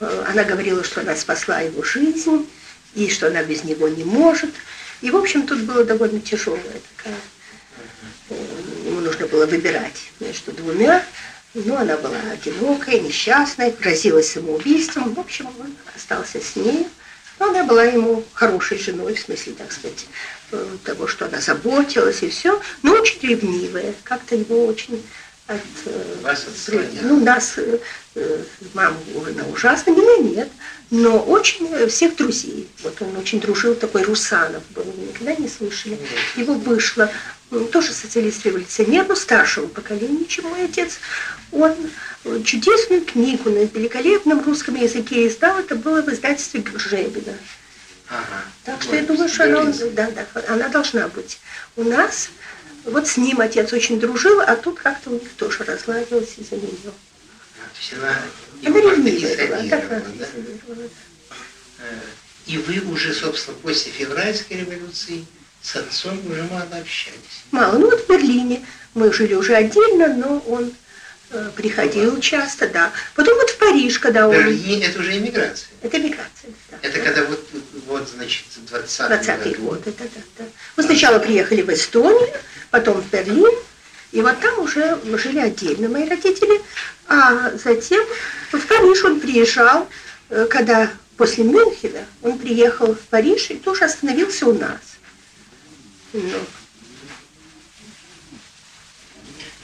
[0.00, 2.48] Э, она говорила, что она спасла его жизнь,
[2.94, 4.50] и что она без него не может.
[5.00, 7.16] И, в общем, тут было довольно тяжелая такая.
[8.30, 8.34] Э,
[8.86, 11.04] ему нужно было выбирать между двумя.
[11.54, 15.14] Но она была одинокая, несчастная, грозилась самоубийством.
[15.14, 16.86] В общем, он остался с ней.
[17.40, 20.06] Но она была ему хорошей женой, в смысле, так сказать,
[20.52, 23.94] э, того, что она заботилась и все, но очень ревнивая.
[24.04, 25.02] Как-то его очень
[25.50, 26.46] от, э, Вас
[27.02, 27.56] ну, нас,
[28.74, 28.96] маму
[29.26, 30.48] она ужасно, меня нет,
[30.90, 32.68] но очень всех друзей.
[32.82, 35.98] Вот он очень дружил, такой Русанов был, вы никогда не слышали.
[36.36, 37.10] Его вышло
[37.72, 40.98] тоже социалист-революционер, но старшего поколения, чем мой отец,
[41.50, 41.74] он
[42.44, 47.34] чудесную книгу на великолепном русском языке издал, это было в издательстве Гржебина.
[48.08, 48.42] Ага.
[48.64, 51.38] Так что вот, я думаю, что она, да, да, она должна быть.
[51.76, 52.30] У нас,
[52.84, 56.92] вот с ним отец очень дружил, а тут как-то у них тоже разладилось из-за нее.
[57.92, 58.16] Она,
[58.62, 60.02] ревнивая была, да?
[61.78, 61.98] Э,
[62.46, 65.24] и вы уже, собственно, после февральской революции
[65.62, 67.44] с отцом уже мало общались.
[67.50, 67.78] Мало.
[67.78, 70.72] Ну вот в Берлине мы жили уже отдельно, но он
[71.30, 72.92] э, приходил часто, да.
[73.14, 74.34] Потом вот в Париж, когда он...
[74.34, 75.68] Берлин это уже эмиграция.
[75.82, 76.78] Это эмиграция, да.
[76.82, 77.04] Это да.
[77.04, 77.48] когда вот,
[77.86, 79.86] вот значит, 20 20 год.
[79.86, 80.44] Это, да, да.
[80.76, 82.28] Мы сначала приехали в Эстонию,
[82.70, 83.52] потом в Берлин,
[84.12, 86.60] и вот там уже жили отдельно, мои родители.
[87.06, 88.04] А затем
[88.52, 89.88] в Париж он приезжал,
[90.30, 94.80] э, когда после Мюнхена он приехал в Париж и тоже остановился у нас.
[96.12, 96.38] Ну.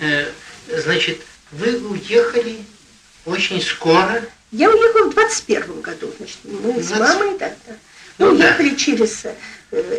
[0.01, 0.27] Э,
[0.69, 1.21] значит,
[1.53, 2.59] вы уехали
[3.25, 4.25] очень скоро.
[4.53, 6.87] Я уехала в 21 году, значит, мы 20...
[6.87, 7.75] с мамой, да, да.
[8.19, 8.77] Мы ну, уехали да.
[8.77, 9.35] через э,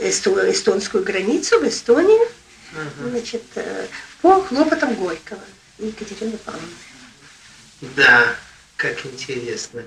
[0.04, 2.28] эсто, эстонскую границу в Эстонию,
[2.78, 3.10] ага.
[3.10, 3.88] значит, э,
[4.22, 5.44] по хлопотам Горького
[5.80, 6.68] Екатерины Павловны.
[7.82, 8.36] Да,
[8.78, 9.84] как интересно.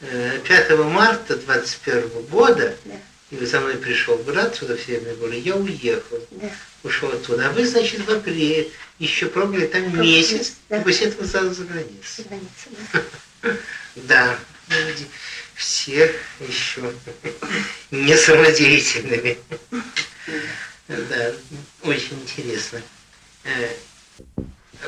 [0.00, 2.94] 5 марта 21 года да.
[3.30, 6.18] И за мной пришел брат сюда в Северный город, я уехал.
[6.30, 6.50] Да.
[6.82, 7.48] Ушел оттуда.
[7.48, 10.80] А вы, значит, в апреле еще пробовали там Пробовали, месяц, да.
[10.80, 12.06] и после этого сразу за границу.
[12.16, 12.48] За границу,
[13.42, 13.56] да.
[13.96, 14.38] Да,
[14.70, 15.06] люди
[15.54, 16.94] все еще
[17.90, 19.38] не самодеятельными.
[20.88, 21.34] Да,
[21.88, 22.80] очень интересно.
[23.44, 23.68] Э,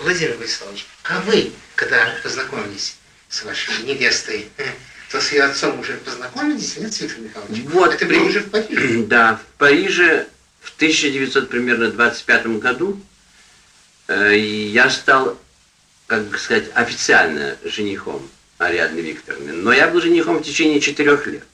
[0.02, 2.96] Владимир Владиславович, а вы, когда познакомились
[3.28, 4.48] с вашей невестой,
[5.10, 7.62] то с ее отцом уже познакомились, нет, Виктор Михайлович?
[7.64, 7.94] Вот.
[7.94, 9.02] Это были уже в Париже?
[9.06, 10.28] Да, в Париже
[10.60, 13.00] в 1925 году
[14.08, 15.38] э, я стал,
[16.06, 18.28] как сказать, официально женихом
[18.58, 19.52] Ариадны Викторовны.
[19.52, 21.44] Но я был женихом в течение четырех лет.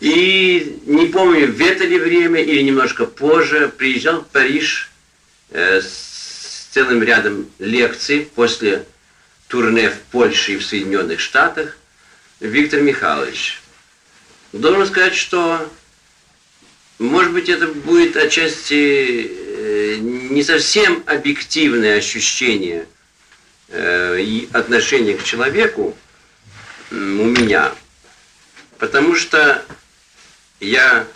[0.00, 4.90] И не помню, в это ли время или немножко позже приезжал в Париж
[5.50, 8.86] э, с целым рядом лекций после
[9.48, 11.76] турне в Польше и в Соединенных Штатах
[12.38, 13.60] Виктор Михайлович.
[14.52, 15.68] Должен сказать, что,
[16.98, 22.86] может быть, это будет отчасти э, не совсем объективное ощущение
[23.68, 25.96] э, и отношение к человеку
[26.90, 27.72] у меня,
[28.80, 29.62] потому что
[30.58, 31.06] я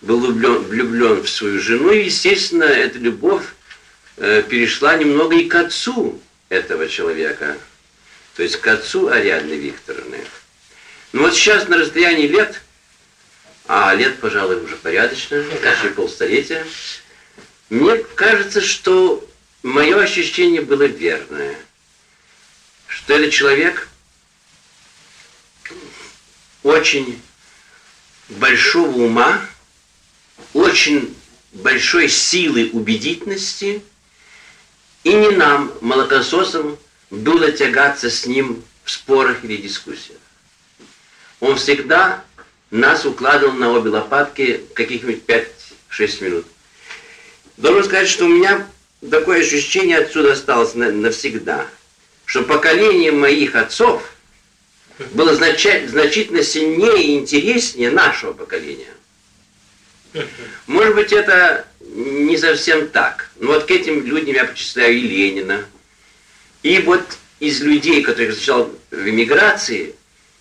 [0.00, 3.44] был влюблен, в свою жену, и, естественно, эта любовь
[4.16, 7.58] э, перешла немного и к отцу этого человека,
[8.36, 10.24] то есть к отцу Ариадны Викторовны.
[11.12, 12.62] Ну вот сейчас на расстоянии лет,
[13.68, 16.66] а лет, пожалуй, уже порядочно, почти полстолетия,
[17.68, 19.28] мне кажется, что
[19.62, 21.54] мое ощущение было верное,
[22.86, 23.89] что этот человек
[26.62, 27.20] очень
[28.28, 29.40] большого ума,
[30.52, 31.14] очень
[31.52, 33.82] большой силы убедительности,
[35.02, 36.78] и не нам, молокососам,
[37.10, 40.18] было тягаться с ним в спорах или дискуссиях.
[41.40, 42.22] Он всегда
[42.70, 45.22] нас укладывал на обе лопатки каких-нибудь
[45.90, 46.46] 5-6 минут.
[47.56, 48.66] Должен сказать, что у меня
[49.10, 51.66] такое ощущение отсюда осталось навсегда,
[52.26, 54.02] что поколение моих отцов
[55.12, 58.92] было значительно сильнее и интереснее нашего поколения.
[60.66, 63.30] Может быть, это не совсем так.
[63.38, 65.64] Но вот к этим людям я причисляю и Ленина.
[66.62, 67.02] И вот
[67.38, 69.94] из людей, которых встречал в эмиграции,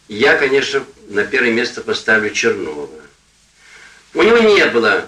[0.10, 2.90] я, конечно, на первое место поставлю Чернова.
[4.14, 5.08] У него не было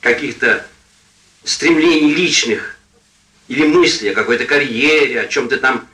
[0.00, 0.64] каких-то
[1.44, 2.76] стремлений личных
[3.48, 5.86] или мысли о какой-то карьере, о чем-то там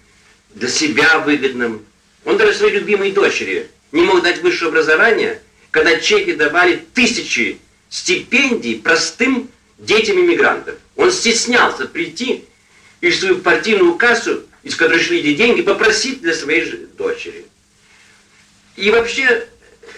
[0.55, 1.85] для себя выгодном.
[2.29, 5.41] Он даже своей любимой дочери не мог дать высшее образование,
[5.71, 10.75] когда чехи давали тысячи стипендий простым детям иммигрантов.
[10.95, 12.45] Он стеснялся прийти
[13.01, 17.47] и свою партийную кассу, из которой шли эти деньги, попросить для своей дочери.
[18.77, 19.49] И вообще,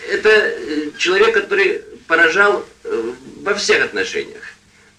[0.08, 4.44] это э, человек, который поражал э, во всех отношениях.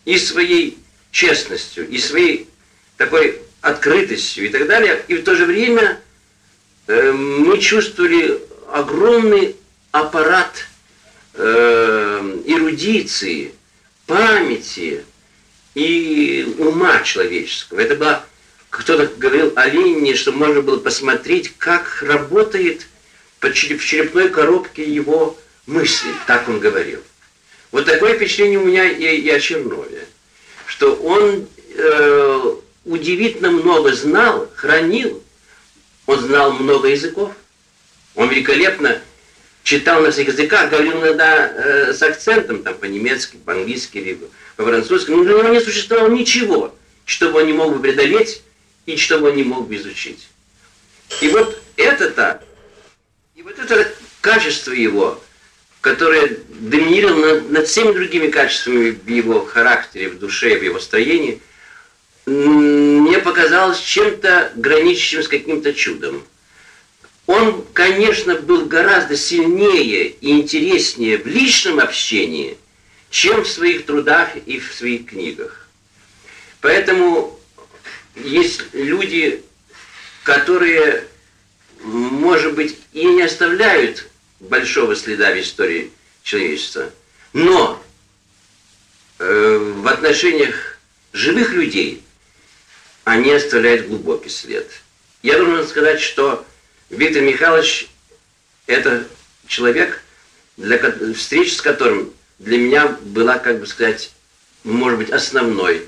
[0.04, 0.78] И своей
[1.12, 2.50] честностью, и своей
[2.98, 5.02] такой открытостью и так далее.
[5.08, 6.02] И в то же время
[6.88, 8.42] мы чувствовали
[8.72, 9.56] огромный
[9.92, 10.68] аппарат
[11.34, 13.54] э, эрудиции,
[14.06, 15.04] памяти
[15.76, 17.80] и ума человеческого.
[17.80, 18.26] Это было,
[18.70, 22.88] кто-то говорил о Ленине, что можно было посмотреть, как работает
[23.40, 27.00] в черепной коробке его мысли, так он говорил.
[27.72, 30.06] Вот такое впечатление у меня и, и о Чернове,
[30.68, 32.56] что он э,
[32.86, 35.24] удивительно много знал, хранил.
[36.12, 37.32] Он знал много языков.
[38.16, 39.00] Он великолепно
[39.64, 44.28] читал на всех языках, говорил иногда э, с акцентом, там, по-немецки, по-английски, либо
[44.58, 45.12] по-французски.
[45.12, 46.76] Но для него не существовало ничего,
[47.06, 48.44] что бы он не мог бы преодолеть
[48.86, 50.28] и что бы он не мог бы изучить.
[51.22, 52.44] И вот это-то,
[53.36, 53.88] и вот это
[54.20, 55.24] качество его,
[55.80, 61.42] которое доминировало над, над всеми другими качествами в его характере, в душе, в его строении–
[62.26, 66.24] мне показалось чем-то граничащим с каким-то чудом.
[67.26, 72.58] Он, конечно, был гораздо сильнее и интереснее в личном общении,
[73.10, 75.68] чем в своих трудах и в своих книгах.
[76.62, 77.40] Поэтому
[78.16, 79.44] есть люди,
[80.24, 81.08] которые,
[81.82, 84.08] может быть, и не оставляют
[84.40, 85.92] большого следа в истории
[86.24, 86.92] человечества,
[87.34, 87.82] но
[89.20, 90.78] э, в отношениях
[91.14, 92.04] живых людей–
[93.04, 94.70] они оставляют глубокий след.
[95.24, 96.46] Я должен сказать, что
[96.90, 97.88] Виктор Михайлович–
[98.68, 99.06] это
[99.48, 100.02] человек,
[100.58, 100.80] для
[101.14, 104.12] встреч с которым для меня была, как бы сказать,
[104.64, 105.86] может быть, основной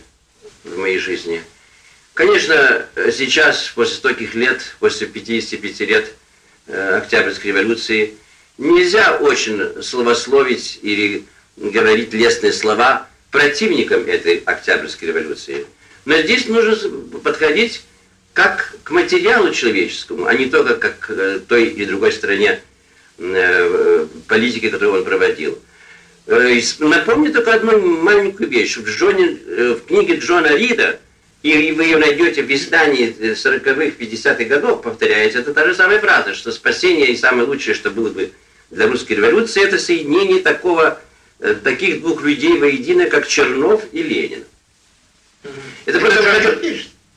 [0.64, 1.44] в моей жизни.
[2.14, 6.14] Конечно, сейчас, после стольких лет, после 55 лет
[6.68, 8.16] э, Октябрьской революции,
[8.58, 11.26] нельзя очень словословить или
[11.58, 15.66] говорить лестные слова противникам этой Октябрьской революции–
[16.06, 16.76] но здесь нужно
[17.24, 17.84] подходить
[18.34, 22.60] как к материалу человеческому, а не только как к э, той и другой стороне
[23.20, 25.60] э, политики, которую он проводил.
[26.26, 28.76] Э, напомню только одну маленькую вещь.
[28.78, 29.38] В, Джоне,
[29.76, 31.00] в книге Джона Рида,
[31.44, 36.34] и вы ее найдете в издании 40-х, 50-х годов, повторяется, это та же самая фраза,
[36.34, 38.32] что спасение и самое лучшее, что было бы
[38.72, 41.00] для русской революции, это соединение такого,
[41.64, 44.46] таких двух людей воедино, как Чернов и Ленин.
[45.86, 46.60] Это просто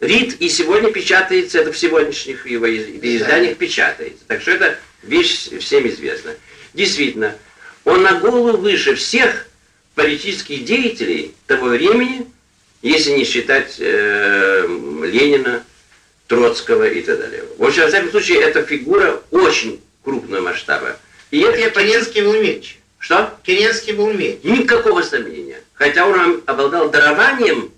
[0.01, 4.25] Рид и сегодня печатается, это в сегодняшних его изданиях печатается.
[4.27, 6.33] Так что это вещь всем известна.
[6.75, 7.35] Действительно,
[7.85, 9.47] он на голову выше всех
[9.95, 12.27] политических деятелей того времени,
[12.83, 14.67] если не считать э,
[15.03, 15.65] Ленина,
[16.27, 17.45] Троцкого и так далее.
[17.57, 20.97] В общем, во всяком случае, эта фигура очень крупного масштаба.
[21.31, 22.75] И это я Керенский был меньше.
[22.99, 23.39] Что?
[23.45, 24.41] Керенский был меньше.
[24.43, 25.61] Никакого сомнения.
[25.75, 27.73] Хотя он обладал дарованием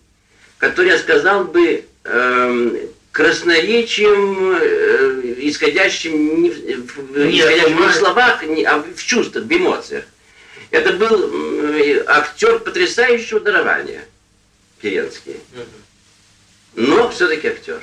[0.58, 8.64] который я сказал бы э, красноречием, э, исходящим не, в, исходящим не в словах, не,
[8.64, 10.04] а в чувствах, в эмоциях.
[10.70, 14.04] Это был э, актер потрясающего дарования,
[14.82, 15.36] Керенский.
[16.74, 17.80] Но все-таки актер.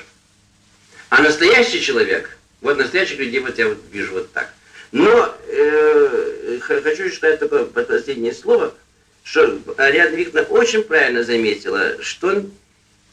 [1.09, 4.53] А настоящий человек, вот настоящих людей вот я вот вижу вот так.
[4.91, 8.73] Но э, хочу сказать такое последнее слово,
[9.23, 12.51] что Ариадна Викторовна очень правильно заметила, что он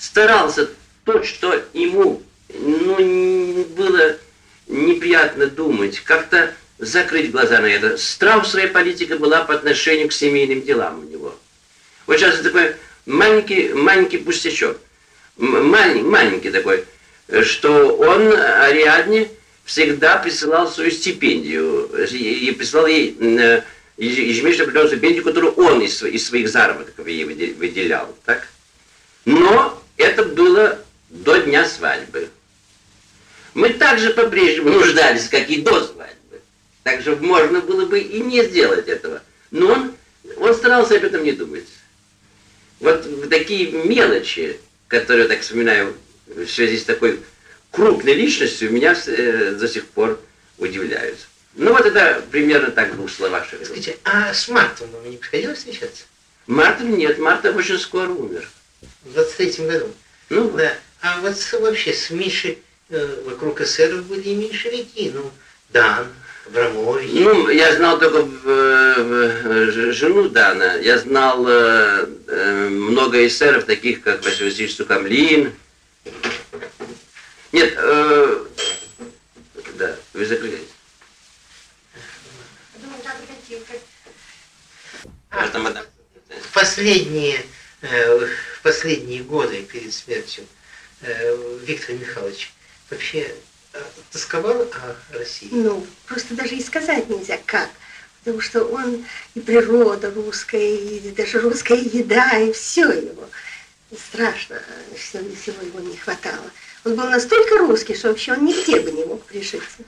[0.03, 0.69] старался
[1.05, 2.23] то, что ему
[2.53, 4.17] ну, было
[4.67, 7.97] неприятно думать, как-то закрыть глаза на это.
[7.97, 11.35] Страусовая политика была по отношению к семейным делам у него.
[12.07, 12.75] Вот сейчас такой
[13.07, 14.77] маленький, маленький пустячок,
[15.37, 16.85] маленький, маленький такой,
[17.43, 19.29] что он Ариадне
[19.65, 23.63] всегда присылал свою стипендию и присылал ей э,
[23.97, 28.13] ежемесячно определенную стипендию, которую он из, из своих заработков ей выделял.
[28.25, 28.49] Так?
[29.25, 30.79] Но это было
[31.11, 32.29] до дня свадьбы.
[33.55, 36.41] Мы также по-прежнему нуждались, как и до свадьбы.
[36.83, 39.23] Так же можно было бы и не сделать этого.
[39.51, 39.95] Но он,
[40.39, 41.67] он старался об этом не думать.
[42.81, 44.59] Вот такие мелочи,
[44.89, 45.95] которые, так вспоминаю,
[46.27, 47.21] в связи с такой
[47.71, 50.19] крупной личностью, меня э, до сих пор
[50.59, 51.19] удивляют.
[51.55, 53.47] Ну вот это примерно так в двух словах.
[53.47, 56.05] Скажите, а с Мартом вам не приходилось встречаться?
[56.47, 58.49] Мартин нет, Мартин очень скоро умер.
[59.05, 59.93] В 23 году?
[60.31, 60.75] Ну, да.
[61.01, 62.59] А вот вообще с Мишей
[62.89, 65.31] э, вокруг эсеров были и меньшевики, ну,
[65.71, 66.07] Дан,
[66.47, 67.11] Абрамович.
[67.13, 70.75] Ну, я знал только э, жену Дана.
[70.77, 75.53] Я знал э, э, много эсеров, таких как Василий Васильевич Сукамлин.
[77.51, 78.45] Нет, э,
[79.75, 80.61] да, вы закрылись.
[85.31, 87.45] А, в последние,
[87.81, 90.45] э, в последние годы перед смертью
[91.03, 92.53] э, Виктор Михайлович
[92.91, 93.35] вообще
[93.73, 95.49] э, тосковал о России?
[95.51, 97.71] Ну, просто даже и сказать нельзя как.
[98.25, 103.29] Потому что он и природа русская, и даже русская еда, и все его.
[104.11, 104.63] Страшно,
[104.97, 106.51] все, всего его не хватало.
[106.85, 109.83] Он был настолько русский, что вообще он нигде бы не мог прижиться.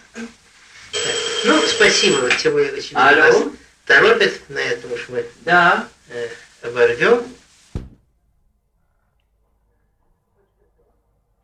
[1.44, 3.52] Ну, спасибо, тем более очень Алло?
[3.86, 5.88] торопит, на этом уж мы Да.
[6.08, 6.28] э,
[6.62, 7.24] оборвем.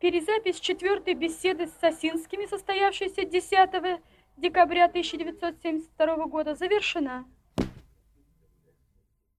[0.01, 4.01] Перезапись четвертой беседы с Сосинскими, состоявшейся 10
[4.35, 7.25] декабря 1972 года, завершена.